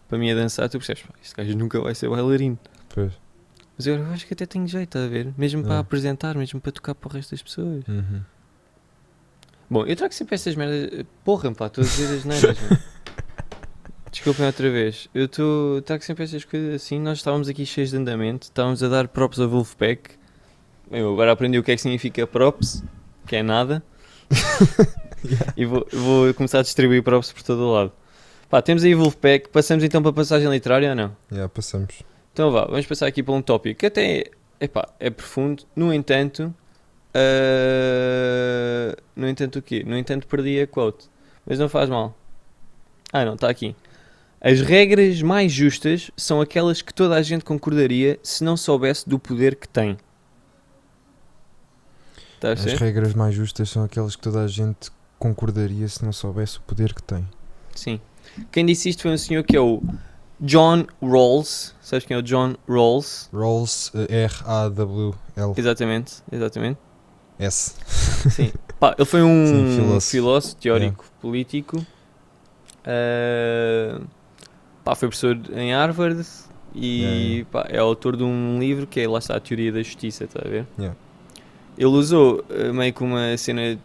para 0.08 0.18
mim 0.18 0.30
é 0.30 0.36
dançar, 0.36 0.68
tu 0.70 0.78
percebes, 0.80 1.04
pá, 1.04 1.14
este 1.22 1.36
gajo 1.36 1.56
nunca 1.58 1.80
vai 1.80 1.94
ser 1.94 2.10
bailarino. 2.10 2.58
Pois. 2.90 3.14
Mas 3.78 3.88
eu 3.88 4.04
acho 4.08 4.26
que 4.28 4.34
até 4.34 4.46
tenho 4.46 4.68
jeito, 4.68 4.90
estás 4.90 5.06
a 5.06 5.08
ver? 5.08 5.34
Mesmo 5.38 5.64
para 5.64 5.76
É. 5.76 5.80
apresentar, 5.80 6.36
mesmo 6.36 6.60
para 6.60 6.72
tocar 6.72 6.96
para 6.96 7.08
o 7.10 7.12
resto 7.12 7.32
das 7.32 7.42
pessoas. 7.44 7.84
Uhum. 7.88 8.22
Bom, 9.74 9.88
eu 9.88 9.96
trago 9.96 10.14
sempre 10.14 10.36
estas 10.36 10.56
merdas. 10.56 11.04
Porra, 11.26 11.52
pá, 11.52 11.66
estou 11.66 11.84
a 11.84 11.88
dizer 11.88 12.16
as 12.16 12.24
neiras, 12.24 12.62
mano. 12.62 12.80
Desculpem 14.12 14.46
outra 14.46 14.70
vez. 14.70 15.10
Eu 15.16 15.26
estou. 15.26 15.82
Trago 15.82 16.04
sempre 16.04 16.26
estas 16.26 16.46
coisas 16.46 16.76
assim. 16.76 17.00
Nós 17.00 17.18
estávamos 17.18 17.50
aqui 17.50 17.66
cheios 17.66 17.90
de 17.90 17.98
andamento, 17.98 18.44
estávamos 18.44 18.84
a 18.84 18.88
dar 18.88 19.08
props 19.08 19.40
ao 19.40 19.50
Wolfpack. 19.50 20.12
Eu 20.92 21.12
agora 21.14 21.32
aprendi 21.32 21.58
o 21.58 21.64
que 21.64 21.72
é 21.72 21.76
que 21.76 21.82
significa 21.82 22.28
props, 22.28 22.84
que 23.26 23.36
é 23.36 23.42
nada. 23.42 23.84
Yeah. 25.26 25.54
E 25.56 25.66
vou, 25.66 25.88
vou 25.94 26.34
começar 26.34 26.60
a 26.60 26.64
distribuir 26.64 27.02
props 27.02 27.32
por 27.32 27.44
todo 27.44 27.62
o 27.62 27.72
lado. 27.72 27.94
Pá, 28.50 28.62
temos 28.62 28.84
aí 28.84 28.94
Wolfpack. 28.94 29.48
Passamos 29.48 29.82
então 29.82 30.02
para 30.02 30.12
a 30.12 30.14
passagem 30.14 30.50
literária 30.50 30.90
ou 30.90 30.96
não? 30.96 31.16
Yeah, 31.32 31.48
passamos. 31.48 32.04
Então 32.34 32.52
vá, 32.52 32.66
vamos 32.66 32.86
passar 32.86 33.08
aqui 33.08 33.24
para 33.24 33.34
um 33.34 33.42
tópico 33.42 33.80
que 33.80 33.86
até 33.86 34.26
epá, 34.60 34.86
é 35.00 35.10
profundo, 35.10 35.64
no 35.74 35.94
entanto. 35.94 36.54
Ah, 37.13 38.95
no 39.15 39.28
entanto, 39.28 39.60
o 39.60 39.62
quê? 39.62 39.84
No 39.86 39.97
entanto, 39.97 40.28
perdi 40.28 40.60
a 40.60 40.67
quote. 40.67 41.10
Mas 41.45 41.60
não 41.60 41.69
faz 41.69 41.89
mal. 41.89 42.17
Ah, 43.12 43.23
não, 43.26 43.36
está 43.36 43.49
aqui. 43.49 43.76
As 44.41 44.60
regras 44.60 45.21
mais 45.21 45.52
justas 45.52 46.12
são 46.17 46.41
aquelas 46.41 46.82
que 46.82 46.93
toda 46.93 47.15
a 47.15 47.21
gente 47.21 47.45
concordaria 47.45 48.19
se 48.21 48.43
não 48.43 48.58
soubesse 48.58 49.08
do 49.08 49.17
poder 49.17 49.56
que 49.56 49.67
tem. 49.67 49.97
A 52.41 52.52
As 52.52 52.65
regras 52.65 53.13
mais 53.13 53.34
justas 53.34 53.69
são 53.69 53.86
aquelas 53.86 54.17
que 54.17 54.21
toda 54.21 54.41
a 54.41 54.47
gente 54.47 54.91
concordaria 55.17 55.88
se 55.88 56.04
não 56.04 56.12
soubesse 56.12 56.58
o 56.58 56.62
poder 56.62 56.93
que 56.93 57.02
tem. 57.02 57.26
Sim. 57.73 58.02
Quem 58.52 58.65
disse 58.65 58.89
isto 58.89 59.04
foi 59.04 59.12
um 59.12 59.17
senhor 59.17 59.43
que 59.43 59.56
é 59.56 59.62
o 59.62 59.82
John 60.41 60.86
Rawls. 61.02 61.73
Sabes 61.82 62.06
quem 62.06 62.15
é 62.15 62.19
o 62.19 62.23
John 62.23 62.56
Rawls? 62.67 63.30
Rawls, 63.32 63.93
eh, 63.95 64.26
R-A-W-L-S. 64.26 65.60
Exatamente, 65.60 66.13
exatamente. 67.45 68.34
Sim. 68.36 68.51
Pá, 68.79 68.95
ele 68.97 69.06
foi 69.06 69.21
um 69.23 69.45
Sim, 69.47 69.75
filósofo, 69.75 70.12
filósofo. 70.12 70.56
teórico, 70.58 71.06
político. 71.21 71.86
Ah, 72.86 74.01
pá, 74.84 74.95
foi 74.95 75.08
professor 75.08 75.39
em 75.56 75.73
Harvard 75.73 76.25
e 76.75 77.01
Yeah, 77.01 77.17
yeah. 77.17 77.49
pá, 77.51 77.65
é 77.69 77.77
autor 77.79 78.17
de 78.17 78.23
um 78.23 78.60
livro 78.60 78.86
que 78.88 78.99
é, 78.99 79.08
lá 79.08 79.19
está, 79.19 79.36
a 79.36 79.39
Teoria 79.39 79.71
da 79.71 79.82
Justiça, 79.82 80.25
está 80.25 80.41
a 80.45 80.49
ver? 80.49 80.65
Yeah. 80.77 80.97
Ele 81.77 81.88
usou 81.88 82.43
ah, 82.49 82.73
meio 82.73 82.93
que 82.93 83.03
uma 83.03 83.38
cena 83.38 83.75
de 83.75 83.82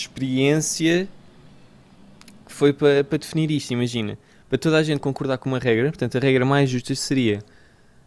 experiência 0.00 1.08
que 2.46 2.52
foi 2.52 2.72
para 2.72 3.04
para 3.04 3.18
definir 3.18 3.50
isto, 3.50 3.72
imagina. 3.72 4.18
Para 4.48 4.58
toda 4.58 4.78
a 4.78 4.82
gente 4.82 5.00
concordar 5.00 5.38
com 5.38 5.48
uma 5.48 5.58
regra, 5.58 5.88
portanto, 5.88 6.16
a 6.16 6.20
regra 6.20 6.44
mais 6.44 6.70
justa 6.70 6.94
seria 6.94 7.44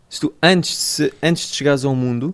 se 0.10 0.19
tu 0.21 0.34
antes 0.41 0.75
se- 0.75 1.13
antes 1.23 1.49
de 1.49 1.55
chegares 1.55 1.86
ao 1.86 1.95
mundo, 1.95 2.34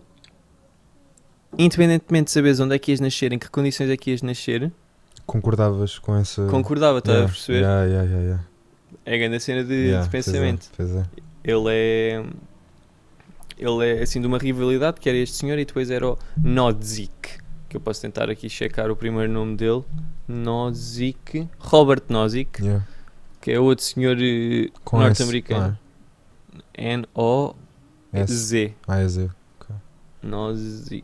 independentemente 1.58 2.26
de 2.26 2.32
saberes 2.32 2.60
onde 2.60 2.76
é 2.76 2.80
que 2.80 2.92
ias 2.92 3.00
nascer, 3.00 3.32
em 3.34 3.38
que 3.40 3.50
condições 3.50 3.90
é 3.90 3.98
que 3.98 4.12
ias 4.12 4.22
nascer, 4.22 4.72
Concordavas 5.26 6.00
com 6.00 6.16
essa. 6.16 6.48
concordava, 6.48 7.00
estás 7.00 7.16
Yeah, 7.18 7.30
a 7.30 7.34
perceber? 7.34 7.60
Yeah, 7.60 7.86
yeah, 7.86 8.20
yeah. 8.22 8.44
É 9.06 9.16
a 9.16 9.18
grande 9.18 9.40
cena 9.42 9.64
de, 9.64 9.88
de 9.88 9.92
pois 9.92 10.06
é, 10.06 10.10
pensamento. 10.10 10.68
Pois 10.76 10.90
é. 10.96 11.04
Ele 11.44 11.64
é. 11.70 12.24
Ele 13.58 13.86
é 13.90 14.04
assim 14.04 14.22
de 14.22 14.28
uma 14.28 14.38
rivalidade 14.38 15.00
que 15.02 15.10
era 15.10 15.18
este 15.18 15.36
senhor 15.36 15.58
e 15.60 15.66
depois 15.66 15.90
era 15.92 16.08
o 16.08 16.18
Nozick. 16.42 17.40
Que 17.68 17.76
eu 17.76 17.82
posso 17.82 18.02
tentar 18.02 18.30
aqui 18.30 18.50
checar 18.50 18.90
o 18.90 18.96
primeiro 18.96 19.30
nome 19.32 19.58
dele. 19.58 19.84
Nozick. 20.28 21.48
Robert 21.60 22.04
Nozick, 22.08 22.62
que 23.42 23.52
é 23.52 23.60
outro 23.60 23.84
senhor 23.84 24.16
eh, 24.22 24.70
norte-americano. 24.94 25.78
N-O-Z. 28.14 28.74
Ah, 28.88 29.00
é 29.00 29.08
Z. 29.08 29.30
Nozick. 30.22 31.04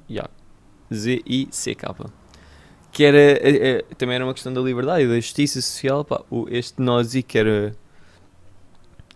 Z-I-C-K. 0.93 1.95
Que 2.91 3.03
era. 3.03 3.17
eh, 3.17 3.39
eh, 3.79 3.85
também 3.97 4.15
era 4.15 4.23
uma 4.25 4.33
questão 4.33 4.53
da 4.53 4.61
liberdade 4.61 5.03
e 5.03 5.07
da 5.07 5.15
justiça 5.15 5.61
social. 5.61 6.05
Pá, 6.05 6.21
o, 6.29 6.47
este 6.49 6.81
Nozick 6.81 7.35
era. 7.37 7.75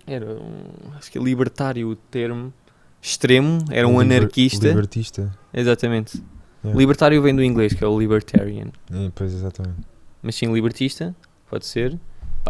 Era 0.06 0.26
um. 0.26 0.64
Acho 0.98 1.12
que 1.12 1.18
é 1.18 1.22
libertário 1.22 1.90
o 1.90 1.96
termo. 1.96 2.52
Extremo. 3.02 3.60
Era 3.70 3.88
um 3.88 4.02
Liber- 4.02 4.18
anarquista. 4.18 4.68
Libertista. 4.68 5.38
Exatamente. 5.54 6.24
Yeah. 6.64 6.80
Libertário 6.80 7.22
vem 7.22 7.36
do 7.36 7.44
inglês, 7.44 7.74
que 7.74 7.84
é 7.84 7.88
o 7.88 8.00
libertarian. 8.00 8.70
É, 8.92 9.12
pois, 9.14 9.32
exatamente. 9.34 9.82
Mas 10.24 10.36
sim, 10.36 10.52
libertista, 10.52 11.16
pode 11.48 11.66
ser. 11.68 11.98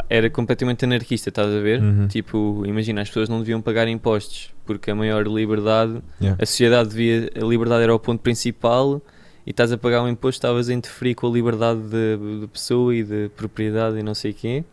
Era 0.10 0.30
completamente 0.30 0.86
anarquista, 0.86 1.30
estás 1.30 1.48
a 1.48 1.60
ver? 1.60 1.82
Uhum. 1.82 2.08
Tipo, 2.08 2.64
imagina, 2.66 3.02
as 3.02 3.08
pessoas 3.10 3.30
não 3.30 3.40
deviam 3.40 3.62
pagar 3.62 3.88
impostos, 3.88 4.54
porque 4.66 4.92
a 4.92 4.96
maior 4.96 5.28
liberdade, 5.28 6.02
Yeah. 6.22 6.42
a 6.42 6.46
sociedade 6.46 6.90
devia, 6.90 7.30
a 7.36 7.46
liberdade 7.46 7.84
era 7.84 7.94
o 7.96 8.00
ponto 8.00 8.22
principal 8.22 9.02
e 9.46 9.52
estás 9.52 9.72
a 9.72 9.78
pagar 9.78 10.02
um 10.04 10.08
imposto, 10.10 10.38
estavas 10.40 10.70
a 10.70 10.74
interferir 10.74 11.16
com 11.16 11.28
a 11.28 11.30
liberdade 11.32 11.80
de, 11.82 12.40
de 12.42 12.48
pessoa 12.48 12.94
e 12.96 13.04
de 13.04 13.30
propriedade 13.36 13.98
e 13.98 14.04
não 14.04 14.14
sei 14.14 14.32
o 14.32 14.34
quê. 14.34 14.64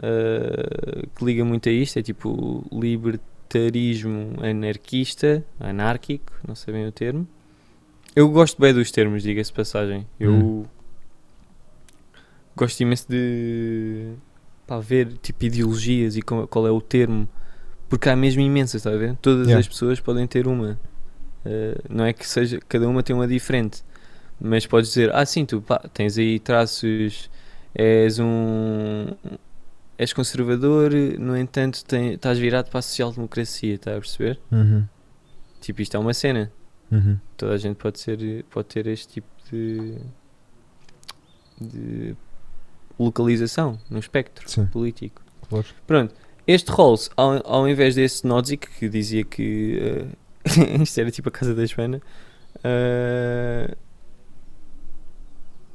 Ah, 0.00 1.06
que 1.16 1.24
liga 1.24 1.44
muito 1.44 1.68
a 1.68 1.72
isto, 1.72 1.98
é 1.98 2.02
tipo 2.02 2.64
libertarismo 2.72 4.34
anarquista, 4.42 5.44
anárquico, 5.58 6.32
não 6.46 6.54
sei 6.54 6.72
bem 6.74 6.86
o 6.86 6.92
termo. 6.92 7.26
Eu 8.14 8.28
gosto 8.28 8.60
bem 8.60 8.72
dos 8.74 8.90
termos, 8.90 9.22
diga-se 9.22 9.52
passagem. 9.52 10.06
Eu 10.18 10.32
Hum. 10.32 10.64
Gosto 12.58 12.80
imenso 12.80 13.06
de 13.08 14.12
pá, 14.66 14.78
ver 14.80 15.14
tipo 15.18 15.44
ideologias 15.44 16.16
e 16.16 16.22
qual, 16.22 16.66
é 16.66 16.70
o 16.70 16.80
termo, 16.80 17.28
porque 17.88 18.08
há 18.08 18.16
mesmo 18.16 18.42
imensas, 18.42 18.76
está 18.80 18.90
a 18.90 18.96
ver? 18.96 19.16
Todas 19.22 19.46
Yeah. 19.46 19.60
as 19.60 19.68
pessoas 19.68 20.00
podem 20.00 20.26
ter 20.26 20.46
uma. 20.46 20.78
Uh, 21.46 21.80
não 21.88 22.04
é 22.04 22.12
que 22.12 22.28
seja, 22.28 22.60
cada 22.68 22.86
uma 22.88 23.02
tem 23.02 23.14
uma 23.16 23.26
diferente, 23.26 23.82
mas 24.40 24.66
podes 24.66 24.90
dizer, 24.90 25.14
ah, 25.14 25.24
sim, 25.24 25.46
tu 25.46 25.62
pá, 25.62 25.78
tens 25.94 26.18
aí 26.18 26.38
traços, 26.38 27.30
és 27.74 28.18
um. 28.18 29.06
És 29.96 30.12
conservador, 30.12 30.92
no 31.18 31.36
entanto, 31.36 31.84
tem- 31.84 32.12
estás 32.12 32.38
virado 32.38 32.70
para 32.70 32.78
a 32.78 32.82
social-democracia, 32.82 33.74
está 33.74 33.90
a 33.96 34.00
perceber? 34.00 34.38
Uhum. 34.52 34.84
Tipo, 35.60 35.82
isto 35.82 35.96
é 35.96 36.00
uma 36.00 36.14
cena. 36.14 36.52
Uhum. 36.90 37.18
Toda 37.36 37.54
a 37.54 37.56
gente 37.56 37.76
pode, 37.76 37.98
ser, 37.98 38.44
pode 38.48 38.68
ter 38.68 38.86
este 38.86 39.14
tipo 39.14 39.26
de, 39.50 39.96
de 41.60 42.16
localização 42.98 43.78
no 43.88 43.98
espectro 43.98 44.48
Sim, 44.48 44.66
político. 44.66 45.22
claro. 45.48 45.66
Pronto, 45.86 46.14
este 46.46 46.70
Rawls, 46.70 47.10
ao, 47.16 47.40
ao 47.46 47.68
invés 47.68 47.94
desse 47.94 48.26
Nozick, 48.26 48.68
que 48.78 48.88
dizia 48.88 49.24
que 49.24 49.78
eh, 50.46 50.80
isto 50.82 50.98
era 50.98 51.10
tipo 51.10 51.28
a 51.28 51.32
casa 51.32 51.54
da 51.54 51.64
Joana, 51.66 52.00
eh, 52.64 53.76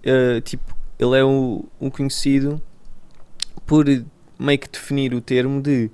eh, 0.04 0.42
tipo, 0.42 0.76
ele 1.00 1.18
é 1.18 1.24
um, 1.24 1.64
um 1.80 1.90
conhecido 1.90 2.62
por 3.66 3.86
meio 4.38 4.60
que 4.60 4.70
definir 4.70 5.14
o 5.14 5.22
termo 5.22 5.62
de 5.62 5.90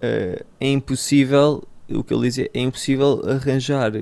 eh, 0.00 0.44
é 0.60 0.70
impossível, 0.70 1.66
o 1.88 2.04
que 2.04 2.12
ele 2.12 2.22
dizia, 2.24 2.50
é 2.52 2.60
impossível 2.60 3.22
arranjar 3.26 3.92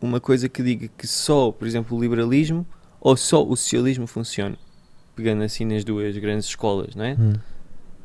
uma 0.00 0.20
coisa 0.20 0.48
que 0.48 0.62
diga 0.62 0.88
que 0.96 1.06
só, 1.06 1.50
por 1.50 1.66
exemplo, 1.66 1.96
o 1.96 2.00
liberalismo 2.00 2.66
ou 3.00 3.16
só 3.16 3.44
o 3.44 3.56
socialismo 3.56 4.06
funciona. 4.06 4.56
Pegando 5.16 5.42
assim 5.44 5.64
nas 5.64 5.84
duas 5.84 6.16
grandes 6.18 6.46
escolas, 6.46 6.94
não 6.94 7.04
é? 7.04 7.14
Hum. 7.18 7.34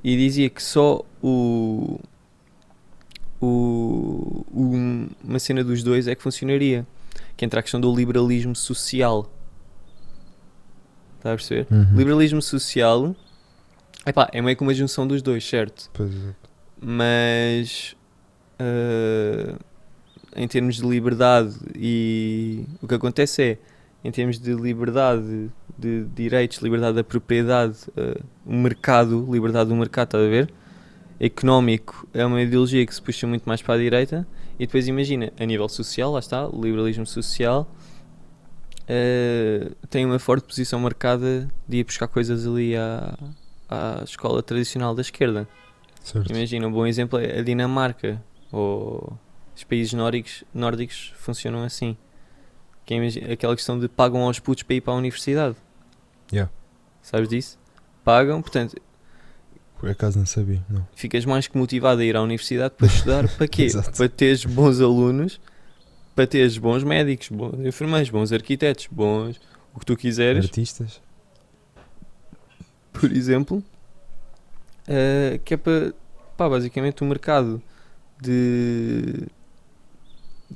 e 0.04 0.16
dizia 0.16 0.50
que 0.50 0.62
só 0.62 1.04
o, 1.24 2.00
o, 3.42 4.46
o- 4.54 5.08
uma 5.24 5.40
cena 5.40 5.64
dos 5.64 5.82
dois 5.84 6.08
é 6.08 6.16
que 6.16 6.22
funcionaria 6.22 6.86
que 7.36 7.46
entra 7.46 7.60
a 7.60 7.64
questão 7.64 7.80
do 7.80 7.94
liberalismo 7.96 8.56
social 8.56 9.32
está 11.18 11.34
a 11.34 11.36
perceber? 11.36 11.68
Uhum. 11.72 11.96
liberalismo 11.98 12.42
social 12.42 13.16
epá, 14.06 14.30
é 14.32 14.42
meio 14.42 14.56
que 14.56 14.64
uma 14.64 14.74
junção 14.74 15.08
dos 15.08 15.22
dois, 15.22 15.44
certo? 15.48 15.90
Pois 15.94 16.12
é. 16.14 16.34
mas 16.82 17.96
ah, 18.60 19.58
em 20.36 20.48
termos 20.48 20.76
de 20.76 20.84
liberdade 20.88 21.56
e 21.76 22.64
o 22.82 22.88
que 22.88 22.94
acontece 22.96 23.42
é 23.44 23.58
em 24.04 24.12
termos 24.12 24.40
de 24.40 24.54
liberdade 24.54 25.50
de 25.78 26.06
direitos, 26.16 26.60
liberdade 26.60 26.96
da 26.96 27.04
propriedade, 27.04 27.78
o 28.46 28.54
mercado, 28.54 29.28
liberdade 29.32 29.70
do 29.70 29.76
mercado, 29.76 30.08
estás 30.08 30.26
a 30.26 30.28
ver? 30.28 30.52
Económico 31.20 32.08
é 32.14 32.26
uma 32.26 32.42
ideologia 32.42 32.86
que 32.86 32.96
se 32.96 33.02
puxa 33.02 33.28
muito 33.28 33.44
mais 33.44 33.62
para 33.62 33.76
a 33.76 33.78
direita 33.78 34.28
e 34.58 34.66
depois 34.66 34.88
imagina, 34.88 35.32
a 35.40 35.46
nível 35.46 35.68
social, 35.68 36.12
lá 36.12 36.20
está, 36.20 36.48
o 36.48 36.62
liberalismo 36.62 37.06
social 37.06 37.70
ah, 38.90 39.72
tem 39.90 40.04
uma 40.04 40.18
forte 40.18 40.48
posição 40.48 40.80
marcada 40.80 41.48
de 41.68 41.78
ir 41.78 41.84
buscar 41.84 42.08
coisas 42.08 42.48
ali 42.48 42.76
à, 42.76 43.16
à 43.70 44.02
escola 44.04 44.42
tradicional 44.42 44.96
da 44.96 45.02
esquerda. 45.02 45.48
Certo. 46.04 46.32
Imagina, 46.32 46.68
um 46.68 46.72
bom 46.72 46.88
exemplo 46.88 47.20
é 47.20 47.40
a 47.40 47.44
Dinamarca 47.44 48.24
ou 48.52 49.16
os 49.56 49.64
países 49.64 49.94
nórdicos, 49.94 50.44
nórdicos 50.52 51.14
funcionam 51.18 51.64
assim. 51.64 51.96
Que 52.90 52.96
é 52.96 53.34
aquela 53.34 53.56
questão 53.56 53.78
de 53.78 53.88
pagam 53.88 54.24
aos 54.24 54.40
putos 54.40 54.64
para 54.64 54.76
ir 54.76 54.82
para 54.82 54.94
a 54.94 54.96
universidade. 54.96 55.56
Yeah. 56.34 56.52
Sabes 57.04 57.30
disso? 57.30 57.60
Pagam, 58.04 58.42
portanto, 58.42 58.76
Por 59.78 59.92
acaso 59.92 60.18
não 60.18 60.26
sabia, 60.26 60.66
não. 60.68 60.88
ficas 60.96 61.24
mais 61.24 61.48
que 61.48 61.56
motivado 61.56 62.02
a 62.02 62.04
ir 62.04 62.16
à 62.16 62.22
universidade 62.24 62.74
para 62.76 62.88
estudar. 62.88 63.28
para 63.28 63.48
quê? 63.48 63.68
Para 63.96 64.10
teres 64.10 64.44
bons 64.44 64.82
alunos, 64.82 65.40
para 66.16 66.26
teres 66.26 66.58
bons 66.58 66.84
médicos, 66.84 67.30
bons 67.30 67.60
enfermeiros, 67.64 68.10
bons 68.10 68.32
arquitetos, 68.32 68.88
bons 68.92 69.40
o 69.72 69.80
que 69.80 69.86
tu 69.86 69.96
quiseres. 69.96 70.46
Artistas? 70.46 71.00
por 72.92 73.12
exemplo, 73.12 73.64
eh, 74.88 75.40
que 75.46 75.54
é 75.54 75.58
para, 75.58 75.94
pá, 76.36 76.50
basicamente 76.50 77.04
o 77.04 77.06
mercado 77.06 77.62
de 78.20 79.28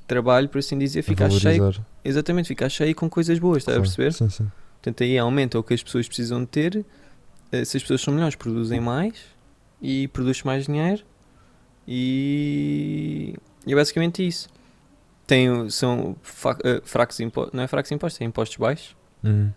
trabalho, 0.08 0.50
por 0.50 0.58
assim 0.58 0.80
dizer, 0.80 1.04
ficar 1.04 1.30
cheio. 1.30 1.72
Exatamente, 2.04 2.48
ficar 2.48 2.70
cheio 2.70 2.94
com 2.96 3.10
coisas 3.10 3.38
boas, 3.40 3.58
estás 3.60 3.78
a 3.78 3.82
perceber? 3.82 4.14
Sim, 4.14 4.30
sim. 4.30 4.52
Portanto, 4.82 5.04
aí 5.04 5.18
aumenta 5.18 5.58
o 5.58 5.64
que 5.64 5.74
as 5.74 5.82
pessoas 5.84 6.08
precisam 6.08 6.42
de 6.42 6.48
ter, 6.48 6.86
eh, 7.52 7.64
se 7.66 7.78
as 7.78 7.84
pessoas 7.84 8.02
são 8.02 8.14
melhores, 8.14 8.36
produzem 8.36 8.80
mais 8.82 9.16
e 9.82 10.08
produzem 10.10 10.44
mais 10.46 10.66
dinheiro 10.66 11.04
E, 11.88 13.36
e 13.66 13.74
é 13.74 13.76
basicamente 13.76 14.26
isso. 14.26 14.48
Tem, 15.28 15.70
são 15.70 16.16
eh, 16.64 16.82
fracos 16.84 17.20
impostos, 17.20 17.54
não 17.54 17.64
é 17.64 17.68
fracos 17.68 17.92
impostos, 17.92 18.22
é 18.22 18.26
impostos 18.26 18.58
baixos. 18.58 18.96
Uhum. 19.24 19.52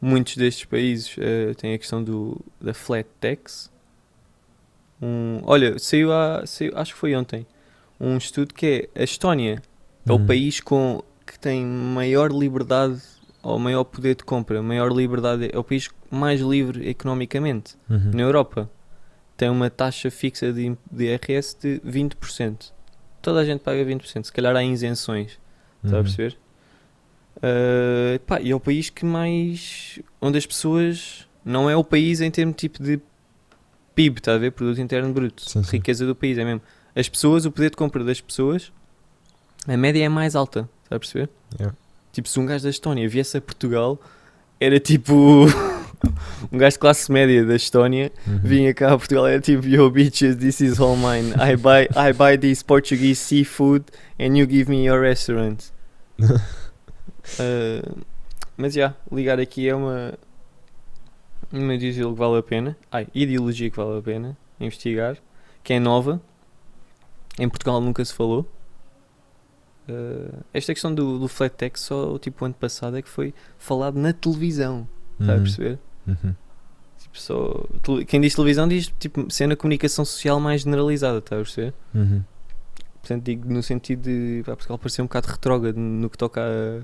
Muitos 0.00 0.36
destes 0.36 0.64
países 0.64 1.14
eh, 1.18 1.54
têm 1.54 1.74
a 1.74 1.78
questão 1.78 2.02
do, 2.02 2.40
da 2.60 2.74
flat 2.74 3.06
tax. 3.20 3.70
Um, 5.00 5.40
olha, 5.44 5.78
saiu, 5.78 6.12
há, 6.12 6.44
saiu, 6.46 6.72
acho 6.76 6.92
que 6.94 6.98
foi 6.98 7.14
ontem, 7.14 7.46
um 8.00 8.16
estudo 8.16 8.52
que 8.52 8.88
é 8.94 9.00
a 9.00 9.04
Estónia 9.04 9.62
é 10.06 10.12
o 10.12 10.16
Uhum. 10.16 10.26
país 10.26 10.60
com, 10.60 11.02
que 11.32 11.38
tem 11.38 11.64
maior 11.64 12.30
liberdade 12.32 13.00
ou 13.42 13.58
maior 13.58 13.84
poder 13.84 14.14
de 14.16 14.24
compra, 14.24 14.62
maior 14.62 14.90
liberdade, 14.92 15.48
é 15.52 15.58
o 15.58 15.62
país 15.64 15.88
mais 16.10 16.40
livre 16.40 16.88
economicamente 16.88 17.76
Uhum. 17.88 18.10
na 18.14 18.22
Europa. 18.22 18.68
Tem 19.36 19.48
uma 19.48 19.70
taxa 19.70 20.10
fixa 20.10 20.52
de, 20.52 20.76
de 20.90 21.04
IRS 21.04 21.56
de 21.60 21.80
20%. 21.86 22.72
Toda 23.22 23.40
a 23.40 23.44
gente 23.44 23.60
paga 23.60 23.84
20%, 23.84 24.24
se 24.24 24.32
calhar 24.32 24.54
há 24.56 24.64
isenções. 24.64 25.38
Está 25.84 25.96
a 25.96 25.98
Uhum. 25.98 26.04
perceber? 26.04 26.36
Uh, 27.36 28.18
pá, 28.26 28.40
e 28.40 28.50
é 28.50 28.54
o 28.54 28.58
país 28.60 28.90
que 28.90 29.04
mais. 29.04 30.00
onde 30.20 30.38
as 30.38 30.46
pessoas. 30.46 31.26
Não 31.44 31.70
é 31.70 31.76
o 31.76 31.84
país 31.84 32.20
em 32.20 32.30
termos 32.30 32.56
tipo 32.56 32.82
de 32.82 33.00
PIB, 33.94 34.18
está 34.18 34.34
a 34.34 34.38
ver? 34.38 34.50
Produto 34.52 34.80
Interno 34.80 35.12
Bruto. 35.14 35.48
Sim, 35.48 35.62
sim. 35.62 35.76
Riqueza 35.76 36.04
do 36.04 36.14
país, 36.14 36.36
é 36.36 36.44
mesmo. 36.44 36.60
As 36.94 37.08
pessoas, 37.08 37.46
o 37.46 37.52
poder 37.52 37.70
de 37.70 37.76
compra 37.76 38.02
das 38.04 38.20
pessoas, 38.20 38.72
a 39.66 39.76
média 39.76 40.04
é 40.04 40.08
mais 40.08 40.34
alta, 40.34 40.68
está 40.88 40.96
a 40.96 40.98
perceber? 40.98 41.28
Yeah. 41.58 41.76
Tipo, 42.12 42.28
se 42.28 42.40
um 42.40 42.46
gajo 42.46 42.64
da 42.64 42.70
Estónia 42.70 43.08
viesse 43.08 43.36
a 43.36 43.40
Portugal, 43.40 44.00
era 44.58 44.80
tipo. 44.80 45.46
um 46.52 46.56
gajo 46.58 46.74
de 46.74 46.78
classe 46.78 47.10
média 47.12 47.44
da 47.44 47.56
Estónia 47.56 48.12
Uhum. 48.26 48.38
vinha 48.42 48.72
cá 48.72 48.92
a 48.92 48.96
Portugal 48.98 49.26
era 49.26 49.40
tipo 49.40 49.66
Yo 49.66 49.90
bitches, 49.90 50.36
this 50.36 50.60
is 50.60 50.78
all 50.78 50.96
mine 50.96 51.32
I 51.36 51.56
buy, 51.56 51.88
I 51.96 52.12
buy 52.12 52.38
this 52.38 52.62
Portuguese 52.62 53.18
seafood 53.20 53.84
And 54.16 54.36
you 54.38 54.46
give 54.46 54.70
me 54.70 54.86
your 54.86 55.00
restaurant 55.00 55.72
Uh, 56.20 58.00
Mas 58.56 58.74
já, 58.74 58.94
ligar 59.10 59.40
aqui 59.40 59.68
é 59.68 59.74
uma 59.74 60.14
Uma 61.52 61.74
ideologia 61.74 62.04
que 62.10 62.16
vale 62.16 62.38
a 62.38 62.42
pena 62.44 62.76
Ai, 62.92 63.08
ideologia 63.12 63.68
que 63.70 63.76
vale 63.76 63.98
a 63.98 64.02
pena 64.02 64.36
Investigar 64.60 65.16
Que 65.64 65.72
é 65.74 65.80
nova 65.80 66.20
Em 67.40 67.48
Portugal 67.48 67.80
nunca 67.80 68.04
se 68.04 68.14
falou 68.14 68.48
Uh, 69.88 70.44
Esta 70.52 70.72
questão 70.74 70.94
do, 70.94 71.18
do 71.18 71.28
flat 71.28 71.54
tax 71.56 71.80
Só 71.80 72.18
tipo 72.18 72.44
ano 72.44 72.54
passado 72.54 72.96
é 72.98 73.02
que 73.02 73.08
foi 73.08 73.32
falado 73.58 73.96
na 73.98 74.12
televisão 74.12 74.86
Está 75.20 75.32
a 75.32 75.36
Uhum. 75.36 75.42
perceber? 75.42 75.78
Uhum. 76.06 76.34
Tipo, 76.98 77.18
só, 77.20 77.64
quem 78.06 78.20
diz 78.20 78.34
televisão 78.34 78.68
diz 78.68 78.92
tipo, 78.98 79.30
cena 79.32 79.56
comunicação 79.56 80.04
social 80.04 80.38
mais 80.40 80.62
generalizada, 80.62 81.18
está 81.18 81.36
a 81.36 81.38
perceber? 81.38 81.72
Uhum. 81.94 82.22
Portanto, 83.00 83.24
digo 83.24 83.52
no 83.52 83.62
sentido 83.62 84.02
de 84.02 84.42
pá, 84.44 84.52
Portugal 84.54 84.78
parecer 84.78 85.02
um 85.02 85.06
bocado 85.06 85.28
retrógrado 85.28 85.76
no 85.76 86.08
que 86.10 86.18
toca 86.18 86.40
a, 86.42 86.80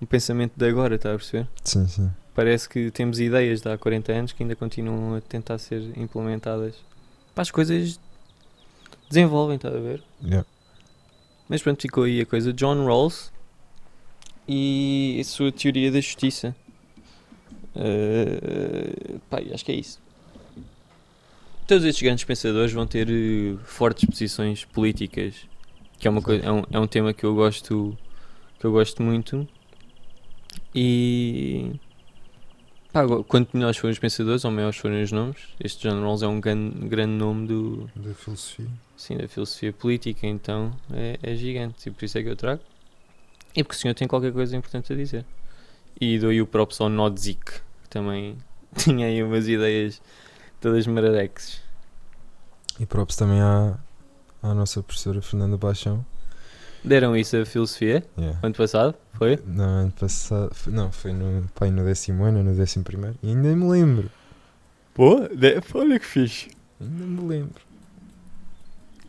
no 0.00 0.06
pensamento 0.06 0.52
de 0.56 0.66
agora, 0.68 0.94
está 0.94 1.10
a 1.10 1.16
perceber? 1.16 1.48
Sim, 1.64 1.86
sim. 1.88 2.10
Parece 2.34 2.68
que 2.68 2.90
temos 2.90 3.18
ideias 3.20 3.60
de 3.60 3.68
há 3.68 3.76
40 3.76 4.12
anos 4.12 4.32
que 4.32 4.42
ainda 4.42 4.54
continuam 4.54 5.16
a 5.16 5.20
tentar 5.20 5.58
ser 5.58 5.82
implementadas. 5.98 6.76
Pá, 7.34 7.42
as 7.42 7.50
coisas 7.50 7.98
desenvolvem, 9.08 9.56
está 9.56 9.68
a 9.68 9.72
ver? 9.72 10.02
Yeah. 10.22 10.46
Mas 11.48 11.62
pronto, 11.62 11.80
ficou 11.80 12.04
aí 12.04 12.20
a 12.20 12.26
coisa. 12.26 12.52
John 12.52 12.84
Rawls 12.84 13.32
e 14.46 15.18
a 15.20 15.24
sua 15.24 15.52
teoria 15.52 15.90
da 15.90 16.00
justiça. 16.00 16.54
Uh, 17.74 19.20
pá, 19.30 19.38
acho 19.52 19.64
que 19.64 19.72
é 19.72 19.76
isso. 19.76 20.00
Todos 21.66 21.84
estes 21.84 22.02
grandes 22.02 22.24
pensadores 22.24 22.72
vão 22.72 22.86
ter 22.86 23.08
eh, 23.10 23.56
fortes 23.62 24.08
posições 24.08 24.64
políticas, 24.64 25.34
que 25.98 26.08
é, 26.08 26.10
uma 26.10 26.22
coisa, 26.22 26.42
é, 26.42 26.50
um, 26.50 26.62
é 26.70 26.80
um 26.80 26.86
tema 26.86 27.12
que 27.12 27.24
eu 27.24 27.34
gosto 27.34 27.96
que 28.58 28.64
eu 28.64 28.72
gosto 28.72 29.02
muito. 29.02 29.46
E 30.74 31.72
pá, 32.90 33.02
quanto 33.28 33.54
melhores 33.54 33.76
forem 33.76 33.92
os 33.92 33.98
pensadores 33.98 34.46
ou 34.46 34.50
maiores 34.50 34.78
forem 34.78 35.02
os 35.02 35.12
nomes, 35.12 35.36
este 35.60 35.86
John 35.86 36.00
Rawls 36.00 36.22
é 36.22 36.26
um 36.26 36.40
grande, 36.40 36.88
grande 36.88 37.12
nome 37.12 37.46
do, 37.46 37.90
Da 37.94 38.14
filosofia. 38.14 38.66
Sim, 38.98 39.16
da 39.16 39.26
filosofia 39.26 39.72
política, 39.72 40.26
então 40.26 40.72
é, 40.92 41.18
é 41.22 41.34
gigante, 41.34 41.88
e 41.88 41.92
por 41.92 42.04
isso 42.04 42.18
é 42.18 42.22
que 42.22 42.28
eu 42.28 42.36
trago. 42.36 42.60
E 43.56 43.64
porque 43.64 43.76
o 43.76 43.78
senhor 43.80 43.94
tem 43.94 44.06
qualquer 44.06 44.32
coisa 44.32 44.54
importante 44.56 44.92
a 44.92 44.96
dizer. 44.96 45.24
E 46.00 46.18
dou-lhe 46.18 46.42
o 46.42 46.46
props 46.46 46.80
ao 46.80 46.88
Nodzik, 46.90 47.40
que 47.50 47.88
também 47.88 48.36
tinha 48.76 49.06
aí 49.06 49.22
umas 49.22 49.48
ideias 49.48 50.02
todas 50.60 50.86
maradeques. 50.86 51.60
E 52.78 52.84
próprios 52.86 53.16
também 53.16 53.40
à, 53.40 53.78
à 54.42 54.54
nossa 54.54 54.82
professora 54.82 55.22
Fernanda 55.22 55.56
Baixão. 55.56 56.04
Deram 56.84 57.16
isso 57.16 57.36
a 57.36 57.44
filosofia, 57.44 58.04
Yeah. 58.16 58.38
ano 58.40 58.54
passado, 58.54 58.94
foi? 59.14 59.36
No 59.44 59.62
ano 59.64 59.90
passado. 59.92 60.54
foi- 60.54 60.72
Não, 60.72 60.92
foi 60.92 61.12
no, 61.12 61.48
pai, 61.54 61.70
no 61.72 61.84
décimo 61.84 62.22
ano, 62.24 62.44
no 62.44 62.54
décimo 62.54 62.84
primeiro. 62.84 63.16
E 63.22 63.30
ainda 63.30 63.48
me 63.56 63.68
lembro. 63.68 64.08
Pô, 64.94 65.16
de- 65.28 65.60
olha 65.74 65.98
que 65.98 66.06
fixe. 66.06 66.50
Ainda 66.80 67.04
me 67.04 67.28
lembro. 67.28 67.60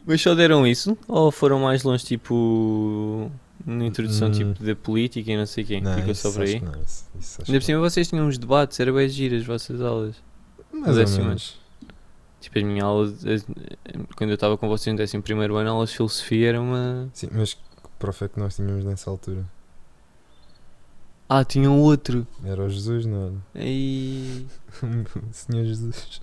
Mas 0.09 0.21
só 0.21 0.33
deram 0.33 0.65
isso? 0.65 0.97
Ou 1.07 1.31
foram 1.31 1.59
mais 1.59 1.83
longe, 1.83 2.03
tipo, 2.03 3.31
na 3.63 3.85
introdução 3.85 4.29
Hum. 4.29 4.31
tipo, 4.31 4.63
da 4.63 4.75
política 4.75 5.31
e 5.31 5.37
não 5.37 5.45
sei 5.45 5.63
quem? 5.63 5.81
Não, 5.81 5.93
Ficou 5.93 6.15
só 6.15 6.31
por 6.31 6.41
aí? 6.41 6.59
não, 6.59 6.71
isso- 6.81 7.05
Ainda 7.47 7.59
por 7.59 7.63
cima 7.63 7.79
vocês 7.79 8.07
tinham 8.07 8.27
uns 8.27 8.37
debates, 8.39 8.79
era 8.79 8.91
bem 8.91 9.07
giras 9.07 9.41
as 9.41 9.47
vossas 9.47 9.79
aulas. 9.81 10.15
Mais 10.73 10.87
ou 10.89 11.03
décimo 11.03 11.25
menos. 11.25 11.59
Tipo, 12.41 12.57
as 12.57 12.63
minhas 12.63 12.83
aulas, 12.85 13.25
as- 13.25 13.45
quando 14.15 14.31
eu 14.31 14.33
estava 14.35 14.57
com 14.57 14.67
vocês 14.67 14.91
no 14.91 14.97
décimo 14.97 15.21
primeiro 15.21 15.55
ano, 15.57 15.69
aulas 15.69 15.89
de 15.91 15.97
filosofia 15.97 16.49
era 16.49 16.59
uma... 16.61 17.07
Sim, 17.13 17.29
mas 17.31 17.53
que 17.53 17.59
prof 17.99 18.23
é 18.23 18.27
que 18.29 18.39
nós 18.39 18.55
tínhamos 18.55 18.83
nessa 18.83 19.11
altura? 19.11 19.45
Ah, 21.27 21.43
tinham 21.45 21.79
outro. 21.79 22.25
Era 22.43 22.63
o 22.63 22.69
Jesus, 22.69 23.05
não 23.05 23.25
era? 23.27 23.63
Aí... 23.63 24.47
o 24.81 25.31
Senhor 25.33 25.63
Jesus. 25.65 26.19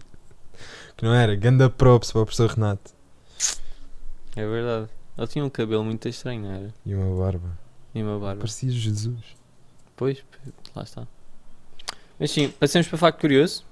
Que 0.97 1.05
não 1.05 1.15
era? 1.15 1.37
Ganda 1.37 1.71
props 1.71 2.11
para 2.11 2.23
o 2.23 2.25
professor 2.25 2.51
Renato. 2.51 2.96
É 4.37 4.47
verdade. 4.47 4.89
Ele 5.19 5.27
tinha 5.27 5.45
um 5.45 5.51
cabelo 5.51 5.83
muito 5.85 6.07
estranho, 6.09 6.47
era? 6.47 6.75
E 6.85 6.95
uma 6.95 7.17
barba. 7.25 7.59
E 7.95 8.03
uma 8.03 8.19
barba. 8.19 8.41
Parecia 8.41 8.71
Jesus. 8.71 9.35
Pois, 9.97 10.23
lá 10.75 10.83
está. 10.83 11.07
Mas 12.21 12.31
sim, 12.31 12.49
passamos 12.51 12.87
para 12.89 12.99
facto 12.99 13.21
curioso. 13.21 13.65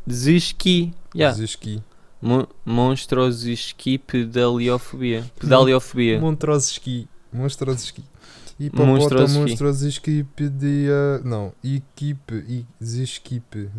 Zesqui. 0.10 0.94
Yeah. 1.16 1.38
Zesqui. 1.38 1.82
Mon 2.22 2.46
monstrosesquipedaliofobia. 2.66 5.24
Pedaliofobia. 5.40 6.20
Monstrosesqui. 6.20 7.08
Monstrosesqui. 7.32 7.34
Monstrosesqui. 7.34 8.04
Hipopótamo 8.60 9.40
monstrosesqui 9.40 10.26
pedia. 10.36 11.22
Não. 11.24 11.54
Equipe. 11.64 12.66
Zesquipe 12.82 13.70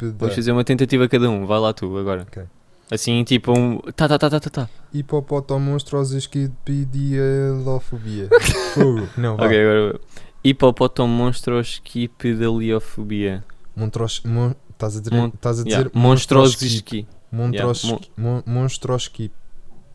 da. 0.00 0.12
Vamos 0.18 0.34
fazer 0.34 0.52
uma 0.52 0.64
tentativa 0.64 1.08
cada 1.08 1.30
um. 1.30 1.46
Vai 1.46 1.60
lá 1.60 1.72
tu 1.72 1.96
agora. 1.96 2.22
Ok. 2.22 2.42
Assim, 2.90 3.24
tipo 3.24 3.52
um... 3.58 3.78
Tá, 3.96 4.06
tá, 4.08 4.18
tá, 4.18 4.28
tá, 4.30 4.38
tá, 4.40 4.50
tá. 4.50 4.68
Hipopótamo 4.92 5.60
monstrosesquipedialofobia. 5.72 8.28
Fogo. 8.74 9.08
Não, 9.16 9.36
vai. 9.36 9.46
Ok, 9.46 9.60
agora... 9.60 10.00
Hipopotomonstrosquipedaliofobia. 10.44 13.44
Montros. 13.74 14.20
Mon... 14.24 14.52
Estás 14.70 14.96
a 14.96 15.00
dizer. 15.00 15.14
Mon- 15.14 15.28
Estás 15.28 15.60
a 15.60 15.64
dizer. 15.64 15.76
Yeah. 15.86 15.90
monstrosesqui. 15.94 17.06
Monstrosqui. 17.32 17.88
Yeah, 17.88 18.06
mon- 18.18 18.42
Monstrosqui. 18.46 19.30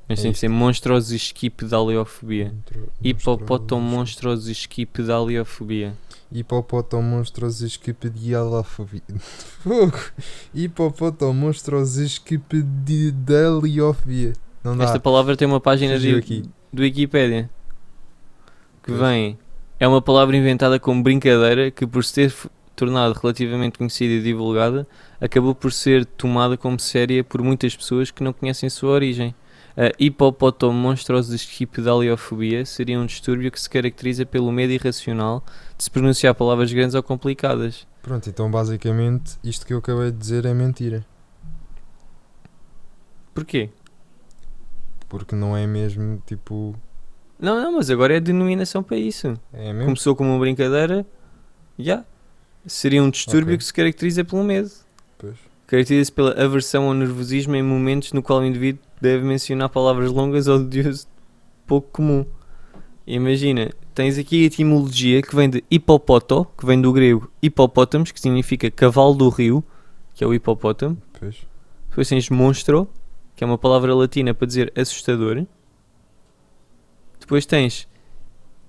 Mas 0.08 0.20
É 0.20 0.22
tem 0.24 0.32
que 0.32 0.36
isto. 0.38 0.42
ser 0.42 0.50
monstrosesquipedaliofobia. 0.50 2.54
Hipopotomonstrosesquipedaliofobia. 3.04 5.94
Hipopótamo 6.32 7.02
monstros 7.02 7.62
esquipedialafobia. 7.62 9.02
Fogo! 9.64 9.98
Hipopótamo 10.54 11.34
monstros 11.34 11.98
esquipedialiofobia. 11.98 14.34
Não 14.64 14.78
dá. 14.78 14.84
Esta 14.84 15.00
palavra 15.00 15.36
tem 15.36 15.48
uma 15.48 15.60
página 15.60 15.98
de, 15.98 16.16
aqui. 16.16 16.44
do 16.72 16.82
Wikipedia 16.82 17.50
que 18.84 18.92
Pois. 18.92 19.00
vem. 19.00 19.38
É 19.80 19.88
uma 19.88 20.02
palavra 20.02 20.36
inventada 20.36 20.80
como 20.80 21.02
brincadeira 21.02 21.72
que, 21.72 21.88
por 21.88 22.04
se 22.04 22.14
ter 22.14 22.34
tornado 22.76 23.18
relativamente 23.22 23.78
conhecida 23.78 24.14
e 24.14 24.22
divulgada, 24.22 24.86
acabou 25.22 25.56
por 25.56 25.72
ser 25.72 26.06
tomada 26.06 26.58
como 26.58 26.80
séria 26.80 27.24
por 27.24 27.42
muitas 27.42 27.76
pessoas 27.76 28.12
que 28.12 28.24
não 28.24 28.34
conhecem 28.34 28.70
sua 28.70 28.92
origem. 28.92 29.34
A 29.80 29.92
hipopotomonstrosesquipedaliofobia 29.98 32.66
seria 32.66 33.00
um 33.00 33.06
distúrbio 33.06 33.50
que 33.50 33.62
se 33.62 33.70
caracteriza 33.70 34.26
pelo 34.26 34.52
medo 34.52 34.74
irracional 34.74 35.42
de 35.78 35.86
se 35.86 35.90
pronunciar 35.90 36.36
palavras 36.36 36.74
grandes 36.74 36.96
ou 36.96 37.02
complicadas. 37.02 37.88
Pronto, 38.02 38.30
então 38.30 38.52
basicamente 38.52 39.38
isto 39.42 39.66
que 39.66 39.74
eu 39.74 39.78
acabei 39.78 40.12
de 40.12 40.18
dizer 40.18 40.44
é 40.44 40.54
mentira. 40.54 41.06
Porquê? 43.34 43.70
Porque 45.08 45.34
não 45.34 45.56
é 45.56 45.66
mesmo 45.66 46.22
tipo. 46.26 46.76
Não, 47.40 47.62
não, 47.62 47.78
mas 47.78 47.90
agora 47.90 48.18
é 48.18 48.20
denominação 48.20 48.84
para 48.84 48.98
isso. 48.98 49.40
É 49.54 49.72
mesmo? 49.72 49.86
Começou 49.86 50.14
como 50.14 50.32
uma 50.32 50.40
brincadeira, 50.40 51.06
já. 51.78 52.04
Seria 52.66 53.02
um 53.02 53.10
distúrbio 53.10 53.54
Ok. 53.54 53.60
que 53.60 53.64
se 53.64 53.74
caracteriza 53.74 54.26
pelo 54.26 54.44
medo. 54.44 54.70
Pois. 55.18 55.38
Caracteriza-se 55.68 56.12
pela 56.12 56.34
aversão 56.34 56.88
ao 56.88 56.94
nervosismo 56.94 57.56
em 57.56 57.64
momentos 57.64 58.12
no 58.12 58.22
qual 58.22 58.40
o 58.40 58.46
indivíduo 58.46 58.84
deve 59.02 59.24
mencionar 59.24 59.70
palavras 59.70 60.12
longas 60.12 60.47
ou 60.47 60.64
de 60.64 60.82
uso 60.82 61.08
pouco 61.66 61.89
comum. 61.91 62.26
Imagina, 63.06 63.72
tens 63.93 64.18
aqui 64.18 64.43
a 64.43 64.45
etimologia 64.47 65.22
que 65.22 65.36
vem 65.36 65.50
de 65.50 65.64
hipopoto, 65.70 66.45
que 66.58 66.66
vem 66.66 66.80
do 66.80 66.91
grego 66.93 67.32
hipopótamos, 67.41 68.12
que 68.12 68.20
significa 68.20 68.70
cavalo 68.70 69.14
do 69.14 69.30
rio, 69.30 69.64
que 70.14 70.24
é 70.24 70.28
o 70.28 70.34
hipopótamo. 70.34 70.97
Pois. 71.20 71.38
Depois 71.89 72.08
tens 72.08 72.30
monstro, 72.30 72.88
que 73.36 73.43
é 73.43 73.47
uma 73.47 73.58
palavra 73.58 73.95
latina 73.95 74.34
para 74.34 74.47
dizer 74.47 74.72
assustador. 74.76 75.45
Depois 77.20 77.45
tens 77.45 77.88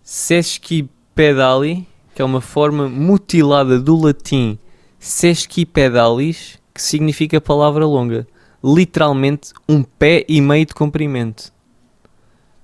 sesquipedali, 0.03 1.87
que 2.15 2.23
é 2.23 2.25
uma 2.25 2.41
forma 2.41 2.89
mutilada 2.89 3.79
do 3.81 3.97
latim 3.97 4.59
sesquipedalis, 4.99 6.59
que 6.75 6.83
significa 6.83 7.41
palavra 7.41 7.87
longa. 7.87 8.27
Literalmente 8.63 9.53
um 9.69 9.83
pé 9.83 10.25
e 10.29 10.41
meio 10.41 10.67
de 10.67 10.75
comprimento. 10.75 11.53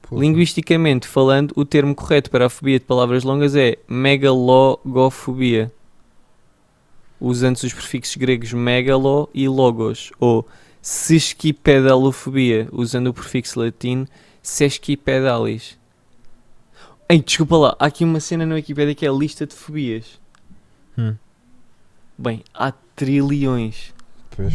Porra. 0.03 0.20
Linguisticamente 0.20 1.07
falando, 1.07 1.53
o 1.57 1.64
termo 1.64 1.94
correto 1.94 2.30
para 2.30 2.47
a 2.47 2.51
fobia 2.51 2.78
de 2.78 2.84
palavras 2.84 3.24
longas 3.24 3.57
é 3.57 3.76
megalogofobia, 3.88 5.72
usando 7.20 7.57
os 7.57 7.72
prefixos 7.72 8.16
gregos 8.16 8.53
megalo 8.53 9.28
e 9.34 9.49
logos, 9.49 10.12
ou 10.20 10.47
sesquipedalofobia, 10.80 12.68
usando 12.70 13.09
o 13.09 13.14
prefixo 13.14 13.59
latino 13.59 14.07
sesquipedalis. 14.40 15.76
Ei, 17.09 17.20
desculpa 17.20 17.57
lá, 17.57 17.76
há 17.78 17.86
aqui 17.86 18.05
uma 18.05 18.20
cena 18.20 18.47
na 18.47 18.55
Wikipedia 18.55 18.94
que 18.94 19.07
é 19.07 19.09
a 19.09 19.12
lista 19.12 19.47
de 19.47 19.55
fobias. 19.55 20.20
Hum. 20.97 21.16
Bem, 22.16 22.44
há 22.55 22.72
trilhões. 22.94 23.92
Pois. 24.30 24.55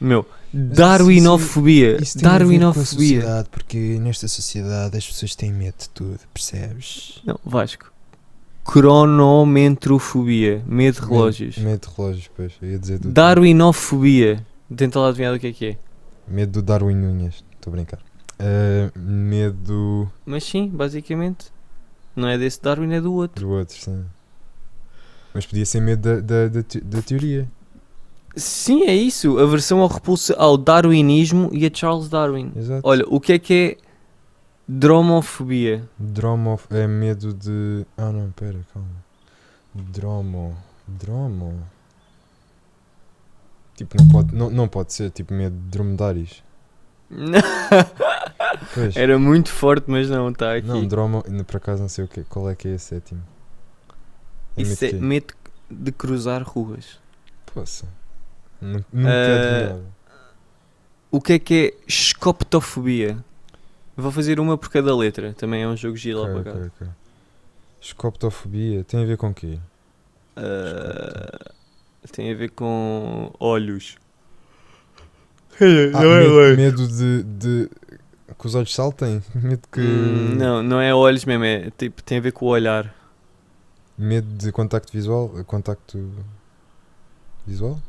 Meu, 0.00 0.26
Darwinofobia. 0.52 2.00
Isso 2.02 2.18
Darwinofobia. 2.18 2.84
sociedade, 3.20 3.48
porque 3.50 3.98
nesta 4.00 4.28
sociedade 4.28 4.96
as 4.96 5.06
pessoas 5.06 5.34
têm 5.34 5.52
medo 5.52 5.74
de 5.78 5.88
tudo, 5.90 6.18
percebes? 6.32 7.20
Não, 7.24 7.38
Vasco. 7.44 7.92
Cronometrofobia. 8.64 10.62
Medo 10.66 11.00
de 11.00 11.06
relógios. 11.06 11.56
Medo, 11.56 11.68
medo 11.70 11.88
de 11.88 11.94
relógios, 11.96 12.30
pois. 12.36 12.52
Eu 12.60 12.70
ia 12.70 12.78
dizer 12.78 12.98
tudo. 12.98 13.12
Darwinofobia. 13.12 14.44
Tenta 14.74 14.98
lá 14.98 15.08
adivinhar 15.08 15.34
o 15.34 15.38
que 15.38 15.46
é 15.46 15.52
que 15.52 15.66
é. 15.66 15.78
Medo 16.26 16.52
do 16.52 16.62
Darwin 16.62 16.96
Nunes. 16.96 17.44
Estou 17.54 17.70
a 17.72 17.76
brincar. 17.76 18.00
Ah, 18.38 18.90
medo 18.96 20.10
Mas 20.24 20.44
sim, 20.44 20.68
basicamente. 20.68 21.46
Não 22.14 22.28
é 22.28 22.36
desse 22.38 22.60
Darwin, 22.62 22.92
é 22.92 23.00
do 23.00 23.12
outro. 23.12 23.46
do 23.46 23.52
outro, 23.52 23.76
sim. 23.76 24.04
Mas 25.34 25.44
podia 25.46 25.66
ser 25.66 25.80
medo 25.80 26.00
da, 26.02 26.20
da, 26.20 26.48
da, 26.48 26.64
da 26.82 27.02
teoria. 27.02 27.46
Sim, 28.36 28.84
é 28.84 28.94
isso. 28.94 29.38
A 29.38 29.46
versão 29.46 29.80
ao 29.80 29.88
repulso 29.88 30.34
ao 30.36 30.58
darwinismo 30.58 31.48
e 31.52 31.64
a 31.66 31.70
Charles 31.72 32.08
Darwin. 32.08 32.52
Exato. 32.54 32.82
Olha, 32.84 33.04
o 33.08 33.18
que 33.18 33.32
é 33.32 33.38
que 33.38 33.54
é 33.54 33.76
dromofobia? 34.68 35.88
Dromo 35.98 36.60
é 36.70 36.86
medo 36.86 37.32
de. 37.32 37.86
Ah 37.96 38.12
não, 38.12 38.30
pera, 38.32 38.58
calma. 38.72 38.88
Dromo. 39.74 40.56
Dromo. 40.86 41.62
Tipo, 43.74 43.96
não 43.98 44.08
pode, 44.08 44.34
não, 44.34 44.50
não 44.50 44.68
pode 44.68 44.92
ser 44.92 45.10
tipo 45.10 45.32
medo 45.32 45.56
de 45.56 45.68
dromedários. 45.68 46.42
Pois. 48.74 48.96
Era 48.96 49.18
muito 49.18 49.50
forte, 49.50 49.84
mas 49.88 50.08
não, 50.08 50.30
está 50.30 50.56
aqui. 50.56 50.66
Não, 50.66 50.86
dromo, 50.86 51.22
por 51.46 51.56
acaso 51.56 51.82
não 51.82 51.88
sei 51.88 52.04
o 52.04 52.08
que, 52.08 52.24
qual 52.24 52.48
é 52.48 52.54
que 52.54 52.68
é 52.68 52.74
a 52.74 52.78
sétimo. 52.78 53.22
É 54.56 54.62
Isso 54.62 54.82
medo 54.84 54.96
é 54.96 55.00
medo 55.00 55.34
de 55.70 55.92
cruzar 55.92 56.42
ruas. 56.42 56.98
Poça. 57.52 57.86
Ah, 59.04 59.34
adivinhava. 59.34 59.84
O 61.10 61.20
que 61.20 61.34
é 61.34 61.38
que 61.38 61.54
é 61.54 61.74
escoptofobia? 61.86 63.24
Vou 63.96 64.12
fazer 64.12 64.40
uma 64.40 64.58
por 64.58 64.70
cada 64.70 64.94
letra. 64.96 65.34
Também 65.34 65.62
é 65.62 65.68
um 65.68 65.76
jogo 65.76 65.96
giro 65.96 66.20
lá 66.20 66.26
Ok, 66.26 66.34
para 66.42 66.44
cá. 66.44 66.58
ok, 66.58 66.70
ok. 66.76 66.88
Escoptofobia 67.80 68.84
tem 68.84 69.02
a 69.02 69.06
ver 69.06 69.16
com 69.16 69.30
o 69.30 69.34
quê? 69.34 69.58
Ah, 70.36 71.50
tem 72.12 72.30
a 72.32 72.34
ver 72.36 72.50
com 72.50 73.32
olhos. 73.40 73.96
Ah, 75.92 76.04
medo, 76.04 76.56
medo 76.56 76.86
de, 76.88 77.22
de. 77.22 77.70
que 78.38 78.46
os 78.46 78.54
olhos 78.54 78.74
saltem? 78.74 79.22
Medo 79.34 79.66
que. 79.72 79.80
Hum, 79.80 80.36
não, 80.36 80.62
não 80.62 80.80
é 80.80 80.94
olhos 80.94 81.24
mesmo, 81.24 81.44
é 81.44 81.70
tipo, 81.70 82.02
tem 82.02 82.18
a 82.18 82.20
ver 82.20 82.32
com 82.32 82.46
o 82.46 82.48
olhar. 82.48 82.94
Medo 83.98 84.26
de 84.38 84.50
contacto 84.52 84.90
visual? 84.92 85.28
Contacto. 85.44 85.98
visual? 87.46 87.80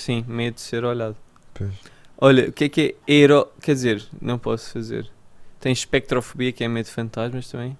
Sim, 0.00 0.24
medo 0.26 0.54
de 0.54 0.60
ser 0.62 0.82
olhado. 0.84 1.14
Pois. 1.52 1.70
Olha, 2.16 2.48
o 2.48 2.52
que 2.52 2.64
é 2.64 2.68
que 2.70 2.96
é 3.06 3.12
aero... 3.12 3.46
Quer 3.60 3.74
dizer, 3.74 4.02
não 4.20 4.38
posso 4.38 4.70
fazer. 4.72 5.10
Tem 5.58 5.72
espectrofobia, 5.72 6.52
que 6.52 6.64
é 6.64 6.68
medo 6.68 6.86
de 6.86 6.90
fantasmas 6.92 7.48
também. 7.50 7.76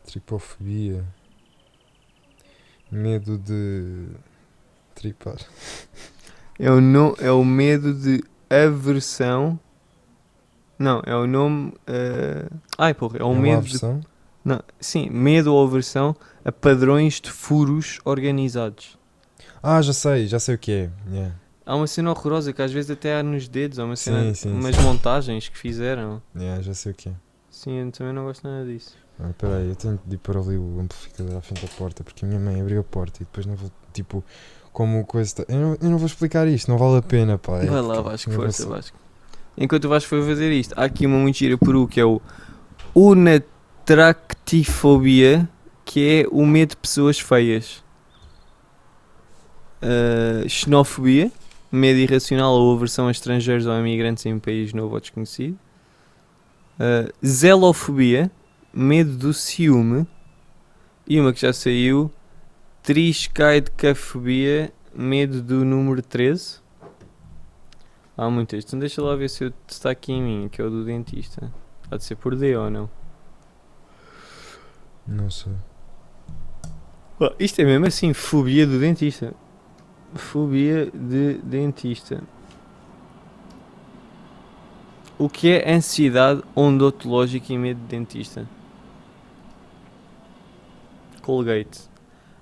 Tripofobia. 0.05 1.05
Medo 2.95 3.37
de 3.37 4.07
tripar. 4.95 5.35
É 6.57 6.71
o, 6.71 6.79
no, 6.79 7.13
é 7.19 7.29
o 7.29 7.43
medo 7.43 7.93
de 7.93 8.23
aversão. 8.49 9.59
Não, 10.79 11.01
é 11.05 11.13
o 11.13 11.27
nome. 11.27 11.73
eh, 11.87 12.47
Ai, 12.77 12.93
porra, 12.93 13.17
é 13.19 13.23
o 13.23 13.31
uma 13.31 13.41
medo 13.41 13.63
de. 13.63 13.67
aversão? 13.75 14.01
Não, 14.45 14.61
sim, 14.79 15.09
medo 15.09 15.53
ou 15.53 15.67
aversão 15.67 16.15
a 16.45 16.51
padrões 16.53 17.19
de 17.19 17.29
furos 17.31 17.99
organizados. 18.05 18.97
Ah, 19.61 19.81
já 19.81 19.91
sei, 19.91 20.27
já 20.27 20.39
sei 20.39 20.55
o 20.55 20.57
que 20.57 20.71
é. 20.71 20.89
Yeah. 21.11 21.35
Há 21.65 21.75
uma 21.75 21.87
cena 21.87 22.11
horrorosa 22.11 22.53
que 22.53 22.61
às 22.61 22.71
vezes 22.71 22.91
até 22.91 23.17
há 23.19 23.23
nos 23.23 23.47
dedos, 23.49 23.77
há 23.79 23.83
uma 23.83 23.95
cena, 23.97 24.23
Sim, 24.25 24.33
sim, 24.35 24.53
umas 24.53 24.75
sim. 24.75 24.81
montagens 24.83 25.49
que 25.49 25.57
fizeram. 25.57 26.21
Yeah, 26.33 26.61
já 26.61 26.73
sei 26.73 26.91
o 26.93 26.95
que 26.95 27.09
é. 27.09 27.13
Sim, 27.49 27.79
eu 27.79 27.91
também 27.91 28.13
não 28.13 28.23
gosto 28.25 28.47
nada 28.47 28.65
disso. 28.65 28.95
Ah, 29.19 29.29
peraí, 29.37 29.69
eu 29.69 29.75
tenho 29.75 29.99
de 30.05 30.15
ir 30.15 30.17
para 30.17 30.39
ali 30.39 30.57
o 30.57 30.79
amplificador 30.79 31.37
à 31.37 31.41
frente 31.41 31.61
da 31.65 31.71
porta 31.77 32.03
porque 32.03 32.25
a 32.25 32.27
minha 32.27 32.39
mãe 32.39 32.59
abriu 32.59 32.81
a 32.81 32.83
porta 32.83 33.21
e 33.21 33.25
depois 33.25 33.45
não 33.45 33.55
vou, 33.55 33.71
tipo, 33.93 34.23
como 34.73 35.05
coisa. 35.05 35.27
está- 35.29 35.45
Eu, 35.47 35.57
não, 35.59 35.77
eu 35.81 35.89
não 35.89 35.97
vou 35.97 36.07
explicar 36.07 36.47
isto, 36.47 36.69
não 36.69 36.77
vale 36.77 36.97
a 36.97 37.01
pena, 37.01 37.37
pá. 37.37 37.59
é 37.59 37.65
Vai 37.65 37.81
lá, 37.81 37.95
porque 37.95 38.09
Vasco, 38.09 38.31
vou 38.31 38.41
força, 38.41 38.67
Vasco. 38.67 38.97
Enquanto 39.57 39.85
o 39.85 39.89
Vasco 39.89 40.09
foi 40.09 40.21
fazer 40.25 40.51
isto, 40.51 40.73
há 40.77 40.83
aqui 40.83 41.05
uma 41.05 41.17
muito 41.17 41.37
gira 41.37 41.57
peru 41.57 41.87
que 41.87 41.97
é 41.99 42.05
o 42.05 42.21
unatractifobia, 42.93 45.47
que 45.85 46.23
é 46.23 46.27
o 46.29 46.45
medo 46.45 46.71
de 46.71 46.77
pessoas 46.77 47.17
feias. 47.19 47.83
Uh, 49.81 50.47
xenofobia, 50.49 51.31
medo 51.71 51.99
irracional 51.99 52.53
ou 52.53 52.75
aversão 52.75 53.07
a 53.07 53.11
estrangeiros 53.11 53.65
ou 53.65 53.71
a 53.73 53.79
imigrantes 53.79 54.25
em 54.25 54.33
um 54.33 54.39
país 54.39 54.73
novo 54.73 54.95
ou 54.95 54.99
desconhecido. 54.99 55.57
Uh, 56.79 57.13
zelofobia, 57.25 58.29
medo 58.75 59.15
do 59.15 59.33
ciúme. 59.33 60.05
E 61.07 61.19
uma 61.19 61.31
que 61.31 61.39
já 61.41 61.53
saiu, 61.53 62.11
triscaidecafobia, 62.83 64.73
medo 64.93 65.41
do 65.41 65.63
número 65.63 66.01
13. 66.01 66.59
Há 68.17 68.29
muitas. 68.29 68.63
Então 68.65 68.79
deixa 68.79 69.01
lá 69.01 69.15
ver 69.15 69.29
se 69.29 69.45
eu- 69.45 69.53
está 69.67 69.91
aqui 69.91 70.11
em 70.11 70.21
mim, 70.21 70.49
que 70.49 70.61
é 70.61 70.65
o 70.65 70.69
do 70.69 70.83
dentista. 70.83 71.51
Há 71.89 71.97
de 71.97 72.03
ser 72.03 72.15
por 72.15 72.35
D 72.35 72.55
ou 72.55 72.69
não? 72.69 72.89
Não 75.07 75.29
sei. 75.29 75.53
Oh, 77.19 77.31
isto 77.39 77.59
é 77.61 77.65
mesmo 77.65 77.85
assim, 77.85 78.13
fobia 78.13 78.65
do 78.65 78.79
dentista. 78.79 79.33
Fobia 80.15 80.89
de 80.91 81.35
dentista. 81.43 82.23
O 85.17 85.29
que 85.29 85.49
é 85.49 85.71
ansiedade 85.73 86.43
odontológica 86.55 87.53
e 87.53 87.57
medo 87.57 87.79
de 87.81 87.87
dentista? 87.87 88.47
Colgate. 91.25 91.89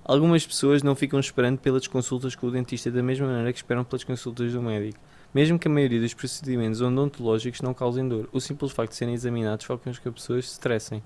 Algumas 0.04 0.46
pessoas 0.46 0.84
não 0.84 0.94
ficam 0.94 1.18
esperando 1.18 1.58
pelas 1.58 1.88
consultas 1.88 2.36
com 2.36 2.48
o 2.48 2.52
dentista 2.52 2.92
da 2.92 3.02
mesma 3.02 3.28
maneira 3.28 3.54
que 3.54 3.60
esperam 3.60 3.86
pelas 3.86 4.04
consultas 4.04 4.52
do 4.52 4.62
médico. 4.62 5.00
Mesmo 5.34 5.58
que 5.58 5.70
a 5.70 5.72
maioria 5.72 6.02
dos 6.02 6.14
procedimentos 6.14 6.82
odontológicos 6.82 7.62
não 7.62 7.74
causem 7.74 8.06
dor, 8.10 8.28
o 8.34 8.42
simples 8.42 8.74
facto 8.74 8.92
de 8.92 8.98
serem 8.98 9.14
examinados 9.14 9.66
faz 9.66 9.80
com 9.80 9.84
que 9.90 10.10
as 10.10 10.14
pessoas 10.14 10.48
se 10.50 10.52
estressem. 10.52 11.02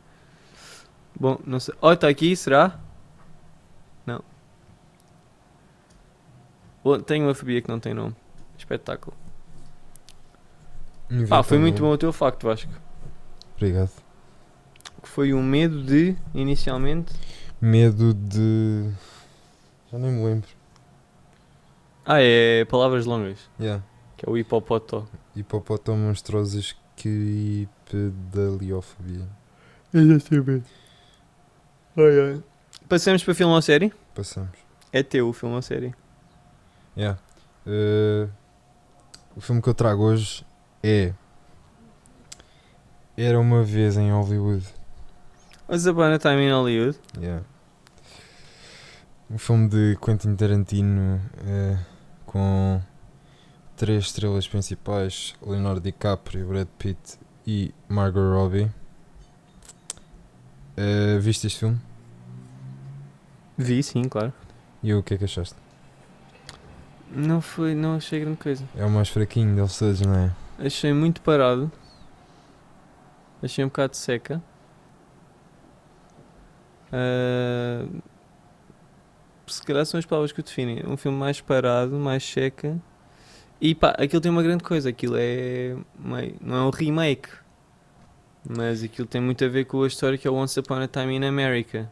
Bom, 1.20 1.40
não 1.46 1.60
sei. 1.60 1.76
Oh, 1.80 1.92
está 1.92 2.08
aqui, 2.08 2.36
será? 2.36 2.80
Não. 4.08 4.24
Bom, 6.84 7.00
tenho 7.00 7.28
uma 7.28 7.36
fobia 7.36 7.62
que 7.62 7.70
não 7.70 7.80
tem 7.80 7.94
nome. 7.94 8.16
Espetáculo. 8.58 9.16
Ah, 11.30 11.44
foi 11.44 11.60
muito 11.60 11.84
bom 11.84 11.92
o 11.92 11.98
teu 11.98 12.12
facto, 12.12 12.48
Vasco. 12.48 12.72
Obrigado. 13.56 13.92
Que 15.02 15.08
foi 15.08 15.32
o 15.32 15.44
medo 15.44 15.84
de, 15.84 16.16
inicialmente. 16.34 17.14
Medo 17.60 18.14
de. 18.14 18.92
Já 19.92 19.98
nem 19.98 20.12
me 20.12 20.24
lembro. 20.24 20.48
Ah, 22.06 22.22
é 22.22 22.64
palavras 22.66 23.06
longas. 23.06 23.50
Yeah. 23.60 23.84
Que 24.16 24.28
é 24.28 24.32
o 24.32 24.38
hipopotó. 24.38 25.08
Que 26.96 27.68
pedaliofobia. 27.90 29.28
Exatamente. 29.94 30.70
Ai, 31.98 32.20
ai. 32.20 32.44
Passamos 32.88 33.24
para 33.24 33.34
filme 33.34 33.54
ou 33.54 33.62
série? 33.62 33.94
Passamos. 34.14 34.58
É 34.94 35.04
teu 35.04 35.30
o 35.30 35.34
filme 35.34 35.56
ou 35.56 35.62
série. 35.62 35.94
Yeah. 36.96 37.20
Eh, 37.66 38.28
o 39.36 39.42
filme 39.42 39.62
que 39.62 39.70
eu 39.70 39.74
trago 39.74 40.04
hoje 40.04 40.46
é. 40.82 41.14
Era 43.18 43.40
uma 43.40 43.64
vez 43.64 43.98
em 43.98 44.12
Hollywood. 44.12 44.66
Once 45.70 45.86
Upon 45.90 46.14
a 46.14 46.18
Time 46.18 46.48
in 46.48 46.50
Hollywood. 46.50 46.98
Yeah. 47.20 47.44
Um 49.30 49.38
filme 49.38 49.68
de 49.68 49.98
Quentin 50.02 50.34
Tarantino 50.34 51.20
eh, 51.46 51.78
com 52.26 52.82
três 53.76 54.06
estrelas 54.06 54.48
principais: 54.48 55.36
Leonardo 55.46 55.82
DiCaprio, 55.82 56.48
Brad 56.48 56.68
Pitt 56.80 57.20
e 57.46 57.74
Margot 57.90 58.34
Robbie. 58.34 58.72
Eh, 60.78 61.18
viste 61.20 61.48
este 61.48 61.60
filme? 61.60 61.78
Vi, 63.58 63.84
sim, 63.84 64.04
claro. 64.04 64.32
E 64.82 64.94
o 64.94 65.04
que 65.04 65.16
é 65.16 65.18
que 65.18 65.26
achaste? 65.26 65.56
Não 67.12 67.42
foi, 67.42 67.76
não 67.76 67.98
achei 67.98 68.22
grande 68.22 68.38
coisa. 68.38 68.64
É 68.74 68.86
o 68.86 68.90
mais 68.90 69.10
fraquinho 69.10 69.54
deles 69.54 69.78
todos, 69.78 70.00
não 70.00 70.16
é? 70.16 70.32
Achei 70.60 70.94
muito 70.94 71.20
parado. 71.20 71.70
Achei 73.44 73.66
um 73.66 73.68
bocado 73.68 73.98
seca. 73.98 74.42
Ah, 76.92 77.86
se 79.46 79.62
calhar 79.64 79.86
são 79.86 79.98
as 79.98 80.06
palavras 80.06 80.32
que 80.32 80.40
o 80.40 80.44
definem. 80.44 80.84
Um 80.86 80.98
filme 80.98 81.18
mais 81.18 81.40
parado, 81.40 81.96
mais 81.96 82.24
seca 82.24 82.78
E 83.62 83.74
pá, 83.74 83.92
aquilo 83.98 84.22
tem 84.22 84.32
uma 84.32 84.44
grande 84.44 84.64
coisa, 84.64 84.90
aquilo 84.90 85.16
é 85.18 85.76
não 86.42 86.56
é 86.56 86.62
um 86.62 86.70
remake, 86.70 87.30
mas 88.48 88.84
aquilo 88.84 89.08
tem 89.08 89.22
muito 89.22 89.44
a 89.44 89.48
ver 89.48 89.66
com 89.66 89.84
a 89.84 89.88
história 89.88 90.18
que 90.18 90.28
é 90.28 90.32
o 90.32 90.36
Once 90.36 90.60
Upon 90.60 90.76
a 90.76 90.88
Time 90.88 91.16
in 91.16 91.26
America. 91.26 91.90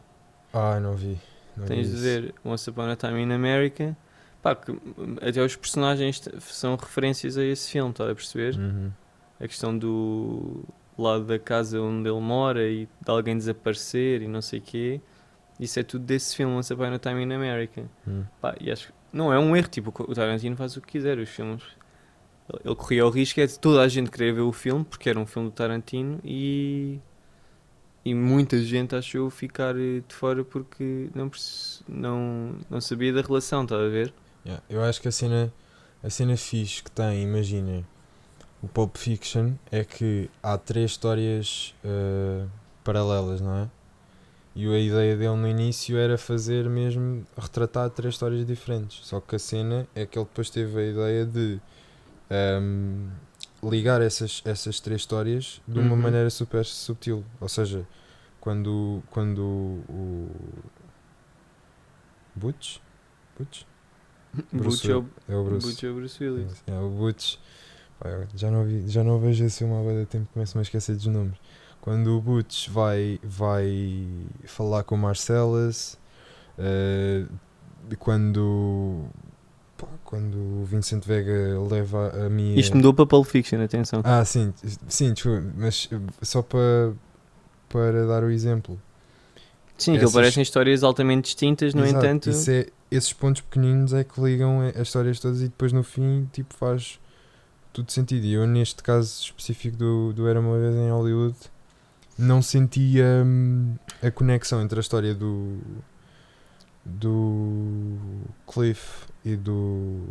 Ah, 0.52 0.78
não 0.80 0.94
vi. 0.94 1.18
Não 1.56 1.66
Tens 1.66 1.88
vi 1.88 1.96
de 1.96 2.00
ver 2.00 2.34
Once 2.44 2.68
Upon 2.68 2.90
a 2.90 2.96
Time 2.96 3.22
in 3.22 3.32
America. 3.32 3.96
Pá, 4.42 4.54
que, 4.54 4.72
até 5.20 5.42
os 5.42 5.56
personagens 5.56 6.22
são 6.40 6.76
referências 6.76 7.36
a 7.36 7.44
esse 7.44 7.70
filme, 7.70 7.90
estás 7.90 8.10
a 8.10 8.14
perceber? 8.14 8.54
Uhum. 8.56 8.92
A 9.40 9.48
questão 9.48 9.76
do 9.76 10.64
lado 11.02 11.24
da 11.24 11.38
casa 11.38 11.80
onde 11.80 12.08
ele 12.08 12.20
mora 12.20 12.66
e 12.68 12.86
de 12.86 13.10
alguém 13.10 13.36
desaparecer 13.36 14.22
e 14.22 14.28
não 14.28 14.40
sei 14.42 14.58
o 14.58 14.62
quê. 14.62 15.00
Isso 15.58 15.78
é 15.80 15.82
tudo 15.82 16.04
desse 16.04 16.36
filme, 16.36 16.54
Once 16.54 16.72
Upon 16.72 16.84
a 16.94 16.98
Time 16.98 17.22
in 17.24 17.32
America. 17.32 17.84
Uhum. 18.06 18.24
Pá, 18.40 18.54
e 18.60 18.70
acho 18.70 18.92
não 19.12 19.32
é 19.32 19.38
um 19.38 19.56
erro, 19.56 19.68
tipo, 19.68 19.92
o 20.02 20.14
Tarantino 20.14 20.56
faz 20.56 20.76
o 20.76 20.80
que 20.80 20.88
quiser, 20.92 21.18
os 21.18 21.28
filmes. 21.30 21.62
Ele- 22.52 22.60
Ele 22.66 22.74
corria 22.74 23.06
o 23.06 23.10
risco 23.10 23.40
é 23.40 23.46
de 23.46 23.58
toda 23.58 23.80
a 23.80 23.88
gente 23.88 24.10
querer 24.10 24.34
ver 24.34 24.42
o 24.42 24.52
filme, 24.52 24.84
porque 24.84 25.08
era 25.08 25.18
um 25.18 25.24
filme 25.26 25.48
do 25.48 25.52
Tarantino 25.54 26.20
e. 26.24 26.98
E 28.04 28.14
muita 28.14 28.56
gente 28.62 28.94
achou 28.94 29.28
ficar 29.30 29.74
eh, 29.76 30.00
de 30.06 30.14
fora 30.14 30.44
porque 30.44 31.08
não, 31.12 31.28
não, 31.88 32.54
não 32.70 32.80
sabia 32.80 33.12
da 33.12 33.20
relação, 33.20 33.64
estás 33.64 33.80
a 33.82 33.88
ver? 33.88 34.14
Yeah, 34.44 34.62
Eu 34.70 34.80
acho 34.84 35.00
que 35.02 35.08
a 35.08 35.12
cena, 35.12 35.52
a 36.04 36.08
cena 36.08 36.36
fixe 36.36 36.84
que 36.84 36.90
tem, 36.90 37.24
imagina, 37.24 37.82
o 38.66 38.68
Pulp 38.68 38.96
Fiction 38.96 39.52
é 39.70 39.84
que 39.84 40.28
há 40.42 40.58
três 40.58 40.90
histórias 40.90 41.72
eh, 41.84 42.44
paralelas, 42.82 43.40
não 43.40 43.54
é? 43.58 43.68
E 44.56 44.66
a 44.66 44.78
ideia 44.78 45.16
dele 45.16 45.36
no 45.36 45.46
início 45.48 45.96
era 45.96 46.18
fazer 46.18 46.68
mesmo, 46.68 47.24
retratar 47.38 47.88
três 47.90 48.14
histórias 48.14 48.44
diferentes. 48.46 49.06
Só 49.06 49.20
que 49.20 49.36
a 49.36 49.38
cena 49.38 49.86
é 49.94 50.04
que 50.06 50.18
ele 50.18 50.24
depois 50.26 50.50
teve 50.50 50.78
a 50.80 50.82
ideia 50.90 51.26
de 51.26 51.60
ehm, 52.30 53.08
ligar 53.62 54.00
essas, 54.02 54.42
essas 54.44 54.80
três 54.80 55.02
histórias 55.02 55.60
de 55.68 55.78
uma 55.78 55.94
Uhum. 55.94 56.02
maneira 56.02 56.30
super 56.30 56.64
subtil. 56.64 57.22
Ou 57.40 57.48
seja, 57.48 57.86
quando, 58.40 59.02
quando 59.10 59.42
o 59.88 60.30
Butch, 62.34 62.78
Butch? 63.38 63.62
Bruce 64.52 64.86
Butch 64.88 65.06
É 65.28 65.34
o 65.36 65.44
Bruce. 65.44 65.66
Butch 65.68 65.84
ou 65.84 65.94
Bruce 65.94 66.24
Willis. 66.24 66.62
É, 66.66 66.78
o 66.78 66.88
Butch. 66.90 67.36
Já, 68.34 68.50
não 68.50 68.64
vi, 68.64 68.88
já 68.88 69.02
não 69.04 69.18
vejo 69.18 69.44
esse 69.44 69.58
filme 69.58 69.74
há 69.74 69.82
bué 69.82 70.00
de 70.00 70.06
tempo, 70.06 70.28
começo-me 70.32 70.60
a 70.60 70.62
esquecer 70.62 70.94
dos 70.96 71.06
nomes. 71.06 71.34
Quando 71.80 72.16
o 72.16 72.20
Butch 72.20 72.68
vai, 72.68 73.20
vai 73.22 74.06
falar 74.44 74.82
com 74.84 74.96
o 74.96 74.98
Marcellus, 74.98 75.96
eh, 76.58 77.24
de 77.88 77.96
quando, 77.96 79.04
pá, 79.78 79.86
quando 80.04 80.36
o 80.36 80.64
Vincent 80.64 81.04
Vega 81.04 81.56
leva 81.70 82.26
a 82.26 82.28
minha. 82.28 82.58
Isto 82.58 82.76
mudou 82.76 82.92
para 82.92 83.06
Pulp 83.06 83.26
Fiction, 83.26 83.62
atenção. 83.62 84.00
Ah, 84.04 84.24
sim, 84.24 84.52
sim, 84.88 85.12
desculpa, 85.12 85.44
mas 85.56 85.88
eh, 85.92 85.98
só 86.22 86.42
para, 86.42 86.92
para 87.68 88.04
dar 88.06 88.24
o 88.24 88.30
exemplo. 88.30 88.80
Sim, 89.78 89.92
aquilo 89.92 90.04
essas- 90.08 90.14
parecem 90.14 90.42
histórias 90.42 90.82
altamente 90.82 91.24
distintas, 91.26 91.72
no 91.74 91.84
Exato, 91.84 92.04
entanto. 92.04 92.30
isso 92.30 92.50
é, 92.50 92.66
esses 92.90 93.12
pontos 93.12 93.42
pequeninos 93.42 93.92
é 93.92 94.02
que 94.02 94.20
ligam 94.20 94.60
as 94.74 94.88
histórias 94.88 95.20
todas 95.20 95.40
e 95.40 95.44
depois 95.44 95.72
no 95.72 95.82
fim 95.84 96.28
tipo, 96.32 96.54
faz 96.54 96.98
tudo 97.76 97.92
sentido. 97.92 98.24
E 98.24 98.32
eu, 98.32 98.46
neste 98.46 98.82
caso 98.82 99.20
específico 99.20 99.76
do, 99.76 100.12
do 100.14 100.26
Era 100.26 100.40
uma 100.40 100.58
vez 100.58 100.74
em 100.74 100.90
Hollywood, 100.90 101.36
não 102.18 102.40
sentia 102.40 103.04
hum, 103.24 103.74
a 104.02 104.10
conexão 104.10 104.62
entre 104.62 104.78
a 104.78 104.80
história 104.80 105.14
do, 105.14 105.58
do 106.84 107.98
Cliff 108.50 109.06
e 109.24 109.36
do, 109.36 110.04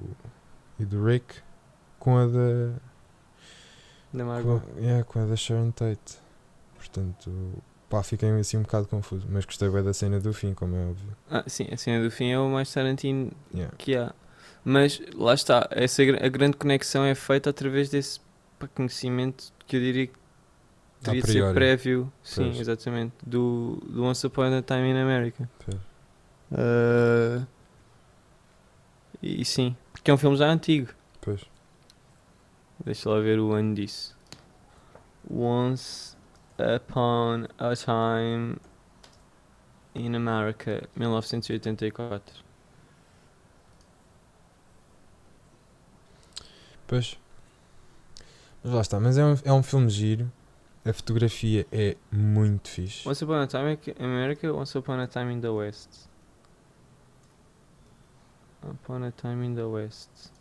e 0.80 0.86
do 0.86 1.04
Rick 1.04 1.36
com 1.98 2.18
a 2.18 2.28
da, 2.28 2.74
Da 4.14 4.20
com, 4.20 4.26
Margot. 4.26 4.62
yeah, 4.78 5.04
com 5.04 5.20
a 5.24 5.26
da 5.26 5.36
Sharon 5.36 5.72
Tate. 5.72 6.20
Portanto, 6.78 7.32
pá, 7.90 8.04
fiquei 8.04 8.30
assim 8.40 8.58
um 8.58 8.62
bocado 8.62 8.88
confuso. 8.88 9.26
Mas 9.30 9.44
gostei 9.46 9.70
bem 9.70 9.84
da 9.84 9.94
cena 9.94 10.20
do 10.20 10.32
fim, 10.34 10.54
como 10.54 10.76
é 10.76 10.86
óbvio. 10.86 11.18
Ah, 11.32 11.44
sim, 11.48 11.68
a 11.72 11.78
cena 11.78 12.04
do 12.04 12.12
fim 12.12 12.30
é 12.30 12.40
o 12.40 12.48
mais 12.48 12.72
Tarantino 12.72 13.32
Yeah. 13.54 13.74
que 13.78 13.96
há. 13.96 14.14
Mas 14.66 15.00
lá 15.14 15.36
está, 15.36 15.68
essa, 15.70 16.02
a 16.02 16.28
grande 16.28 16.58
conexão 16.58 17.06
é 17.06 17.14
feita 17.14 17.52
através 17.52 17.90
desse 17.92 18.20
conhecimento 18.74 19.54
que 19.68 19.76
eu 19.76 19.80
diria 19.80 20.08
que 20.08 20.14
teria 21.04 21.22
de 21.22 21.32
ser 21.32 21.54
prévio, 21.54 22.12
sim, 22.24 22.46
Pois. 22.46 22.60
exatamente, 22.62 23.14
do, 23.24 23.80
do 23.88 24.04
Once 24.04 24.26
Upon 24.26 24.58
a 24.58 24.64
Time 24.64 24.90
in 24.90 24.98
America. 24.98 25.48
Ah, 26.52 27.46
e 29.22 29.46
sim, 29.46 29.78
porque 29.92 30.10
é 30.10 30.14
um 30.14 30.18
filme 30.18 30.36
já 30.36 30.48
antigo. 30.48 30.92
Pois. 31.22 31.42
Deixa 32.84 33.08
lá 33.08 33.20
ver 33.20 33.40
o 33.40 33.52
ano 33.54 33.76
disso. 33.76 34.18
Once 35.30 36.18
Upon 36.58 37.46
a 37.60 37.76
Time 37.76 38.56
in 39.94 40.16
America, 40.16 40.88
1984. 40.96 42.45
Pois. 46.88 47.18
Mas 48.64 48.74
lá 48.74 48.82
está, 48.82 49.00
mas 49.00 49.18
é 49.18 49.26
um, 49.26 49.38
é 49.44 49.54
um 49.54 49.64
filme 49.64 49.90
giro. 49.90 50.32
A 50.84 50.94
fotografia 50.94 51.66
é 51.72 51.98
muito 52.12 52.70
fixe. 52.70 53.08
Once 53.08 53.24
Upon 53.24 53.42
a 53.42 53.48
Time 53.48 53.74
in 53.74 54.04
America, 54.04 54.54
Once 54.54 54.78
Upon 54.78 55.00
a 55.00 55.08
Time 55.08 55.34
in 55.34 55.42
the 55.42 55.50
West. 55.50 56.08
Upon 58.62 59.04
a 59.04 59.12
Time 59.12 59.46
in 59.46 59.56
the 59.56 59.64
West. 59.64 60.32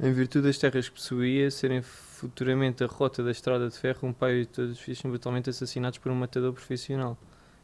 Em 0.00 0.12
virtude 0.12 0.46
das 0.46 0.58
terras 0.58 0.88
que 0.88 0.94
possuía 0.94 1.50
serem 1.50 1.80
futuramente 1.82 2.82
a 2.82 2.86
rota 2.86 3.22
da 3.22 3.30
estrada 3.30 3.68
de 3.68 3.78
ferro, 3.78 4.08
um 4.08 4.12
pai 4.12 4.40
e 4.40 4.46
todos 4.46 4.72
os 4.72 4.80
filhos 4.80 4.98
são 4.98 5.10
brutalmente 5.10 5.50
assassinados 5.50 5.98
por 5.98 6.10
um 6.10 6.16
matador 6.16 6.52
profissional. 6.52 7.16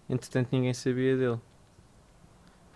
Entretanto, 0.08 0.48
ninguém 0.52 0.72
sabia 0.74 1.16
dele. 1.16 1.40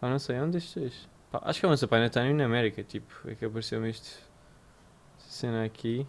Pá, 0.05 0.11
não 0.11 0.19
sei, 0.19 0.39
onde 0.39 0.59
estes 0.59 0.75
dois? 0.75 1.09
Pá, 1.33 1.41
acho 1.45 1.59
que 1.59 1.65
é 1.65 1.69
Once 1.71 1.83
Upon 1.83 1.97
a 1.97 2.11
Time 2.11 2.29
in 2.29 2.43
America, 2.43 2.83
tipo, 2.83 3.27
é 3.27 3.35
que 3.35 3.47
apareceu-me. 3.47 3.89
Esta 3.89 4.21
cena 5.17 5.65
aqui. 5.65 6.07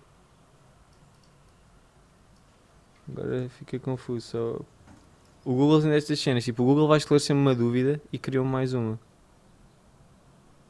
Agora 3.08 3.48
fiquei 3.48 3.80
confuso. 3.80 4.28
Só... 4.28 4.60
O 5.46 5.54
Google 5.56 5.80
tem 5.80 5.92
destas 5.92 6.20
cenas. 6.20 6.44
Tipo, 6.44 6.64
o 6.64 6.66
Google 6.66 6.90
vai 6.90 6.98
esclarecer-me 6.98 7.42
uma 7.42 7.56
dúvida 7.56 8.02
e 8.12 8.20
criou-me 8.20 8.52
mais 8.52 8.74
uma. 8.74 9.00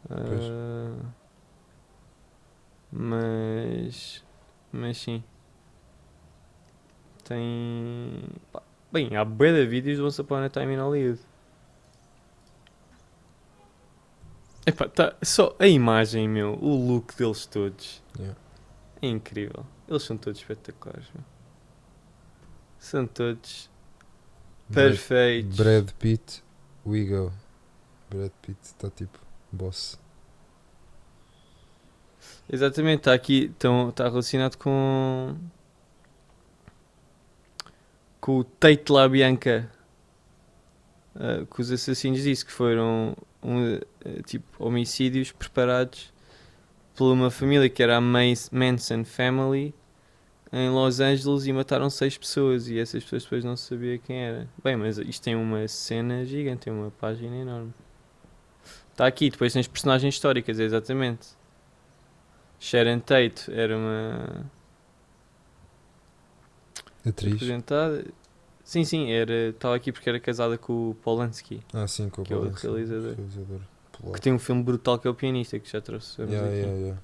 Ah, 0.07 0.95
mas. 2.91 4.23
Mas 4.71 4.99
sim. 4.99 5.23
Tem. 7.23 8.23
pá, 8.51 8.61
Bem, 8.91 9.15
há 9.15 9.25
bué 9.25 9.51
de 9.51 9.65
vídeos 9.65 9.97
do 9.97 10.05
Once 10.05 10.21
Upon 10.21 10.43
a 10.43 10.49
Time 10.49 10.75
in 10.75 10.77
Hollywood. 10.77 11.19
Epá, 14.65 14.89
tá, 14.89 15.15
só 15.21 15.55
a 15.59 15.67
imagem, 15.67 16.27
meu, 16.27 16.53
o 16.55 16.75
look 16.87 17.15
deles 17.15 17.45
todos. 17.45 18.01
Yeah. 18.17 18.37
É 19.01 19.07
incrível. 19.07 19.65
Eles 19.87 20.03
são 20.03 20.17
todos 20.17 20.39
espetaculares, 20.39 21.07
meu. 21.13 21.23
São 22.79 23.05
todos 23.05 23.69
Brad, 24.67 24.91
perfeitos. 24.91 25.57
Brad 25.57 25.91
Pitt, 25.99 26.43
we 26.85 27.05
go. 27.05 27.31
Brad 28.09 28.31
Pitt 28.41 28.57
está 28.63 28.89
tipo 28.89 29.19
boss. 29.51 29.99
Exatamente, 32.51 32.99
está 32.99 33.13
aqui, 33.13 33.51
está 33.55 34.07
relacionado 34.07 34.57
com 34.57 35.35
com 38.19 38.39
o 38.39 38.43
Tate 38.43 38.91
LaBianca, 38.91 39.71
uh, 41.15 41.45
que 41.45 41.61
os 41.61 41.71
assassinos 41.71 42.23
disse 42.23 42.43
que 42.43 42.51
foram 42.51 43.15
um, 43.43 43.79
tipo 44.25 44.45
homicídios 44.63 45.31
preparados 45.31 46.13
por 46.95 47.11
uma 47.11 47.29
família 47.29 47.69
que 47.69 47.83
era 47.83 47.97
a 47.97 48.01
Manson 48.01 49.03
Family 49.03 49.73
em 50.53 50.69
Los 50.69 50.99
Angeles 51.01 51.45
e 51.45 51.51
mataram 51.51 51.89
seis 51.89 52.17
pessoas 52.17 52.67
e 52.69 52.79
essas 52.79 53.03
pessoas 53.03 53.23
depois 53.23 53.43
não 53.43 53.57
se 53.57 53.67
sabia 53.67 53.97
quem 53.97 54.17
era. 54.23 54.47
Bem, 54.63 54.75
mas 54.77 54.97
isto 54.97 55.21
tem 55.23 55.35
uma 55.35 55.67
cena 55.67 56.23
gigante, 56.25 56.65
tem 56.65 56.73
uma 56.73 56.91
página 56.91 57.35
enorme. 57.35 57.73
Está 58.91 59.05
aqui, 59.07 59.29
depois 59.29 59.51
tens 59.51 59.67
personagens 59.67 60.13
históricas, 60.13 60.57
exatamente. 60.57 61.27
Sharon 62.57 62.99
Tate 63.01 63.51
era 63.51 63.75
uma 63.77 64.45
Atriz. 67.05 67.33
representada. 67.33 68.05
Sim, 68.63 68.83
sim, 68.83 69.11
era 69.11 69.49
estava 69.49 69.75
aqui 69.75 69.91
porque 69.91 70.09
era 70.09 70.19
casada 70.19 70.57
com 70.57 70.91
o 70.91 70.95
Polanski, 70.95 71.61
Ah, 71.73 71.87
sim, 71.87 72.09
com 72.09 72.21
o 72.21 72.25
Que 72.25 72.33
é 72.33 72.35
o 72.35 72.39
Polanski, 72.39 72.65
realizador. 72.67 73.15
realizador 73.15 73.59
polaco. 73.97 74.13
que 74.13 74.21
tem 74.21 74.33
um 74.33 74.39
filme 74.39 74.63
brutal 74.63 74.97
que 74.99 75.07
é 75.07 75.11
o 75.11 75.15
pianista, 75.15 75.59
que 75.59 75.69
já 75.69 75.81
trouxemos 75.81 76.31
Yeah, 76.31 76.49
aqui. 76.49 76.59
yeah, 76.59 76.79
yeah. 76.79 77.01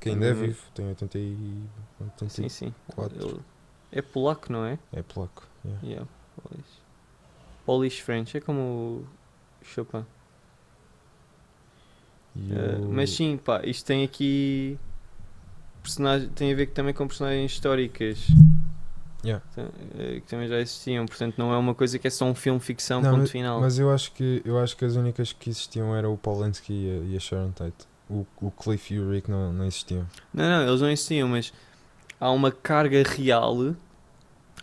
Que 0.00 0.08
ainda 0.10 0.26
é 0.26 0.32
Uhum. 0.32 0.40
vivo, 0.40 0.62
tem 0.74 0.86
80 0.88 1.18
e... 1.18 1.62
80 2.00 2.28
Sim, 2.28 2.48
sim. 2.48 2.74
Ele- 2.98 3.40
É 3.92 4.02
polaco, 4.02 4.52
não 4.52 4.64
é? 4.64 4.78
É 4.92 5.02
polaco. 5.02 5.46
yeah. 5.64 5.86
Yeah, 5.86 6.08
Polish. 6.42 6.82
Polish 7.64 8.00
French, 8.02 8.36
é 8.36 8.40
como 8.40 8.60
o 8.60 9.06
Chopin. 9.64 10.04
Uh, 12.34 12.88
mas 12.90 13.10
sim, 13.10 13.36
pá, 13.36 13.60
isto 13.64 13.84
tem 13.86 14.02
aqui. 14.04 14.78
Personagem, 15.82 16.28
tem 16.30 16.52
a 16.52 16.56
ver 16.56 16.66
também 16.68 16.94
com 16.94 17.06
personagens 17.06 17.52
históricas 17.52 18.26
Yeah. 19.24 19.44
Então, 19.52 19.68
eh, 19.98 20.14
que 20.20 20.22
também 20.22 20.48
já 20.48 20.58
existiam. 20.58 21.06
Portanto, 21.06 21.34
não 21.38 21.52
é 21.52 21.56
uma 21.56 21.74
coisa 21.74 21.98
que 21.98 22.06
é 22.06 22.10
só 22.10 22.24
um 22.24 22.34
filme 22.34 22.58
ficção, 22.58 23.00
Não, 23.00 23.10
ponto 23.10 23.20
mas, 23.20 23.30
final. 23.30 23.60
mas 23.60 23.78
eu 23.78 23.90
acho 23.90 24.12
que 24.12 24.42
eu 24.44 24.58
acho 24.58 24.76
que 24.76 24.84
as 24.84 24.96
únicas 24.96 25.32
que 25.32 25.50
existiam 25.50 25.94
eram 25.94 26.12
o 26.12 26.18
Polanski 26.18 26.72
e 26.72 26.90
a, 26.90 27.12
e 27.12 27.16
a 27.16 27.20
Sharon 27.20 27.50
Tate. 27.52 27.86
O, 28.10 28.26
o 28.40 28.50
Cliff 28.50 28.92
e 28.92 28.98
o 28.98 29.10
Rick 29.10 29.30
não, 29.30 29.52
não 29.52 29.64
existiam. 29.64 30.06
Não, 30.34 30.44
não, 30.44 30.68
eles 30.68 30.80
não 30.80 30.90
existiam, 30.90 31.28
mas 31.28 31.52
há 32.20 32.30
uma 32.30 32.50
carga 32.50 33.02
real, 33.02 33.74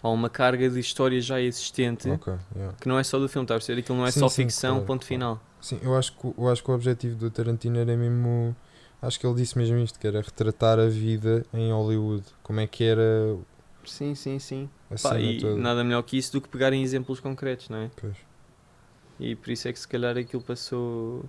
há 0.03 0.10
uma 0.10 0.30
carga 0.30 0.70
de 0.70 0.80
história 0.80 1.20
já 1.20 1.41
existente 1.41 2.10
Ok, 2.10 2.34
yeah. 2.55 2.76
que 2.80 2.88
não 2.88 2.99
é 2.99 3.03
só 3.03 3.18
do 3.18 3.28
filme, 3.28 3.45
está 3.45 3.55
a 3.55 3.57
perceber? 3.57 3.80
Aquilo 3.82 3.97
não 3.97 4.05
é 4.05 4.12
Sim, 4.12 4.20
só 4.20 4.30
sim, 4.30 4.43
ficção, 4.43 4.72
claro, 4.72 4.86
ponto 4.86 4.99
claro. 4.99 5.07
final. 5.07 5.41
Sim, 5.62 5.80
eu 5.82 5.95
acho, 5.97 6.14
que, 6.14 6.34
eu 6.38 6.49
acho 6.49 6.64
que 6.64 6.70
o 6.70 6.74
objetivo 6.74 7.16
do 7.16 7.32
Tarantino 7.32 7.78
era 7.80 7.95
mesmo. 7.97 8.55
Acho 9.01 9.20
que 9.20 9.26
ele 9.26 9.36
disse 9.36 9.57
mesmo 9.57 9.78
isto, 9.78 9.97
que 9.97 10.05
era 10.05 10.22
retratar 10.22 10.78
a 10.78 10.88
vida 10.88 11.45
em 11.53 11.72
Hollywood. 11.72 12.24
Como 12.43 12.60
é 12.60 12.68
que 12.68 12.84
era 12.84 13.38
Sim, 13.86 14.13
sim, 14.15 14.39
sim. 14.39 14.69
Pá, 15.01 15.19
e 15.19 15.39
toda. 15.39 15.55
nada 15.55 15.84
melhor 15.84 16.01
que 16.03 16.17
isso 16.17 16.32
do 16.34 16.41
que 16.41 16.47
pegarem 16.49 16.84
exemplos 16.84 17.19
concretos, 17.19 17.69
não 17.69 17.77
é? 17.77 17.91
Pois. 17.95 18.15
E 19.19 19.36
por 19.36 19.49
isso 19.51 19.67
é 19.67 19.73
que 19.73 19.80
se 19.80 19.88
calhar 19.88 20.17
aquilo 20.17 20.41
passou. 20.41 21.25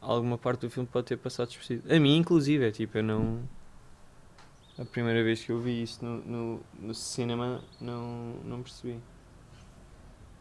Alguma 0.00 0.38
parte 0.38 0.62
do 0.62 0.70
filme 0.70 0.88
pode 0.90 1.06
ter 1.08 1.16
passado 1.18 1.48
despercebido. 1.48 1.92
A 1.94 1.98
mim, 2.00 2.16
inclusive, 2.16 2.66
é 2.66 2.70
tipo, 2.70 2.98
eu 2.98 3.02
não. 3.02 3.42
A 4.78 4.84
primeira 4.84 5.22
vez 5.22 5.44
que 5.44 5.52
eu 5.52 5.60
vi 5.60 5.82
isso 5.82 6.02
no, 6.04 6.22
no, 6.24 6.60
no 6.80 6.94
cinema, 6.94 7.62
não, 7.80 8.34
não 8.44 8.62
percebi. 8.62 8.98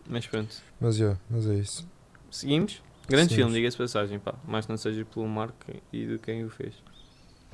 Mas 0.08 0.26
pronto. 0.26 0.56
Mas, 0.80 0.98
yeah, 0.98 1.20
mas 1.30 1.46
é 1.48 1.56
isso. 1.56 1.88
Seguimos? 2.32 2.82
Grande 3.08 3.30
Seguimos. 3.30 3.36
filme, 3.36 3.54
diga-se 3.54 3.78
passagem, 3.78 4.20
pá. 4.20 4.36
Mais 4.48 4.68
não 4.68 4.78
seja 4.78 5.04
pelo 5.04 5.28
Mark 5.28 5.56
e 5.92 6.06
de 6.06 6.18
quem 6.20 6.46
o 6.46 6.50
fez. 6.50 6.74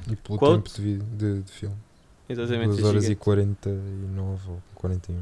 E 0.10 0.16
pelo 0.16 0.38
Quote? 0.38 0.74
tempo 0.74 0.82
de, 0.82 0.98
de, 1.18 1.42
de 1.44 1.52
filme. 1.52 1.78
Exatamente. 2.28 2.68
2 2.70 2.80
é 2.80 2.84
horas 2.88 3.04
e 3.04 3.08
gigante. 3.08 3.24
49 3.24 4.50
ou 4.52 4.64
41. 4.76 5.22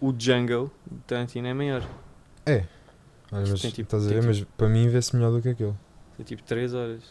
O 0.00 0.12
Django 0.12 0.70
de 0.90 0.98
Tarantino 1.06 1.48
é 1.48 1.54
maior. 1.54 1.82
Olha, 2.46 2.68
mas, 3.32 3.60
Tem 3.60 3.70
tipo- 3.70 3.82
estás 3.82 4.06
a 4.06 4.08
tem 4.08 4.20
ver? 4.20 4.26
Mas 4.26 4.40
para 4.56 4.68
mim 4.68 4.88
vê-se 4.88 5.14
melhor 5.14 5.30
do 5.32 5.40
que 5.42 5.50
aquele. 5.50 5.74
É 6.18 6.22
tipo 6.24 6.42
3 6.42 6.74
horas. 6.74 7.02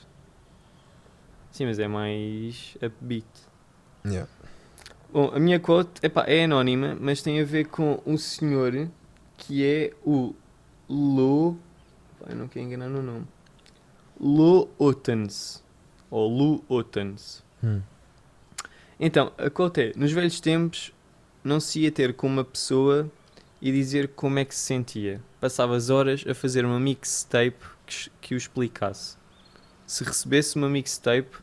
Sim, 1.52 1.66
mas 1.66 1.80
é 1.80 1.88
mais 1.88 2.78
upbeat. 2.82 3.26
Yeah. 4.06 4.30
Bom, 5.12 5.32
a 5.34 5.40
minha 5.40 5.60
quote 5.60 6.06
epá, 6.06 6.24
é 6.28 6.44
anónima, 6.44 6.96
mas 7.00 7.22
tem 7.22 7.42
a 7.42 7.46
ver 7.46 7.66
com 7.66 8.02
um 8.06 8.18
senhor 8.18 8.88
que 9.38 9.66
é 9.66 9.94
o 10.06 10.36
Lo. 10.90 11.58
Eu 12.28 12.36
não 12.36 12.48
quero 12.48 12.66
enganar 12.66 12.90
no 12.90 13.02
nome. 13.02 13.26
Lo 14.20 14.70
Otans. 14.78 15.64
Ou 16.12 16.28
Lu 16.30 16.64
Otans. 16.68 17.44
Hum. 17.64 17.82
Então, 19.00 19.32
a 19.38 19.50
quote 19.50 19.82
é: 19.82 19.94
Nos 19.96 20.12
velhos 20.12 20.40
tempos 20.40 20.92
não 21.44 21.60
se 21.60 21.82
ia 21.82 21.92
ter 21.92 22.14
com 22.14 22.28
uma 22.28 22.44
pessoa 22.44 23.10
e 23.62 23.72
dizer 23.72 24.10
como 24.10 24.40
é 24.40 24.46
que 24.46 24.56
se 24.56 24.62
sentia. 24.62 25.22
Passavas 25.40 25.90
horas 25.90 26.24
a 26.28 26.34
fazer 26.34 26.66
uma 26.66 26.80
mixtape 26.80 27.58
que, 27.86 28.10
que 28.22 28.34
o 28.36 28.38
explicasse. 28.38 29.18
Se 29.88 30.04
recebesse 30.04 30.56
uma 30.56 30.70
mixtape, 30.70 31.38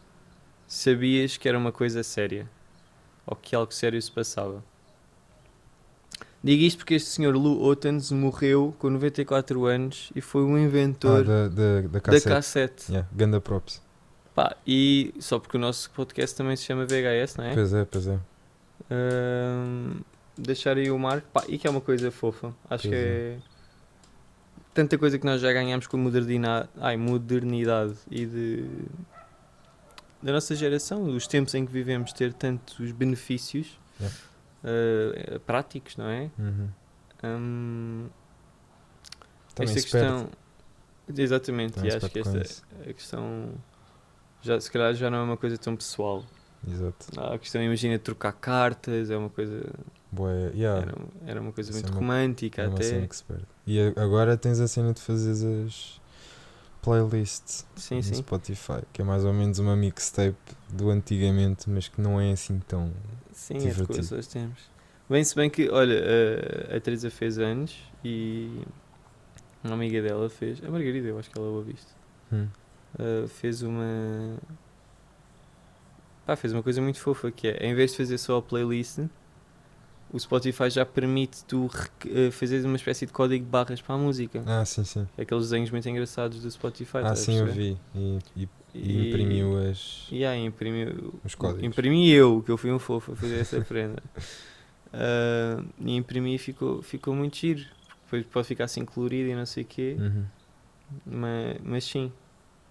sabias 0.66 1.36
que 1.36 1.48
era 1.48 1.58
uma 1.58 1.72
coisa 1.72 2.02
séria. 2.02 2.48
Ou 3.26 3.34
que 3.36 3.56
algo 3.56 3.72
sério 3.72 4.00
se 4.00 4.10
passava. 4.10 4.62
Digo 6.44 6.62
isto 6.62 6.78
porque 6.78 6.94
este 6.94 7.08
senhor 7.08 7.34
Lou 7.34 7.60
Otans 7.64 8.12
morreu 8.12 8.72
com 8.78 8.88
94 8.88 9.64
anos 9.64 10.12
e 10.14 10.20
foi 10.20 10.44
um 10.44 10.54
Ah, 10.54 10.60
inventor 10.60 11.24
da, 11.24 11.48
da, 11.48 11.80
da 11.80 11.88
da 11.88 12.00
cassete. 12.00 12.28
cassete. 12.28 12.92
Yeah, 12.92 13.08
ganda 13.12 13.40
props. 13.40 13.82
Pá, 14.36 14.54
e 14.66 15.14
só 15.18 15.38
porque 15.38 15.56
o 15.56 15.60
nosso 15.60 15.90
podcast 15.92 16.36
também 16.36 16.54
se 16.56 16.64
chama 16.64 16.84
VHS, 16.84 17.36
não 17.38 17.44
é? 17.46 17.54
Pois 17.54 17.72
é, 17.72 17.84
pois 17.86 18.06
é. 18.06 18.18
Deixar 20.36 20.76
aí 20.76 20.90
o 20.90 20.98
marco. 20.98 21.26
Pá, 21.32 21.42
e 21.48 21.56
que 21.56 21.66
é 21.66 21.70
uma 21.70 21.80
coisa 21.80 22.10
fofa. 22.10 22.48
Acho 22.68 22.86
Pois 22.86 22.94
que 22.94 22.94
é. 22.94 23.38
Tanta 24.74 24.98
coisa 24.98 25.18
que 25.18 25.24
nós 25.24 25.40
já 25.40 25.50
ganhamos 25.50 25.86
com 25.86 25.96
modernidade, 25.96 26.68
ai, 26.78 26.98
modernidade 26.98 27.94
e 28.10 28.26
de. 28.26 28.68
da 30.22 30.32
nossa 30.32 30.54
geração, 30.54 31.06
dos 31.06 31.26
tempos 31.26 31.54
em 31.54 31.64
que 31.64 31.72
vivemos, 31.72 32.12
ter 32.12 32.34
tantos 32.34 32.92
benefícios 32.92 33.80
Yeah. 33.98 34.16
ah, 34.62 35.40
práticos, 35.46 35.96
não 35.96 36.10
é? 36.10 36.30
Uhum. 36.38 36.68
Também 39.54 39.74
esta 39.74 39.80
questão. 39.80 40.28
Exatamente, 41.16 41.78
e 41.82 41.88
acho 41.88 42.10
que 42.10 42.18
esta 42.18 42.42
a 42.86 42.92
questão. 42.92 43.54
Já, 44.46 44.60
se 44.60 44.70
calhar 44.70 44.94
já 44.94 45.10
não 45.10 45.18
é 45.18 45.22
uma 45.22 45.36
coisa 45.36 45.58
tão 45.58 45.74
pessoal. 45.76 46.24
Exato. 46.66 47.06
A 47.20 47.38
questão, 47.38 47.62
imagina, 47.62 47.98
trocar 47.98 48.32
cartas, 48.32 49.10
é 49.10 49.16
uma 49.16 49.28
coisa. 49.30 49.62
Boé, 50.10 50.50
yeah. 50.54 50.82
Era, 50.82 50.94
era 51.26 51.40
uma 51.40 51.52
coisa 51.52 51.70
Isso 51.70 51.78
muito 51.80 51.88
é 51.88 51.90
uma- 51.92 52.00
romântica 52.00 52.62
É 52.62 52.68
uma 52.68 52.76
até. 52.76 53.08
E 53.66 53.80
agora 53.96 54.36
tens 54.36 54.60
a 54.60 54.66
cena 54.68 54.92
de 54.92 55.00
fazeres 55.00 55.42
as 55.44 56.00
playlists 56.82 57.66
Sim, 57.76 57.96
no 57.96 58.02
sim. 58.02 58.14
Spotify, 58.14 58.82
que 58.92 59.02
é 59.02 59.04
mais 59.04 59.24
ou 59.24 59.32
menos 59.32 59.58
uma 59.58 59.74
mixtape 59.76 60.36
do 60.72 60.90
antigamente, 60.90 61.68
mas 61.68 61.88
que 61.88 62.00
não 62.00 62.20
é 62.20 62.32
assim 62.32 62.60
tão. 62.60 62.92
Sim, 63.32 63.54
é 63.54 63.58
divertido. 63.58 63.86
de 64.02 64.08
coisas 64.08 64.26
temos. 64.28 64.58
Bem, 65.08 65.22
se 65.22 65.34
bem 65.36 65.48
que, 65.50 65.68
olha, 65.68 66.02
a, 66.72 66.76
a 66.76 66.80
Teresa 66.80 67.10
fez 67.10 67.38
anos 67.38 67.76
e 68.04 68.60
uma 69.62 69.74
amiga 69.74 70.00
dela 70.02 70.28
fez, 70.28 70.62
a 70.64 70.70
Margarida, 70.70 71.08
eu 71.08 71.18
acho 71.18 71.30
que 71.30 71.38
ela 71.38 71.48
ouve 71.48 71.72
isto, 71.74 71.94
Hum. 72.32 72.48
Uh, 72.94 73.28
fez 73.28 73.62
uma. 73.62 74.36
Pá, 76.24 76.34
fez 76.36 76.52
uma 76.52 76.62
coisa 76.62 76.80
muito 76.80 76.98
fofa 76.98 77.30
que 77.30 77.48
é, 77.48 77.66
em 77.66 77.74
vez 77.74 77.92
de 77.92 77.98
fazer 77.98 78.18
só 78.18 78.38
a 78.38 78.42
playlist, 78.42 78.98
o 80.12 80.18
Spotify 80.18 80.68
já 80.70 80.84
permite 80.84 81.44
tu 81.44 81.66
uh, 81.66 82.32
fazeres 82.32 82.64
uma 82.64 82.76
espécie 82.76 83.06
de 83.06 83.12
código 83.12 83.44
de 83.44 83.50
barras 83.50 83.80
para 83.80 83.94
a 83.94 83.98
música. 83.98 84.42
Ah, 84.46 84.64
sim, 84.64 84.84
sim. 84.84 85.06
Aqueles 85.16 85.44
desenhos 85.44 85.70
muito 85.70 85.88
engraçados 85.88 86.40
do 86.42 86.50
Spotify. 86.50 86.98
ah, 87.04 87.14
sim, 87.14 87.38
eu 87.38 87.46
vi. 87.46 87.76
E, 87.94 88.18
e, 88.36 88.48
e 88.74 89.08
imprimiu 89.08 89.58
as, 89.70 90.08
E 90.10 90.24
aí, 90.24 90.44
imprimiu. 90.44 91.14
os 91.24 91.34
códigos. 91.34 91.64
Imprimi 91.64 92.10
eu, 92.10 92.42
que 92.42 92.50
eu 92.50 92.56
fui 92.56 92.72
um 92.72 92.78
fofo 92.78 93.12
a 93.12 93.16
fazer 93.16 93.40
essa 93.40 93.60
prenda. 93.60 94.02
Ah, 94.92 95.62
e 95.80 95.94
imprimi 95.94 96.36
e 96.36 96.38
ficou, 96.38 96.80
ficou 96.80 97.14
muito 97.14 97.36
giro. 97.36 97.60
Depois 98.04 98.24
pode 98.24 98.46
ficar 98.46 98.64
assim 98.64 98.84
colorido 98.84 99.28
e 99.28 99.34
não 99.34 99.44
sei 99.44 99.64
o 99.64 99.66
quê. 99.66 99.96
Uhum. 99.98 100.24
Mas, 101.04 101.56
mas 101.62 101.84
sim. 101.84 102.10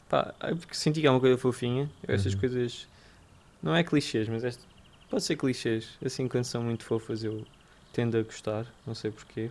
Pá, 0.10 0.34
é 0.40 0.54
porque 0.54 0.76
senti 0.76 1.02
que 1.02 1.08
é 1.08 1.12
uma 1.12 1.20
coisa 1.20 1.38
fofinha. 1.38 1.90
Eu 2.08 2.16
Estas 2.16 2.34
Uhum. 2.34 2.40
coisas. 2.40 2.88
Não 3.62 3.76
é 3.76 3.84
clichês, 3.84 4.28
mas 4.30 4.44
este, 4.44 4.64
pode 5.10 5.24
ser 5.24 5.36
clichês. 5.36 5.98
Assim, 6.04 6.28
quando 6.28 6.44
são 6.44 6.62
muito 6.64 6.84
fofas, 6.84 7.24
eu 7.24 7.46
tendo 7.92 8.18
a 8.18 8.22
gostar. 8.22 8.66
Não 8.86 8.94
sei 8.94 9.10
porquê. 9.12 9.50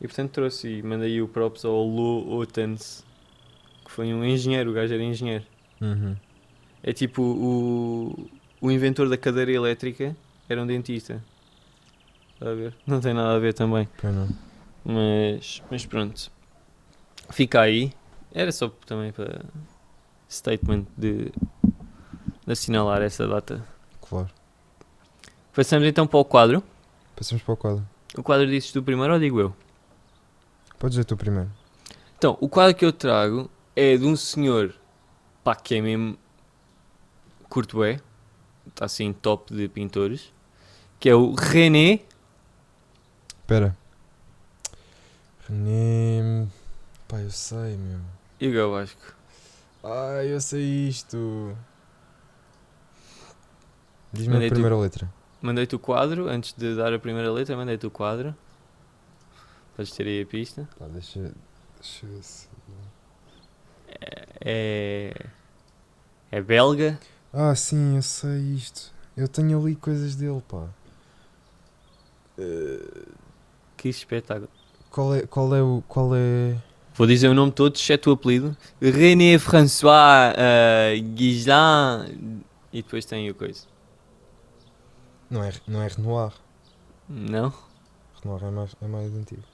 E 0.00 0.06
portanto 0.06 0.30
trouxe 0.30 0.68
e 0.68 0.82
mandei 0.82 1.20
o 1.20 1.26
props 1.26 1.64
ao 1.64 1.84
Lo 1.84 2.36
Otans, 2.38 3.04
que 3.84 3.90
foi 3.90 4.12
um 4.14 4.24
engenheiro. 4.24 4.70
O 4.70 4.72
gajo 4.74 4.94
era 4.94 5.02
engenheiro. 5.02 5.44
Uhum. 5.80 6.14
É 6.82 6.92
tipo 6.92 7.20
o, 7.22 8.30
o 8.60 8.70
inventor 8.70 9.08
da 9.08 9.16
cadeira 9.16 9.50
elétrica 9.50 10.16
era 10.48 10.62
um 10.62 10.66
dentista. 10.66 11.20
Está 12.34 12.50
a 12.50 12.54
ver? 12.54 12.72
Não 12.86 13.00
tem 13.00 13.12
nada 13.12 13.34
a 13.34 13.38
ver 13.40 13.52
também. 13.54 13.88
Mas, 14.84 15.60
mas 15.68 15.84
pronto. 15.84 16.30
Fica 17.32 17.60
aí. 17.60 17.92
Era 18.32 18.52
só 18.52 18.68
também 18.86 19.12
para 19.12 19.44
statement 20.28 20.84
de, 20.96 21.32
de 22.46 22.52
assinalar 22.52 23.02
essa 23.02 23.26
data. 23.26 23.64
Claro. 24.00 24.28
Passamos 25.54 25.86
então 25.86 26.06
para 26.06 26.18
o 26.18 26.24
quadro. 26.24 26.62
Passamos 27.16 27.42
para 27.42 27.54
o 27.54 27.56
quadro. 27.56 27.88
O 28.16 28.22
quadro 28.22 28.46
dizes 28.46 28.72
tu 28.72 28.82
primeiro 28.82 29.14
ou 29.14 29.18
digo 29.18 29.40
eu? 29.40 29.56
Podes 30.78 30.94
dizer 30.94 31.04
tu 31.04 31.16
primeiro. 31.16 31.50
Então, 32.16 32.36
o 32.40 32.48
quadro 32.48 32.74
que 32.74 32.84
eu 32.84 32.92
trago 32.92 33.50
é 33.74 33.96
de 33.96 34.04
um 34.04 34.16
senhor 34.16 34.74
pá, 35.42 35.54
que 35.54 35.76
é 35.76 35.80
mesmo 35.80 36.18
curto 37.48 37.82
é, 37.82 38.00
está 38.66 38.84
assim 38.84 39.12
top 39.12 39.54
de 39.54 39.68
pintores, 39.68 40.32
que 41.00 41.08
é 41.08 41.14
o 41.14 41.32
René 41.32 42.00
Espera. 43.48 43.74
René. 45.48 46.46
Pá, 47.08 47.18
eu 47.20 47.30
sei, 47.30 47.78
meu. 47.78 47.98
Hugo 48.40 48.72
Vasco. 48.72 49.14
Ai, 49.84 50.32
eu 50.32 50.40
sei 50.40 50.88
isto. 50.88 51.56
Diz-me 54.12 54.32
a 54.32 54.34
Mandei 54.34 54.48
tu- 54.50 54.54
primeira 54.54 54.76
letra. 54.76 55.12
Mandei-te 55.40 55.76
o 55.76 55.78
quadro, 55.78 56.28
antes 56.28 56.52
de 56.52 56.74
dar 56.74 56.92
a 56.92 56.98
primeira 56.98 57.30
letra, 57.32 57.56
mandei-te 57.56 57.86
o 57.86 57.90
quadro. 57.90 58.34
Podes 59.76 59.92
ter 59.92 60.06
aí 60.06 60.22
a 60.22 60.26
pista. 60.26 60.68
Pá, 60.78 60.86
deixa. 60.88 61.32
Deixa 61.80 62.06
eu 62.06 62.10
ver 62.12 62.22
se. 62.22 62.48
É. 64.40 65.14
É 66.30 66.40
belga. 66.42 66.98
Ah, 67.32 67.54
sim, 67.54 67.96
eu 67.96 68.02
sei 68.02 68.40
isto. 68.54 68.92
Eu 69.16 69.28
tenho 69.28 69.60
ali 69.60 69.76
coisas 69.76 70.16
dele, 70.16 70.42
pá. 70.48 70.66
Eh, 72.38 73.06
Que 73.76 73.88
espetáculo. 73.88 74.48
Qual 74.90 75.14
é, 75.14 75.26
qual 75.26 75.54
é 75.54 75.62
o. 75.62 75.82
Qual 75.86 76.10
é. 76.16 76.56
Vou 76.98 77.06
dizer 77.06 77.28
o 77.28 77.34
nome 77.34 77.52
todo, 77.52 77.76
exceto 77.76 78.10
o 78.10 78.14
apelido. 78.14 78.56
René 78.82 79.38
François 79.38 80.34
uh, 80.34 81.00
Guislain. 81.14 82.42
E 82.72 82.82
depois 82.82 83.04
tem 83.04 83.30
o 83.30 83.34
coisa. 83.36 83.68
Não 85.30 85.44
é, 85.44 85.52
não 85.68 85.80
é 85.80 85.86
Renoir. 85.86 86.32
Não? 87.08 87.54
Renoir 88.20 88.42
é 88.42 88.50
mais, 88.50 88.76
é 88.82 88.86
mais 88.88 89.14
antigo. 89.14 89.44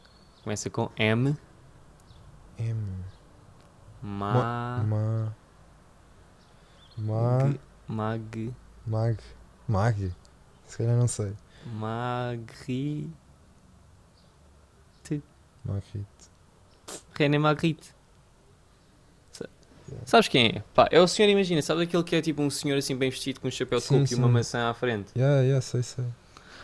Começa 0.43 0.71
com 0.71 0.91
M. 0.97 1.37
M. 2.59 3.05
Ma. 4.01 4.83
Ma. 4.83 5.37
Ma. 6.97 7.55
Mag. 7.87 8.41
Mag. 8.87 9.19
Mag. 9.69 10.13
Se 10.65 10.79
calhar 10.79 10.97
não 10.97 11.09
sei. 11.09 11.35
Magri. 11.67 13.13
Magritte. 15.65 16.14
René 17.15 17.39
Magritte. 17.39 17.95
Sa- 19.33 19.49
Sabes 20.05 20.29
quem 20.29 20.47
é? 20.47 20.63
Pá, 20.75 20.89
é 20.91 21.01
o 21.01 21.07
senhor, 21.09 21.29
imagina, 21.29 21.61
sabe 21.63 21.83
aquele 21.83 22.03
que 22.03 22.17
é 22.17 22.23
tipo 22.23 22.43
um 22.43 22.51
senhor 22.51 22.77
assim 22.79 22.97
bem 22.97 23.11
vestido 23.11 23.41
com 23.41 23.49
um 23.49 23.51
chapéu 23.51 23.79
de 23.81 23.87
coco 23.87 24.05
e 24.11 24.15
uma 24.15 24.29
maçã 24.29 24.69
à 24.71 24.75
frente? 24.75 25.11
Yeah, 25.17 25.41
yeah, 25.43 25.61
sei, 25.61 25.83
sei. 25.83 26.05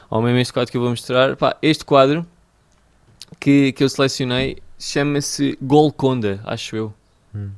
Ou 0.09 0.21
mesmo 0.23 0.39
este 0.39 0.53
quadro 0.53 0.71
que 0.71 0.77
eu 0.77 0.81
vou 0.81 0.91
mostrar. 0.91 1.37
Pá, 1.37 1.57
este 1.63 1.85
quadro 1.85 2.27
que, 3.39 3.73
que 3.73 3.85
eu 3.85 3.89
selecionei 3.89 4.59
chama-se 4.79 5.57
Golconda, 5.63 6.41
acho 6.45 6.75
eu. 6.77 6.95
Hum. 7.35 7.51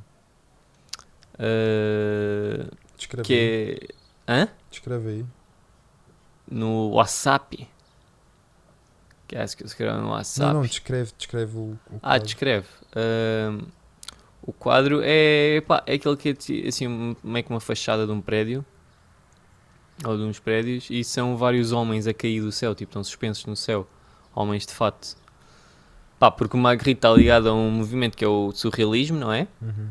Uh, 1.39 2.69
Descreve 2.97 3.21
aí. 3.21 3.25
que 3.25 3.87
é. 4.27 4.31
Hã? 4.33 4.47
Descreve 4.69 5.09
aí. 5.09 5.25
No 6.49 6.89
WhatsApp. 6.91 7.67
Que 9.33 9.39
acho 9.39 9.57
que 9.57 9.63
eu 9.63 9.67
escrevo 9.67 9.99
no 9.99 10.09
WhatsApp. 10.09 10.53
Não, 10.53 10.61
não, 10.61 10.67
descreve, 10.67 11.11
descreve 11.17 11.57
o, 11.57 11.61
o 11.89 11.99
Ah, 12.03 12.19
descreve. 12.19 12.67
Ahm, 12.95 13.65
o 14.43 14.53
quadro 14.53 15.01
é, 15.03 15.59
pá, 15.61 15.81
é 15.87 15.95
aquele 15.95 16.15
que 16.15 16.29
é 16.29 16.67
assim, 16.67 17.15
meio 17.23 17.43
que 17.43 17.49
uma 17.49 17.59
fachada 17.59 18.05
de 18.05 18.11
um 18.11 18.21
prédio. 18.21 18.63
Ou 20.05 20.15
de 20.15 20.21
uns 20.21 20.37
prédios. 20.37 20.87
E 20.87 21.03
são 21.03 21.35
vários 21.35 21.71
homens 21.71 22.05
a 22.05 22.13
cair 22.13 22.41
do 22.41 22.51
céu. 22.51 22.75
Tipo, 22.75 22.91
estão 22.91 23.03
suspensos 23.03 23.47
no 23.47 23.55
céu. 23.55 23.87
Homens 24.35 24.67
de 24.67 24.73
fato. 24.73 25.17
Pá, 26.19 26.29
porque 26.29 26.55
o 26.55 26.59
Magritte 26.59 26.99
está 26.99 27.09
ligado 27.09 27.49
a 27.49 27.53
um 27.55 27.71
movimento 27.71 28.15
que 28.15 28.23
é 28.23 28.27
o 28.27 28.51
surrealismo, 28.51 29.17
não 29.17 29.33
é? 29.33 29.47
Uhum. 29.59 29.89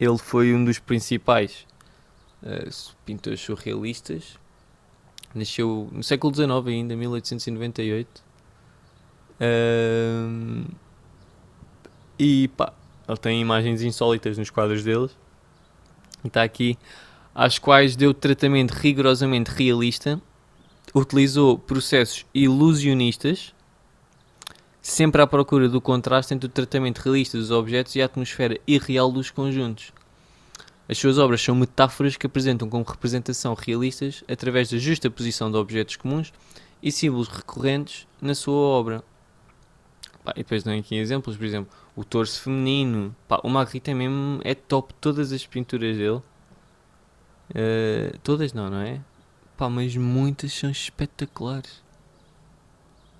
Ele 0.00 0.16
foi 0.16 0.54
um 0.54 0.64
dos 0.64 0.78
principais 0.78 1.66
eh, 2.42 2.70
pintores 3.04 3.40
surrealistas. 3.42 4.38
Nasceu 5.34 5.88
no 5.90 6.02
século 6.02 6.32
XIX 6.34 6.50
ainda, 6.66 6.96
1898. 6.96 8.22
Ahm, 9.40 10.64
e 12.18 12.48
pá, 12.48 12.72
ele 13.08 13.18
tem 13.18 13.40
imagens 13.40 13.82
insólitas 13.82 14.38
nos 14.38 14.50
quadros 14.50 14.84
deles. 14.84 15.10
E 16.22 16.28
está 16.28 16.42
aqui, 16.42 16.78
às 17.34 17.58
quais 17.58 17.96
deu 17.96 18.14
tratamento 18.14 18.70
rigorosamente 18.70 19.50
realista. 19.50 20.20
Utilizou 20.94 21.58
processos 21.58 22.24
ilusionistas, 22.32 23.52
sempre 24.80 25.20
à 25.20 25.26
procura 25.26 25.68
do 25.68 25.80
contraste 25.80 26.32
entre 26.32 26.46
o 26.46 26.48
tratamento 26.48 26.98
realista 26.98 27.36
dos 27.36 27.50
objetos 27.50 27.96
e 27.96 28.02
a 28.02 28.04
atmosfera 28.04 28.60
irreal 28.66 29.10
dos 29.10 29.30
conjuntos. 29.30 29.92
As 30.88 30.98
suas 30.98 31.18
obras 31.18 31.40
são 31.40 31.54
metáforas 31.54 32.16
que 32.16 32.26
apresentam 32.26 32.68
como 32.68 32.84
representação 32.84 33.54
realistas 33.54 34.22
através 34.28 34.70
da 34.70 34.76
justa 34.76 35.10
posição 35.10 35.50
de 35.50 35.56
objetos 35.56 35.96
comuns 35.96 36.32
e 36.82 36.92
símbolos 36.92 37.28
recorrentes 37.28 38.06
na 38.20 38.34
sua 38.34 38.54
obra. 38.54 39.04
Pá, 40.22 40.32
e 40.36 40.38
depois 40.38 40.62
dão 40.62 40.78
aqui 40.78 40.96
exemplos, 40.96 41.36
por 41.36 41.44
exemplo, 41.44 41.72
o 41.96 42.04
torso 42.04 42.42
feminino. 42.42 43.14
Pá, 43.26 43.40
o 43.42 43.48
Magritte 43.48 43.90
é 43.90 43.94
mesmo 43.94 44.40
é 44.44 44.54
top 44.54 44.92
todas 45.00 45.32
as 45.32 45.46
pinturas 45.46 45.96
dele. 45.96 46.22
Eh, 47.54 48.14
todas 48.22 48.52
não, 48.52 48.68
não 48.70 48.80
é? 48.80 49.00
Pá, 49.56 49.68
mas 49.70 49.96
muitas 49.96 50.52
são 50.52 50.70
espetaculares. 50.70 51.82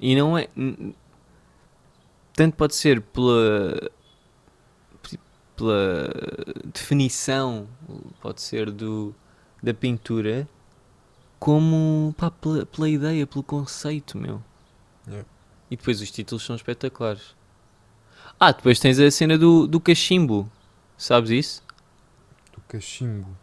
E 0.00 0.14
não 0.14 0.36
é. 0.36 0.48
Tanto 2.34 2.56
pode 2.56 2.74
ser 2.74 3.00
pela 3.00 3.90
pela 5.57 6.09
definição, 6.64 7.68
pode 8.20 8.40
ser 8.42 8.70
do, 8.70 9.14
da 9.62 9.74
pintura, 9.74 10.48
como 11.38 12.14
pá, 12.18 12.30
pela, 12.30 12.66
pela 12.66 12.88
ideia, 12.88 13.26
pelo 13.26 13.44
conceito, 13.44 14.18
meu. 14.18 14.42
Yeah. 15.07 15.24
E 15.70 15.76
depois 15.76 16.00
os 16.00 16.11
títulos 16.11 16.42
são 16.44 16.57
espetaculares. 16.57 17.36
Ah, 18.38 18.52
depois 18.52 18.78
tens 18.78 18.98
a 19.00 19.11
cena 19.11 19.36
do, 19.38 19.66
do 19.66 19.80
cachimbo, 19.80 20.50
sabes 20.96 21.30
isso? 21.30 21.62
Do 22.52 22.61
cachimbo. 22.62 23.36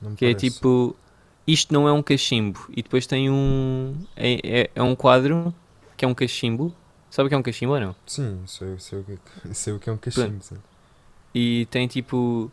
Não 0.00 0.16
Que 0.16 0.26
é 0.26 0.34
parece. 0.34 0.46
tipo, 0.50 0.96
isto 1.46 1.72
não 1.72 1.88
é 1.88 1.92
um 1.92 2.02
cachimbo. 2.02 2.60
E 2.70 2.82
depois 2.82 3.06
tem 3.06 3.30
um, 3.30 4.06
é, 4.16 4.62
é, 4.62 4.70
é 4.74 4.82
um 4.82 4.94
quadro 4.94 5.54
que 5.96 6.04
é 6.04 6.08
um 6.08 6.14
cachimbo. 6.14 6.74
Sabe 7.12 7.26
o 7.26 7.28
que 7.28 7.34
é 7.34 7.38
um 7.38 7.42
cachimbo 7.42 7.74
ou 7.74 7.80
não? 7.80 7.94
Sim, 8.06 8.42
sei, 8.46 8.74
sei, 8.78 8.98
o 9.00 9.04
que, 9.04 9.12
é- 9.12 9.18
sei 9.52 9.74
o 9.74 9.78
que 9.78 9.90
é 9.90 9.92
um 9.92 9.98
cachimbo. 9.98 10.40
E 11.34 11.66
tem 11.66 11.86
tipo. 11.86 12.50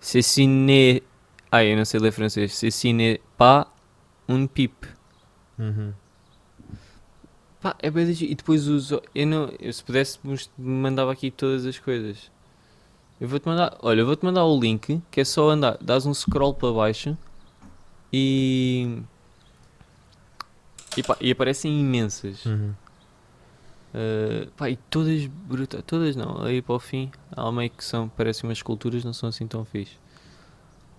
Ceci 0.00 0.48
n'est. 0.48 1.04
Ah, 1.52 1.64
eu 1.64 1.76
não 1.76 1.84
sei 1.84 2.00
ler 2.00 2.10
francês. 2.10 2.52
Ceci 2.56 2.92
n'est 2.92 3.20
pas 3.38 3.68
un 4.28 4.48
pipe. 4.48 4.88
Uhum. 5.56 5.92
Pá, 7.60 7.76
é 7.78 7.88
bem 7.88 8.10
E 8.10 8.34
depois 8.34 8.66
uso. 8.66 9.00
Eu 9.14 9.28
não. 9.28 9.52
Eu, 9.60 9.72
se 9.72 9.84
pudesse, 9.84 10.18
mandava 10.58 11.12
aqui 11.12 11.30
todas 11.30 11.64
as 11.64 11.78
coisas. 11.78 12.32
Eu 13.20 13.28
vou-te 13.28 13.46
mandar. 13.46 13.78
Olha, 13.80 14.00
eu 14.00 14.06
vou-te 14.06 14.24
mandar 14.24 14.44
o 14.44 14.58
link. 14.58 15.00
Que 15.08 15.20
é 15.20 15.24
só 15.24 15.50
andar. 15.50 15.78
Dás 15.80 16.04
um 16.04 16.12
scroll 16.12 16.52
para 16.54 16.72
baixo. 16.72 17.16
E. 18.12 19.02
E, 20.96 21.02
pá, 21.04 21.16
e 21.20 21.30
aparecem 21.30 21.80
imensas. 21.80 22.44
Uhum. 22.44 22.74
Uh, 23.92 24.78
todas 24.88 25.26
brutas, 25.26 25.82
todas 25.84 26.14
não, 26.14 26.42
aí 26.42 26.62
para 26.62 26.76
o 26.76 26.78
fim, 26.78 27.10
há 27.32 27.50
meio 27.50 27.70
que 27.70 27.84
são, 27.84 28.08
parecem 28.08 28.48
umas 28.48 28.58
esculturas, 28.58 29.04
não 29.04 29.12
são 29.12 29.28
assim 29.28 29.46
tão 29.46 29.64
fixe. 29.64 29.98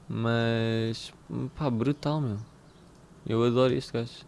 Mas, 0.10 1.14
pá, 1.56 1.70
brutal, 1.70 2.20
meu. 2.20 2.38
Eu 3.26 3.44
adoro 3.44 3.74
este 3.74 3.94
gajo. 3.94 4.26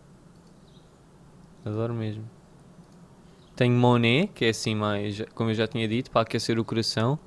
Adoro 1.65 1.93
mesmo. 1.93 2.23
Tenho 3.55 3.73
Monet, 3.73 4.31
que 4.33 4.45
é 4.45 4.49
assim 4.49 4.75
mais, 4.75 5.21
como 5.35 5.49
eu 5.49 5.53
já 5.53 5.67
tinha 5.67 5.87
dito, 5.87 6.09
para 6.09 6.21
aquecer 6.21 6.57
o 6.57 6.63
coração. 6.63 7.19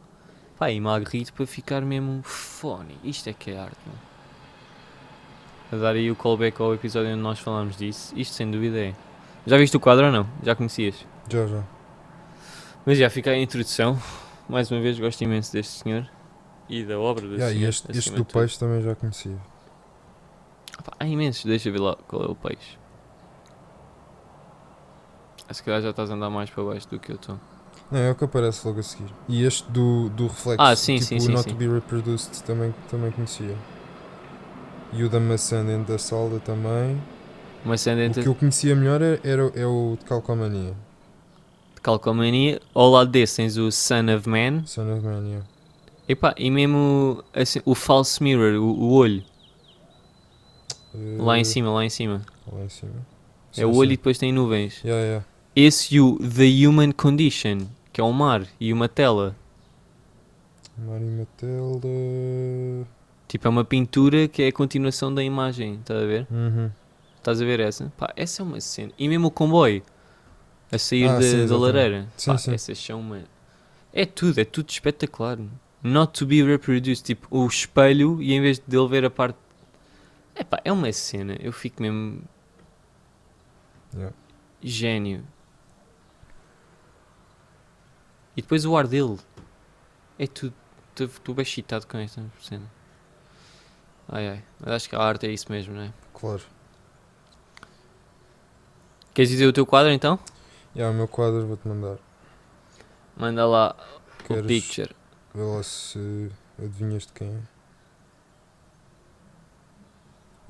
Pá, 0.58 0.70
e 0.70 0.80
Magritte 0.80 1.32
para 1.32 1.46
ficar 1.46 1.82
mesmo 1.82 2.22
fone. 2.22 2.96
Isto 3.04 3.28
é 3.28 3.34
que 3.34 3.50
é 3.50 3.58
arte, 3.58 3.76
meu. 3.86 3.94
A 5.70 5.82
dar 5.82 5.94
aí 5.94 6.10
o 6.10 6.16
callback 6.16 6.60
ao 6.62 6.72
episódio 6.72 7.12
onde 7.12 7.20
nós 7.20 7.38
falámos 7.38 7.76
disso. 7.76 8.14
Isto 8.16 8.34
sem 8.34 8.50
dúvida 8.50 8.78
é. 8.78 8.94
Já 9.46 9.58
viste 9.58 9.76
o 9.76 9.80
quadro 9.80 10.06
ou 10.06 10.12
não? 10.12 10.26
Já 10.42 10.54
conhecias? 10.54 11.04
Já, 11.28 11.46
já. 11.46 11.62
Mas 12.84 12.98
já 12.98 13.10
fica 13.10 13.30
aí 13.30 13.40
a 13.40 13.42
introdução. 13.42 14.00
Mais 14.48 14.70
uma 14.70 14.80
vez 14.80 14.98
gosto 14.98 15.20
imenso 15.22 15.52
deste 15.52 15.82
senhor 15.82 16.08
e 16.68 16.84
da 16.84 16.98
obra 17.00 17.22
deste 17.26 17.34
Yeah, 17.40 17.52
e 17.52 17.58
senhor. 17.58 17.68
este, 17.68 17.90
este 17.90 17.98
acima 18.10 18.16
do 18.18 18.24
peixe 18.24 18.58
também 18.58 18.80
já 18.80 18.94
conhecia. 18.94 19.36
Pá, 20.84 20.92
há 21.00 21.06
imensos, 21.06 21.44
deixa 21.44 21.70
ver 21.70 21.80
lá 21.80 21.96
qual 22.06 22.22
é 22.22 22.26
o 22.28 22.34
peixe. 22.34 22.78
Se 25.50 25.62
calhar 25.62 25.80
já 25.82 25.90
estás 25.90 26.10
a 26.10 26.14
andar 26.14 26.30
mais 26.30 26.48
para 26.50 26.62
baixo 26.64 26.88
do 26.88 26.98
que 26.98 27.10
eu 27.12 27.16
estou. 27.16 27.38
Não, 27.90 27.98
é 28.00 28.10
o 28.10 28.14
que 28.14 28.24
aparece 28.24 28.66
logo 28.66 28.80
a 28.80 28.82
seguir. 28.82 29.08
E 29.28 29.44
este 29.44 29.68
do, 29.70 30.08
do 30.10 30.26
reflexo, 30.26 30.62
Ah, 30.62 30.74
sim, 30.74 30.94
tipo 30.96 31.06
sim, 31.06 31.16
o 31.16 31.20
sim, 31.20 31.28
Not 31.32 31.42
sim. 31.44 31.50
to 31.50 31.54
be 31.56 31.68
reproduced 31.68 32.42
também, 32.42 32.74
também 32.90 33.10
conhecia. 33.12 33.56
E 34.92 35.04
o 35.04 35.08
da 35.08 35.20
maçã 35.20 35.64
dentro 35.64 35.92
da 35.92 35.98
solda 35.98 36.40
também. 36.40 37.00
Uma 37.64 37.74
O 37.74 38.12
que 38.22 38.26
eu 38.26 38.34
conhecia 38.34 38.74
melhor 38.76 39.02
é- 39.02 39.20
era, 39.24 39.42
é 39.54 39.66
o 39.66 39.96
de 39.98 40.04
calcomania. 40.04 40.74
Calcomania. 41.86 42.60
Ao 42.74 42.90
lado 42.90 43.10
desse 43.10 43.36
tens 43.36 43.56
o 43.56 43.70
Son 43.70 44.14
of 44.16 44.28
Man. 44.28 44.66
Son 44.66 44.92
of 44.92 45.04
Man, 45.04 45.22
yeah. 45.24 45.46
Epá, 46.08 46.34
e 46.36 46.50
mesmo 46.50 47.22
assim, 47.32 47.60
o 47.64 47.74
false 47.74 48.20
mirror, 48.22 48.54
o, 48.60 48.66
o 48.66 48.92
olho. 48.92 49.22
Lá 51.18 51.38
em 51.38 51.42
Eh, 51.42 51.44
cima, 51.44 51.70
lá 51.70 51.84
em 51.84 51.90
cima. 51.90 52.22
Lá 52.50 52.64
em 52.64 52.68
cima. 52.68 52.92
É 53.56 53.64
o 53.64 53.74
olho 53.74 53.92
e 53.92 53.96
depois 53.96 54.18
tem 54.18 54.32
nuvens. 54.32 54.82
Yeah, 54.84 55.02
yeah. 55.02 55.26
Esse 55.54 55.94
e 55.94 56.00
o 56.00 56.18
The 56.18 56.66
Human 56.66 56.92
Condition, 56.92 57.58
que 57.92 58.00
é 58.00 58.04
o 58.04 58.12
mar 58.12 58.46
e 58.60 58.72
uma 58.72 58.88
tela. 58.88 59.34
Mari 60.76 61.04
Matilda. 61.04 61.88
Tipo, 63.28 63.46
é 63.46 63.50
uma 63.50 63.64
pintura 63.64 64.28
que 64.28 64.42
é 64.42 64.48
a 64.48 64.52
continuação 64.52 65.12
da 65.14 65.22
imagem, 65.22 65.74
estás 65.74 66.02
a 66.02 66.06
ver? 66.06 66.26
Uhum. 66.30 66.70
Estás 67.16 67.40
a 67.40 67.44
ver 67.44 67.60
essa? 67.60 67.92
Pá, 67.96 68.12
essa 68.16 68.42
é 68.42 68.44
uma 68.44 68.60
cena. 68.60 68.92
E 68.98 69.08
mesmo 69.08 69.28
o 69.28 69.30
comboio 69.30 69.82
a 70.70 70.78
sair 70.78 71.08
Ah, 71.08 71.14
da, 71.16 71.22
sim, 71.22 71.46
da 71.46 71.56
lareira. 71.56 72.08
Sim, 72.16 72.30
Pá, 72.32 72.38
sim. 72.38 72.52
essas 72.54 72.78
são 72.78 73.00
uma. 73.00 73.22
É 73.92 74.04
tudo, 74.04 74.38
é 74.40 74.44
tudo 74.44 74.68
espetacular. 74.70 75.38
Not 75.82 76.12
to 76.18 76.26
be 76.26 76.42
reproduced. 76.42 77.04
Tipo, 77.04 77.28
o 77.30 77.46
espelho 77.46 78.20
e 78.22 78.32
em 78.32 78.40
vez 78.40 78.58
de 78.58 78.76
ele 78.76 78.88
ver 78.88 79.04
a 79.04 79.10
parte. 79.10 79.38
É 80.34 80.44
pá, 80.44 80.60
é 80.64 80.72
uma 80.72 80.92
cena. 80.92 81.36
Eu 81.40 81.52
fico 81.52 81.80
mesmo. 81.82 82.22
Yeah. 83.94 84.14
Gênio. 84.62 85.24
E 88.36 88.42
depois 88.42 88.64
o 88.66 88.76
ar 88.76 88.86
dele. 88.86 89.18
É 90.18 90.26
tudo. 90.26 90.52
Estou 90.98 91.34
bem 91.34 91.42
excitado 91.42 91.86
com 91.86 91.98
esta 91.98 92.22
cena. 92.40 92.70
Ai 94.08 94.28
ai. 94.28 94.44
Mas 94.60 94.70
acho 94.74 94.88
que 94.88 94.96
a 94.96 95.00
arte 95.00 95.26
é 95.26 95.30
isso 95.30 95.50
mesmo, 95.50 95.74
não 95.74 95.82
é? 95.82 95.92
Claro. 96.14 96.42
Queres 99.14 99.30
dizer 99.30 99.46
o 99.46 99.52
teu 99.52 99.64
quadro 99.66 99.90
então? 99.92 100.18
E 100.76 100.78
yeah, 100.78 100.94
o 100.94 100.94
meu 100.94 101.08
quadro 101.08 101.46
vou-te 101.46 101.66
mandar. 101.66 101.96
Manda 103.16 103.46
lá 103.46 103.74
o 104.20 104.24
Queres 104.24 104.46
picture. 104.46 104.94
ver 105.34 105.42
lá 105.42 105.62
se 105.62 106.30
adivinhas 106.58 107.06
de 107.06 107.14
quem 107.14 107.28
é? 107.28 107.40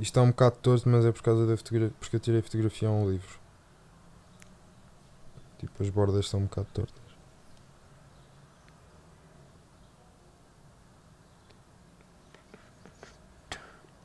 Isto 0.00 0.02
está 0.02 0.22
um 0.22 0.30
bocado 0.30 0.56
torto, 0.56 0.88
mas 0.88 1.04
é 1.04 1.12
por 1.12 1.22
causa 1.22 1.46
da 1.46 1.56
fotografia. 1.56 1.94
Porque 2.00 2.16
eu 2.16 2.20
tirei 2.20 2.42
fotografia 2.42 2.88
a 2.88 2.90
um 2.90 3.08
livro. 3.08 3.38
Tipo, 5.60 5.80
as 5.84 5.90
bordas 5.90 6.28
são 6.28 6.40
um 6.40 6.46
bocado 6.46 6.66
tortas. 6.74 7.06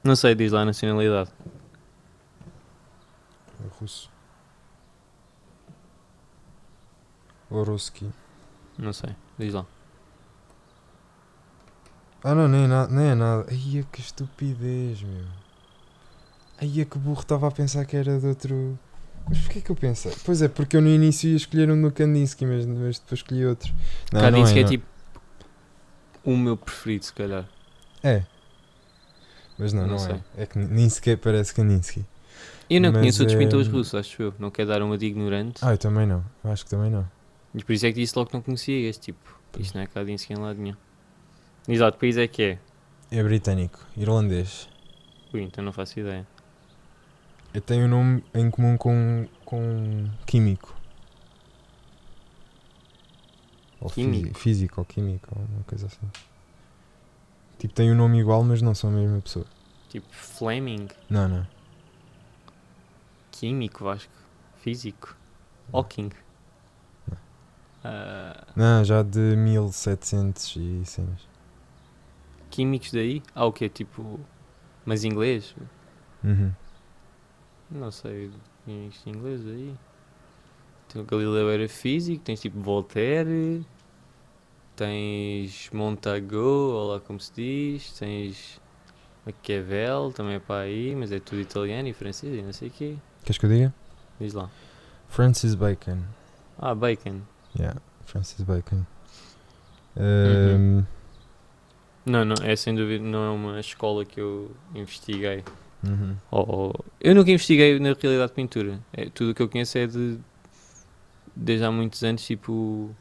Não 0.04 0.16
sei, 0.16 0.36
diz 0.36 0.52
lá 0.52 0.62
a 0.62 0.66
nacionalidade. 0.66 1.32
É 3.66 3.68
russo. 3.80 4.11
Oroski. 7.52 8.10
Não 8.78 8.94
sei, 8.94 9.12
diz 9.38 9.54
lá. 9.54 9.66
Ah 12.24 12.36
não, 12.36 12.48
nem 12.48 12.64
é 12.64 12.68
nada. 12.68 12.94
Nem 12.94 13.08
é 13.10 13.16
nada. 13.16 13.46
Ai, 13.50 13.86
que 13.92 14.00
estupidez, 14.00 15.02
meu. 15.02 15.26
Ai, 16.62 16.86
que 16.86 16.98
burro, 16.98 17.22
estava 17.22 17.48
a 17.48 17.52
pensar 17.52 17.86
que 17.86 17.98
era 17.98 18.20
de 18.20 18.28
outro. 18.28 18.78
Mas 19.28 19.40
porquê 19.40 19.62
que 19.62 19.72
eu 19.72 19.76
pensei? 19.76 20.14
Pois 20.24 20.42
é, 20.42 20.48
porque 20.48 20.78
eu 20.78 20.82
no 20.82 20.90
início 20.90 21.30
ia 21.30 21.36
escolher 21.36 21.70
um 21.72 21.82
do 21.82 21.92
Kandinsky, 21.92 22.46
mas, 22.46 22.66
mas 22.66 23.00
depois 23.00 23.20
escolhi 23.20 23.46
outro. 23.46 23.74
Não, 24.12 24.22
Cá 24.22 24.32
não 24.32 24.46
é 24.46 24.62
não. 24.62 24.70
tipo 24.70 24.86
o 26.24 26.38
meu 26.38 26.56
preferido, 26.58 27.06
se 27.06 27.14
calhar. 27.14 27.48
É. 28.04 28.24
Mas 29.58 29.74
não, 29.74 29.86
Não 29.88 29.96
não, 29.96 30.16
é. 30.16 30.22
É 30.38 30.46
que 30.46 30.58
nem 30.58 30.90
sequer 30.90 31.18
parece 31.18 31.54
Kandinsky. 31.54 32.06
Eu 32.70 32.82
não 32.82 32.92
Mas, 32.92 33.00
conheço 33.02 33.22
outros 33.22 33.36
eh, 33.40 33.44
pintores 33.44 33.68
russos, 33.68 33.96
acho 33.96 34.22
eu. 34.22 34.34
Não 34.40 34.50
quero 34.50 34.70
dar 34.70 34.82
uma 34.82 34.98
de 34.98 35.06
ignorante. 35.06 35.60
Ah, 35.62 35.72
eu 35.72 35.78
também 35.78 36.08
não. 36.08 36.24
Acho 36.44 36.64
que 36.64 36.70
também 36.72 36.90
não. 36.90 37.06
E 37.54 37.64
por 37.64 37.74
isso 37.74 37.86
é 37.86 37.90
que 37.92 38.00
disse 38.00 38.18
logo 38.18 38.30
que 38.30 38.36
não 38.36 38.42
conhecia 38.42 38.90
este 38.90 39.12
tipo. 39.12 39.40
Isto 39.60 39.76
não 39.76 39.84
é 39.84 39.88
Kandinsky 39.88 40.34
em 40.34 40.38
lado 40.38 40.60
nenhum. 40.60 40.78
Exato, 41.68 41.98
país 41.98 42.18
é 42.18 42.28
que 42.28 42.42
é? 42.44 42.60
É 43.12 43.22
britânico, 43.24 43.86
irlandês. 43.98 44.70
Ui, 45.34 45.42
então 45.42 45.64
não 45.64 45.74
faço 45.74 46.00
ideia. 46.00 46.26
Eu 47.54 47.60
tenho 47.62 47.86
um 47.86 47.90
nome 47.90 48.24
em 48.34 48.50
comum 48.50 48.78
com, 48.78 49.28
com 49.44 50.10
químico. 50.26 50.74
Ou 53.82 53.90
Químico? 53.90 54.38
físico 54.40 54.80
ou 54.80 54.86
químico, 54.86 55.28
ou 55.36 55.44
uma 55.44 55.64
coisa 55.64 55.88
assim. 55.88 56.10
Tipo, 57.58 57.74
tem 57.74 57.92
um 57.92 57.96
nome 57.96 58.20
igual, 58.20 58.44
mas 58.44 58.62
não 58.62 58.74
são 58.76 58.90
a 58.92 58.94
mesma 58.94 59.20
pessoa. 59.22 59.46
Tipo 59.90 60.06
Fleming, 60.12 60.88
Não, 61.10 61.28
não. 61.28 61.48
químico, 63.32 63.84
Vasco, 63.84 64.14
físico, 64.62 65.18
Hawking. 65.74 66.12
Ah, 67.84 68.46
Não, 68.56 68.84
já 68.84 69.02
de 69.04 69.20
1700 69.20 70.56
e 70.58 70.86
cenas. 70.86 71.28
químicos 72.50 72.92
daí? 72.92 73.22
Ah, 73.34 73.46
o 73.46 73.52
quê? 73.54 73.68
Tipo. 73.70 74.20
Mas 74.86 75.04
inglês? 75.04 75.56
Uhum. 76.24 76.52
Não 77.70 77.92
sei. 77.92 78.32
Químicos 78.66 79.04
de 79.04 79.10
inglês 79.10 79.42
aí. 79.48 79.76
Tem 80.90 81.02
o 81.02 81.06
Galileu 81.06 81.50
era 81.50 81.68
físico, 81.70 82.22
tens 82.24 82.42
tipo 82.42 82.60
Voltaire, 82.60 83.66
tens 84.76 85.70
Montagu, 85.72 86.38
ou 86.38 86.92
lá 86.94 87.00
como 87.00 87.20
se 87.20 87.32
diz, 87.34 87.92
tens 87.98 88.60
Maquiavel, 89.26 90.12
também 90.12 90.36
é 90.36 90.40
para 90.40 90.62
aí, 90.66 90.94
mas 90.96 91.12
é 91.12 91.20
tudo 91.20 91.40
italiano 91.40 91.88
e 91.88 91.94
francês 91.94 92.34
e 92.38 92.42
não 92.42 92.52
sei 92.52 92.68
o 92.68 92.72
quê. 92.72 92.98
Queres 93.24 93.38
que 93.38 93.46
eu 93.46 93.50
diga? 93.50 93.74
Diz 94.20 94.34
lá. 94.34 94.50
Francis 95.08 95.56
Bacon. 95.56 96.00
Ah, 96.58 96.76
Bacon. 96.76 97.22
Yeah, 97.60 97.80
Francis 98.06 98.44
Bacon. 98.46 98.86
Uhum. 99.96 100.04
Ehm, 100.04 100.86
Não, 102.06 102.26
não, 102.26 102.36
é 102.44 102.56
sem 102.56 102.74
dúvida, 102.74 103.04
não 103.04 103.24
é 103.24 103.30
uma 103.30 103.60
escola 103.60 104.04
que 104.06 104.20
eu 104.20 104.52
investiguei. 104.74 105.44
uhum. 105.84 106.16
Ou- 106.32 106.86
eu 107.00 107.14
nunca 107.14 107.30
investiguei 107.32 107.80
na 107.80 107.94
realidade 107.94 108.30
de 108.30 108.36
pintura. 108.36 108.80
É, 108.94 109.10
tudo 109.10 109.32
o 109.32 109.36
que 109.36 109.42
eu 109.42 109.50
conheço 109.50 109.78
é 109.78 109.86
de. 109.88 110.18
Desde 111.36 111.66
há 111.66 111.72
muitos 111.72 112.04
anos, 112.04 112.26
tipo. 112.26 112.96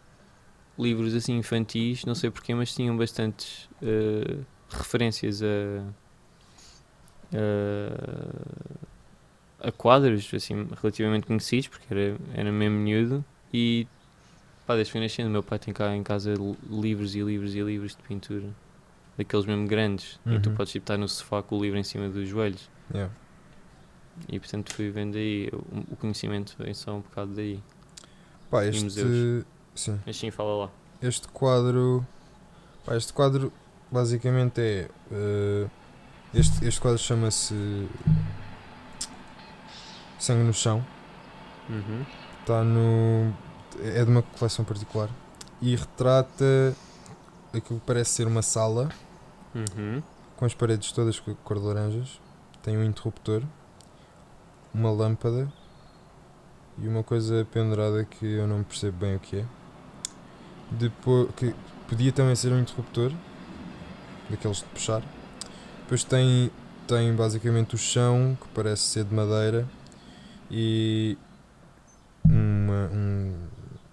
Livros 0.79 1.15
assim 1.15 1.37
infantis, 1.37 2.05
não 2.07 2.15
sei 2.15 2.31
porquê, 2.31 2.55
mas 2.55 2.75
tinham 2.75 2.97
bastantes 2.97 3.69
eh, 3.83 4.39
referências 4.71 5.43
a. 5.43 5.47
a, 7.35 9.69
a 9.69 9.73
quadros 9.73 10.33
assim, 10.35 10.67
relativamente 10.81 11.27
conhecidos, 11.27 11.69
porque 11.69 11.87
era, 11.93 12.17
era 12.35 12.53
mesmo 12.53 12.79
miúdo. 12.79 13.25
E. 13.53 13.87
pá, 14.71 14.77
desde 14.77 14.91
que 14.91 14.93
fui 14.93 15.01
nascendo, 15.01 15.31
meu 15.31 15.43
pai 15.43 15.59
tem 15.59 15.75
cá 15.75 15.95
em 15.97 16.03
casa 16.03 16.33
li- 16.35 16.57
livros 16.71 17.15
e 17.17 17.21
livros 17.23 17.55
e 17.57 17.61
livros 17.61 17.97
de 17.97 18.03
pintura. 18.05 18.49
Daqueles 19.19 19.45
mesmo 19.45 19.67
grandes, 19.67 20.21
em 20.25 20.35
que 20.37 20.41
tu 20.41 20.51
Uhum. 20.51 20.55
podes 20.57 20.73
tipo, 20.73 20.85
estar 20.85 20.97
no 20.97 21.09
sofá 21.09 21.43
com 21.43 21.59
o 21.59 21.63
livro 21.63 21.77
em 21.79 21.83
cima 21.83 22.09
dos 22.09 22.29
joelhos. 22.29 22.71
Yeah. 22.95 23.13
E 24.29 24.39
portanto 24.39 24.73
fui 24.73 24.91
vendo 24.91 25.17
aí, 25.17 25.51
o, 25.91 25.97
conhecimento 25.97 26.55
vem 26.59 26.73
só 26.73 26.95
um 26.97 27.01
bocado 27.01 27.35
daí. 27.35 27.61
Pá, 28.51 28.65
E 28.65 28.69
este, 28.71 28.85
museus. 28.85 29.45
sim, 29.75 30.01
Mas 30.07 30.17
sim, 30.17 30.31
fala 30.31 30.65
lá. 30.67 30.71
este 31.03 31.27
quadro. 31.29 32.07
Pá, 32.87 32.97
este 32.97 33.13
quadro 33.13 33.53
basicamente 33.91 34.61
é. 34.61 34.89
eh, 35.11 35.67
este, 36.33 36.65
este 36.65 36.81
quadro 36.81 36.99
chama-se 36.99 37.89
Sangue 40.19 40.45
no 40.45 40.53
Chão. 40.55 40.85
Uhum. 41.69 42.05
Está 42.41 42.63
no. 42.65 43.33
É 43.83 44.05
de 44.05 44.11
uma 44.11 44.23
coleção 44.23 44.65
particular. 44.65 45.09
E 45.61 45.75
retrata 45.77 46.75
aquilo 47.53 47.81
que 47.81 47.87
parece 47.87 48.11
ser 48.13 48.27
uma 48.27 48.43
sala 48.43 48.89
Uhum. 49.55 50.03
com 50.37 50.45
as 50.45 50.55
paredes 50.55 50.93
todas 50.93 51.19
com 51.19 51.35
cor 51.37 51.59
de 51.59 51.65
laranjas. 51.67 52.21
Tem 52.63 52.77
um 52.77 52.85
interruptor, 52.85 53.43
uma 54.73 54.91
lâmpada 54.91 55.51
e 56.79 56.87
uma 56.87 57.03
coisa 57.03 57.47
pendurada 57.53 58.05
que 58.05 58.25
eu 58.25 58.47
não 58.47 58.63
percebo 58.63 58.99
bem 58.99 59.17
o 59.17 59.21
que 59.21 59.39
é. 59.39 59.45
Depois, 60.71 61.29
que 61.37 61.55
podia 61.89 62.13
também 62.13 62.35
ser 62.37 62.53
um 62.53 62.61
interruptor, 62.61 63.13
daqueles 64.29 64.59
de 64.59 64.65
puxar. 64.67 65.03
Depois 65.83 66.05
tem, 66.05 66.51
tem 66.87 67.15
basicamente 67.15 67.75
o 67.75 67.79
chão, 67.79 68.39
que 68.41 68.47
parece 68.55 68.83
ser 68.83 69.05
de 69.05 69.13
madeira, 69.15 69.67
e 70.51 71.19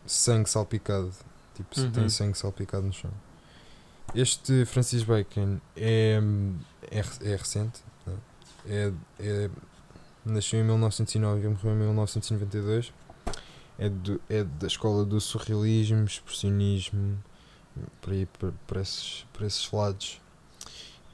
sangue 0.08 0.50
salpicado. 0.50 1.12
Tipo, 1.56 1.76
se 1.76 1.82
Uhum. 1.82 1.92
tem 1.92 2.10
sangue 2.10 2.38
salpicado 2.38 2.86
no 2.88 2.94
chão. 2.94 3.12
Este 4.16 4.66
Francis 4.66 5.04
Bacon 5.04 5.60
é, 5.76 6.20
é, 6.90 7.00
é 7.22 7.36
recente. 7.36 7.82
né? 8.06 8.14
É, 8.66 8.92
é, 9.20 9.50
nasceu 10.26 10.60
em 10.60 10.64
1909 10.64 11.46
e 11.46 11.50
morreu 11.50 11.74
em 11.74 11.78
1992. 11.78 12.94
É, 13.80 13.90
do, 13.90 14.20
é 14.30 14.44
da 14.44 14.66
escola 14.66 15.06
do 15.06 15.20
surrealismo, 15.22 16.04
expressionismo, 16.06 17.22
por 18.02 18.12
aí, 18.14 18.26
por, 18.26 18.52
por, 18.66 18.78
esses, 18.78 19.26
por 19.34 19.44
esses 19.44 19.72
lados. 19.72 20.20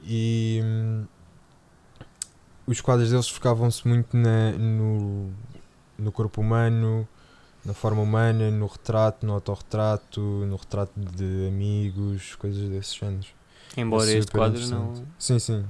E 0.02 0.60
hum, 0.64 1.06
os 2.66 2.80
quadros 2.80 3.10
deles 3.10 3.28
focavam-se 3.28 3.86
muito 3.86 4.16
na, 4.16 4.52
no, 4.52 5.30
no 5.98 6.10
corpo 6.12 6.40
humano, 6.40 7.06
na 7.64 7.72
forma 7.74 8.02
humana, 8.02 8.50
no 8.50 8.66
retrato, 8.66 9.24
no 9.26 9.32
autorretrato, 9.34 10.20
no 10.20 10.56
retrato 10.56 10.92
de 10.98 11.48
amigos, 11.48 12.34
coisas 12.36 12.68
desses 12.68 12.94
géneros. 12.94 13.34
Embora 13.76 14.10
É 14.10 14.18
este 14.18 14.30
quadro 14.30 14.66
não. 14.68 15.06
Sim, 15.18 15.38
sim. 15.38 15.64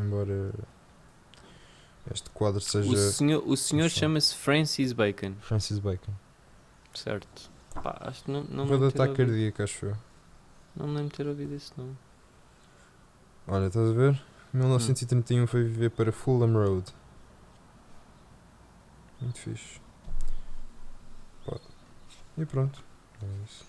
Embora 0.00 0.52
este 2.12 2.28
quadro 2.30 2.60
seja 2.60 2.90
O 2.90 2.96
senhor, 2.96 3.42
o 3.46 3.56
senhor 3.56 3.88
chama-se 3.88 4.34
Francis 4.34 4.92
Bacon, 4.92 5.34
Francis 5.40 5.78
Bacon. 5.78 6.12
certo? 6.94 7.50
Pá, 7.74 7.96
acho 8.02 8.24
que 8.24 8.30
não, 8.30 8.44
não, 8.44 8.64
me 8.64 8.70
Vou 8.70 8.78
de 8.78 8.84
lembro 8.84 9.02
ataque 9.02 9.14
cardíaco, 9.14 9.62
acho 9.62 9.86
eu. 9.86 9.96
não 10.76 10.86
me 10.86 10.94
lembro 10.96 11.10
de 11.10 11.16
ter 11.16 11.26
ouvido 11.26 11.54
esse 11.54 11.72
nome. 11.76 11.96
Olha, 13.46 13.66
estás 13.66 13.90
a 13.90 13.92
ver? 13.92 14.22
Em 14.54 14.58
1931 14.58 15.46
foi 15.46 15.64
viver 15.64 15.90
para 15.90 16.10
Fulham 16.12 16.52
Road. 16.52 16.84
Muito 19.20 19.38
fixe. 19.38 19.80
E 22.36 22.44
pronto. 22.44 22.82
É 23.22 23.26
isso. 23.44 23.64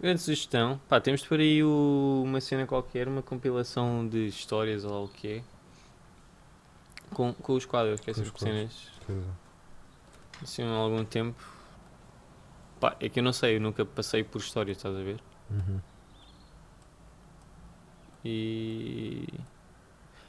Grande 0.00 0.20
sugestão. 0.20 0.80
Pá, 0.88 1.00
temos 1.00 1.22
de 1.22 1.28
pôr 1.28 1.40
aí 1.40 1.62
o- 1.62 2.22
uma 2.24 2.40
cena 2.40 2.66
qualquer, 2.66 3.06
uma 3.08 3.22
compilação 3.22 4.06
de 4.06 4.26
histórias 4.26 4.84
ou 4.84 4.90
lá 4.92 5.00
o 5.04 5.08
que 5.08 5.28
é. 5.28 5.44
Com, 7.14 7.32
com 7.32 7.54
os 7.54 7.64
quadros, 7.64 8.00
que 8.00 8.10
é 8.10 8.14
Com 8.14 8.20
os 8.20 8.26
sempre 8.26 8.40
quadros. 8.40 8.72
cenas 9.06 9.34
assim 10.42 10.62
há 10.64 10.70
algum 10.70 11.04
tempo. 11.04 11.40
Pá, 12.80 12.96
é 13.00 13.08
que 13.08 13.20
eu 13.20 13.22
não 13.22 13.32
sei, 13.32 13.56
eu 13.56 13.60
nunca 13.60 13.84
passei 13.84 14.24
por 14.24 14.38
história, 14.40 14.72
estás 14.72 14.94
a 14.96 15.00
ver? 15.02 15.20
Uhum. 15.50 15.80
E. 18.24 19.26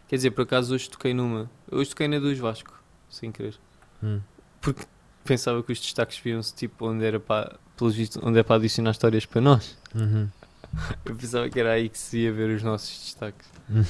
Quer 0.08 0.18
dizer, 0.18 0.32
por 0.32 0.44
acaso 0.44 0.76
hoje 0.76 0.90
toquei 0.90 1.14
numa. 1.14 1.50
Hoje 1.72 1.90
toquei 1.90 2.08
na 2.08 2.20
dos 2.20 2.38
Vasco, 2.38 2.74
sem 3.10 3.32
querer. 3.32 3.58
Hum. 4.04 4.22
Porque 4.62 4.86
pensava 5.26 5.62
que 5.62 5.72
os 5.72 5.80
destaques 5.80 6.18
viam-se 6.20 6.54
tipo 6.54 6.88
onde 6.88 7.04
era 7.04 7.20
para. 7.20 7.58
Pelos 7.76 7.94
vistos, 7.94 8.24
onde 8.24 8.40
é 8.40 8.44
para 8.44 8.56
adicionar 8.56 8.92
histórias 8.92 9.26
para 9.26 9.42
nós. 9.42 9.78
Uhum. 9.94 10.30
Eu 11.04 11.16
pensava 11.16 11.50
que 11.50 11.60
era 11.60 11.74
aí 11.74 11.90
que 11.90 11.98
se 11.98 12.20
ia 12.20 12.32
ver 12.32 12.56
os 12.56 12.64
nossos 12.64 12.90
destaques. 12.90 13.50
Hum. 13.70 13.84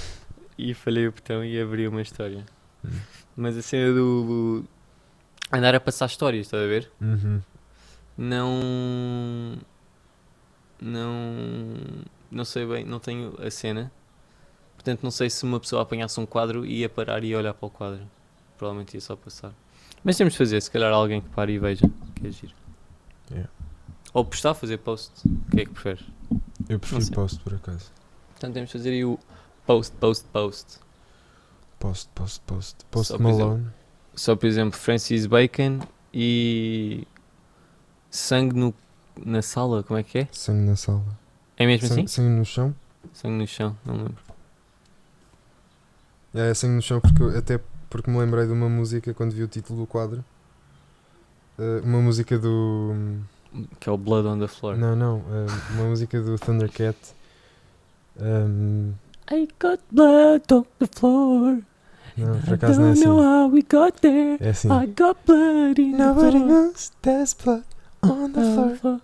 E 0.57 0.74
falhei 0.74 1.07
o 1.07 1.12
botão 1.12 1.45
e 1.45 1.60
abri 1.62 1.88
uma 1.88 2.02
história. 2.02 2.44
Hum. 2.84 2.90
Mas 3.36 3.57
a 3.57 3.62
cena 3.62 3.94
do. 3.94 4.64
Andar 5.52 5.76
a 5.76 5.80
passar 5.80 6.07
histórias, 6.07 6.48
estás 6.48 6.64
a 6.64 6.68
ver? 6.68 6.91
Uhum. 6.99 7.41
Não. 8.18 9.57
Não. 10.82 11.16
Não 12.32 12.45
sei 12.45 12.66
bem, 12.66 12.84
não 12.86 12.99
tenho 12.99 13.36
a 13.40 13.52
cena. 13.52 13.91
Portanto, 14.74 15.03
não 15.03 15.12
sei 15.12 15.30
se 15.30 15.44
uma 15.44 15.60
pessoa 15.60 15.82
apanhasse 15.82 16.20
um 16.20 16.26
quadro 16.26 16.66
ia 16.66 16.90
parar 16.90 17.24
e 17.24 17.28
ia 17.28 17.38
olhar 17.38 17.53
para 17.53 17.68
o 17.68 17.70
quadro. 17.70 18.02
Provavelmente 18.57 18.95
ia 18.95 19.02
só 19.02 19.16
passar. 19.16 19.53
Mas 20.06 20.15
temos 20.18 20.34
de 20.34 20.38
fazer, 20.38 20.61
se 20.61 20.69
calhar 20.69 20.94
alguém 20.94 21.19
que 21.19 21.30
pare 21.30 21.53
e 21.53 21.60
veja. 21.60 21.90
Que 22.14 22.27
é 22.27 22.32
giro. 22.32 22.53
Yeah. 23.32 23.49
Ou 24.14 24.23
postar, 24.23 24.53
fazer 24.53 24.77
post. 24.77 25.11
O 25.27 25.52
que 25.52 25.61
é 25.61 25.65
que 25.65 25.72
preferes? 25.72 26.06
Eu 26.69 26.80
prefiro 26.80 27.11
post 27.11 27.40
por 27.40 27.56
acaso. 27.56 27.91
Portanto, 28.30 28.53
temos 28.53 28.69
de 28.69 28.77
fazer 28.77 28.91
aí 28.91 29.03
o 29.03 29.18
post, 29.65 29.95
post, 29.95 30.26
post. 30.32 30.80
Post, 31.80 32.10
post, 32.14 32.41
post. 32.45 32.86
Post 32.91 33.07
Só, 33.07 33.18
por 33.18 33.26
exemplo, 33.27 33.45
Malone. 33.48 33.68
Só, 34.14 34.36
por 34.36 34.45
exemplo, 34.45 34.80
Francis 34.80 35.26
Bacon 35.26 35.80
e. 36.14 37.07
Sangue 38.11 38.56
no, 38.56 38.73
na 39.26 39.41
sala, 39.41 39.82
como 39.84 39.99
é 39.99 40.03
que 40.03 40.19
é? 40.19 40.27
Sangue 40.32 40.61
na 40.69 40.76
sala. 40.76 41.03
É 41.57 41.65
mesmo 41.65 41.88
sangue, 41.88 42.02
assim? 42.02 42.07
sangue 42.07 42.30
no 42.30 42.45
chão? 42.45 42.76
Sangue 43.11 43.38
no 43.40 43.48
chão, 43.48 43.76
não 43.84 43.95
lembro. 43.95 44.18
É, 46.34 46.52
é 46.52 46.53
sangue 46.53 46.76
no 46.76 46.82
chão 46.82 47.02
porque 47.02 47.22
eu- 47.22 47.36
até 47.38 47.60
porque 47.90 48.10
me 48.10 48.18
lembrei 48.18 48.45
de 48.45 48.52
uma 48.53 48.70
música 48.70 49.14
quando 49.14 49.32
vi 49.34 49.44
o 49.44 49.48
título 49.48 49.80
do 49.82 49.88
quadro. 49.88 50.24
Eh, 51.57 51.82
uma 51.84 51.99
música 52.02 52.38
do. 52.38 52.94
Que 53.80 53.90
é 53.90 53.91
o 53.91 53.98
Blood 53.98 54.28
on 54.28 54.40
the 54.40 54.48
Floor. 54.48 54.78
Não, 54.78 54.95
não. 54.95 55.24
eh, 55.30 55.74
uma 55.76 55.86
música 55.90 56.22
do 56.22 56.38
Thundercat. 56.38 56.98
Ehm, 58.20 58.94
I 59.32 59.48
got 59.62 59.80
blood 59.91 60.44
on 60.53 60.66
the 60.80 60.88
floor. 60.88 61.60
não, 62.18 62.40
por 62.41 62.49
I 62.49 62.53
acaso 62.53 62.80
não 62.80 62.90
é 62.90 62.94
don't 62.94 63.06
know 63.06 63.20
assim. 63.20 63.28
how 63.28 63.49
we 63.52 63.62
got 63.62 63.99
there. 64.02 64.38
É 64.40 64.49
assim. 64.49 64.68
I 64.70 64.86
got 64.88 65.18
blood 65.26 65.82
in 65.82 65.91
the 65.94 65.98
Nobody 66.06 66.38
floor. 66.38 66.48
knows 66.48 66.91
there's 67.02 67.34
blood 67.34 67.64
on 68.03 68.32
the 68.32 68.78
floor. 68.78 69.02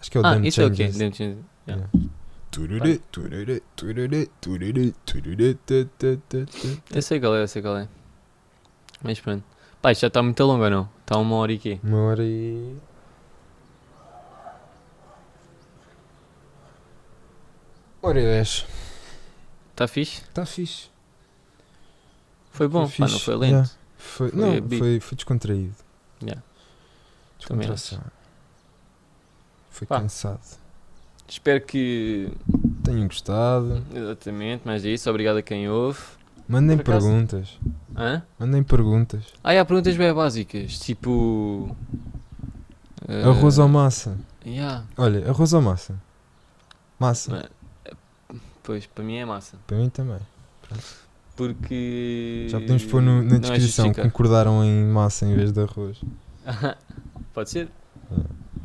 Acho 0.00 0.10
que 0.10 0.18
é 0.18 0.20
o 0.20 0.26
ah, 0.26 0.34
Dan 0.34 0.46
isso 0.46 0.60
é 0.60 0.66
o 0.66 0.70
quê? 0.70 0.76
Changes. 0.92 0.98
Dame 0.98 1.12
Changes. 1.14 1.44
Yeah. 1.66 1.88
Yeah. 1.94 2.10
Tururu, 2.50 2.98
tururu, 3.12 3.60
tururu, 3.76 4.26
tururu, 4.40 4.94
tururu, 5.04 5.54
tu, 5.66 5.84
tu, 5.98 6.16
tu, 6.28 6.46
tu. 6.46 6.82
Eu 6.94 7.02
sei 7.02 7.20
qual 7.20 7.34
é, 7.36 7.42
eu 7.42 7.48
sei 7.48 7.60
qual 7.62 7.76
é. 7.76 7.88
Mas 9.02 9.20
pronto. 9.20 9.44
Pá, 9.80 9.92
isto 9.92 10.02
já 10.02 10.08
está 10.08 10.22
muito 10.22 10.42
longo 10.44 10.64
ou 10.64 10.70
não? 10.70 10.88
Está 11.00 11.18
uma 11.18 11.36
hora 11.36 11.52
e 11.52 11.58
quê? 11.58 11.78
Uma 11.82 11.98
hora 12.02 12.24
e. 12.24 12.76
Hora 18.02 18.20
e 18.20 18.24
dez. 18.24 18.48
Está 18.48 18.66
Tá 19.76 19.88
fixe? 19.88 20.22
Está 20.22 20.46
fixe. 20.46 20.88
Foi 22.50 22.66
bom, 22.66 22.88
Foi 22.88 23.06
pá, 23.06 23.12
não 23.12 23.18
foi 23.20 23.36
lento. 23.36 23.50
yeah. 23.52 23.70
Foi, 23.96 24.30
Foi 24.30 24.40
não, 24.60 24.68
foi, 24.78 25.00
foi 25.00 25.16
descontraído. 25.16 25.74
Yeah. 26.22 26.42
Descontração. 27.38 28.00
Foi 29.70 29.86
Pá. 29.86 30.00
cansado. 30.00 30.40
Espero 31.28 31.64
que. 31.64 32.32
Tenho 32.82 33.06
gostado. 33.06 33.84
Exatamente, 33.94 34.66
mais 34.66 34.84
isso. 34.84 35.08
Obrigado 35.08 35.36
a 35.36 35.42
quem 35.42 35.68
ouve. 35.68 36.00
Mandem 36.48 36.78
Por 36.78 36.82
acaso- 36.92 37.06
perguntas. 37.08 37.58
Hã? 37.94 38.22
Mandem 38.38 38.62
perguntas. 38.62 39.24
Ah, 39.44 39.54
e 39.54 39.58
há 39.58 39.64
perguntas 39.64 39.96
bem 39.96 40.12
básicas. 40.14 40.78
Tipo. 40.78 41.76
eh, 43.06 43.22
Arroz 43.24 43.58
ou 43.58 43.68
massa? 43.68 44.16
Yeah. 44.46 44.84
Olha, 44.96 45.28
arroz 45.28 45.52
ou 45.52 45.60
massa? 45.60 45.94
Massa. 46.98 47.30
Mas, 47.32 47.44
eh, 47.84 47.94
Pois, 48.62 48.86
para 48.86 49.04
mim 49.04 49.16
é 49.16 49.24
massa. 49.24 49.56
Para 49.66 49.76
mim 49.76 49.88
também. 49.90 50.18
Porque. 51.36 52.46
Já 52.48 52.58
podemos 52.60 52.84
pôr 52.84 53.02
no- 53.02 53.22
na 53.22 53.28
não 53.30 53.36
é 53.36 53.38
descrição. 53.40 53.92
concordaram 53.92 54.64
em 54.64 54.84
massa 54.86 55.26
em 55.26 55.34
vez 55.34 55.52
de 55.52 55.60
arroz. 55.62 56.00
Pode 57.34 57.50
ser? 57.50 57.68
Ah. 58.10 58.16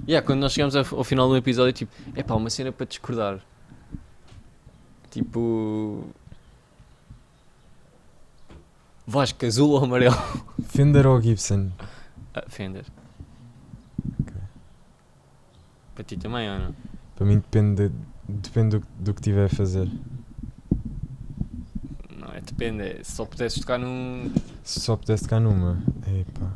Yeah, 0.07 0.25
quando 0.25 0.39
nós 0.39 0.53
chegamos 0.53 0.75
ao, 0.75 0.83
ao 0.97 1.03
final 1.03 1.29
um 1.29 1.35
episódio, 1.35 1.71
tipo, 1.73 1.91
é 2.15 2.23
pá, 2.23 2.33
uma 2.35 2.49
cena 2.49 2.71
para 2.71 2.85
discordar. 2.85 3.39
Tipo. 5.11 6.07
Vasco, 9.05 9.45
azul 9.45 9.71
ou 9.71 9.83
amarelo? 9.83 10.15
Fender 10.67 11.05
ou 11.05 11.21
Gibson? 11.21 11.71
Ah, 12.33 12.43
Fender. 12.47 12.85
Para 15.95 16.03
ti 16.03 16.17
também, 16.17 16.49
ou 16.49 16.59
não? 16.59 16.75
Para 17.15 17.25
mim 17.25 17.35
depende, 17.35 17.89
de- 17.89 17.95
depende 18.27 18.79
do, 18.79 18.87
do 18.99 19.13
que 19.13 19.21
tiver 19.21 19.45
a 19.45 19.49
fazer. 19.49 19.87
Não, 22.17 22.29
é 22.33 22.41
depende. 22.41 22.81
é, 22.81 23.03
se 23.03 23.11
só 23.11 23.25
pudesses 23.25 23.59
tocar 23.59 23.77
num. 23.77 24.31
Se 24.63 24.79
só 24.79 24.95
pudesse 24.97 25.23
tocar 25.23 25.39
numa. 25.39 25.77
Epá. 26.07 26.51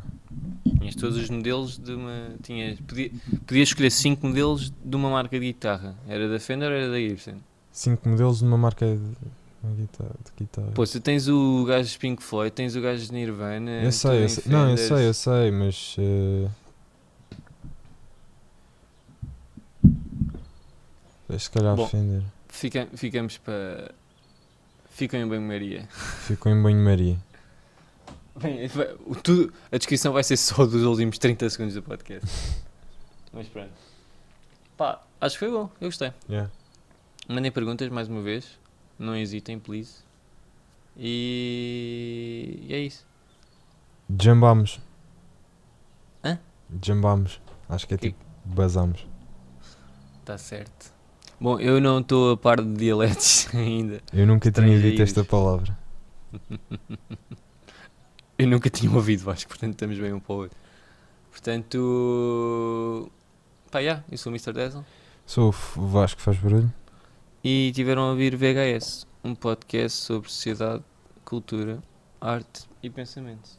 Tinhas 0.80 0.94
todos 0.96 1.16
os 1.16 1.30
modelos 1.30 1.78
de 1.78 1.92
uma. 1.92 2.30
Tinhas, 2.42 2.80
podia, 2.80 3.10
podias 3.46 3.68
escolher 3.68 3.90
5 3.90 4.26
modelos 4.26 4.72
de 4.84 4.96
uma 4.96 5.10
marca 5.10 5.38
de 5.38 5.46
guitarra. 5.46 5.94
Era 6.08 6.28
da 6.28 6.40
Fender 6.40 6.68
ou 6.70 6.74
era 6.76 6.90
da 6.90 6.98
Gibson? 6.98 7.36
Cinco 7.70 8.08
modelos 8.08 8.38
de 8.38 8.44
uma 8.44 8.58
marca 8.58 8.84
de, 8.86 9.00
uma 9.68 9.76
guitarra, 9.76 10.10
de 10.24 10.32
guitarra. 10.44 10.70
Pô, 10.74 10.84
se 10.86 11.00
tens 11.00 11.28
o 11.28 11.64
gajo 11.64 11.88
de 11.90 11.98
Pink 11.98 12.22
Floyd, 12.22 12.50
tens 12.50 12.74
o 12.76 12.80
gajo 12.80 13.04
de 13.06 13.12
Nirvana. 13.12 13.82
eu 13.82 13.92
sei, 13.92 14.24
eu 14.24 14.28
sei. 14.28 14.44
Não, 14.46 14.70
eu 14.70 14.76
sei, 14.76 15.08
eu 15.08 15.14
sei, 15.14 15.50
mas. 15.50 15.96
eh, 15.98 16.48
Se 21.38 21.50
calhar 21.50 21.76
Bom. 21.76 21.86
Fender. 21.86 22.22
Fica, 22.48 22.88
ficamos 22.94 23.36
para. 23.38 23.92
Ficam 24.90 25.20
em 25.20 25.28
banho-maria. 25.28 25.86
Ficou 26.26 26.50
em 26.50 26.60
banho-maria. 26.60 27.16
Bem, 28.40 28.68
tudo, 29.22 29.52
a 29.70 29.76
descrição 29.76 30.12
vai 30.12 30.22
ser 30.24 30.36
só 30.36 30.64
dos 30.64 30.82
últimos 30.82 31.18
30 31.18 31.50
segundos 31.50 31.74
do 31.74 31.82
podcast. 31.82 32.26
Mas 33.32 33.46
pronto. 33.48 33.70
Pá, 34.76 35.02
acho 35.20 35.34
que 35.36 35.40
foi 35.40 35.50
bom, 35.50 35.68
eu 35.80 35.88
gostei. 35.88 36.12
Yeah. 36.28 36.50
Mandem 37.28 37.50
perguntas 37.52 37.88
mais 37.90 38.08
uma 38.08 38.22
vez. 38.22 38.58
Não 38.98 39.14
hesitem, 39.16 39.58
please. 39.58 40.02
E, 40.96 42.64
e 42.68 42.74
é 42.74 42.78
isso. 42.80 43.06
Jambámos. 44.20 44.80
Hã? 46.24 46.38
Jambámos. 46.84 47.40
Acho 47.68 47.86
que 47.86 47.94
é 47.94 47.98
Que- 47.98 48.08
tipo. 48.10 48.24
Basamos. 48.44 49.06
Está 50.20 50.32
Tá 50.32 50.38
certo. 50.38 50.92
Bom, 51.40 51.60
eu 51.60 51.80
não 51.80 52.00
estou 52.00 52.32
a 52.32 52.36
par 52.36 52.60
de 52.62 52.72
dialetos 52.74 53.46
ainda. 53.54 54.00
Eu 54.12 54.26
nunca 54.26 54.50
tinha 54.50 54.80
dito 54.80 55.02
esta 55.02 55.22
palavra. 55.24 55.76
Eu 58.38 58.46
nunca 58.46 58.70
tinha 58.70 58.92
ouvido 58.92 59.24
Vasco, 59.24 59.48
portanto 59.48 59.72
estamos 59.72 59.98
bem 59.98 60.12
um 60.12 60.20
para 60.20 60.32
o 60.32 60.36
outro. 60.38 60.56
Portanto. 61.30 63.10
Pá, 63.68 63.82
já, 63.82 64.04
eu 64.10 64.16
sou 64.16 64.30
o 64.30 64.34
Mr. 64.34 64.52
Dazzle. 64.52 64.84
Sou 65.26 65.48
o 65.48 65.86
Vasco 65.88 66.18
que 66.18 66.22
faz 66.22 66.38
barulho 66.38 66.72
e 67.42 67.72
tiveram 67.74 68.02
a 68.02 68.10
ouvir 68.10 68.36
VHS, 68.36 69.06
um 69.22 69.34
podcast 69.34 69.98
sobre 69.98 70.30
sociedade, 70.30 70.84
cultura, 71.24 71.82
arte 72.20 72.68
e 72.82 72.90
pensamento. 72.90 73.58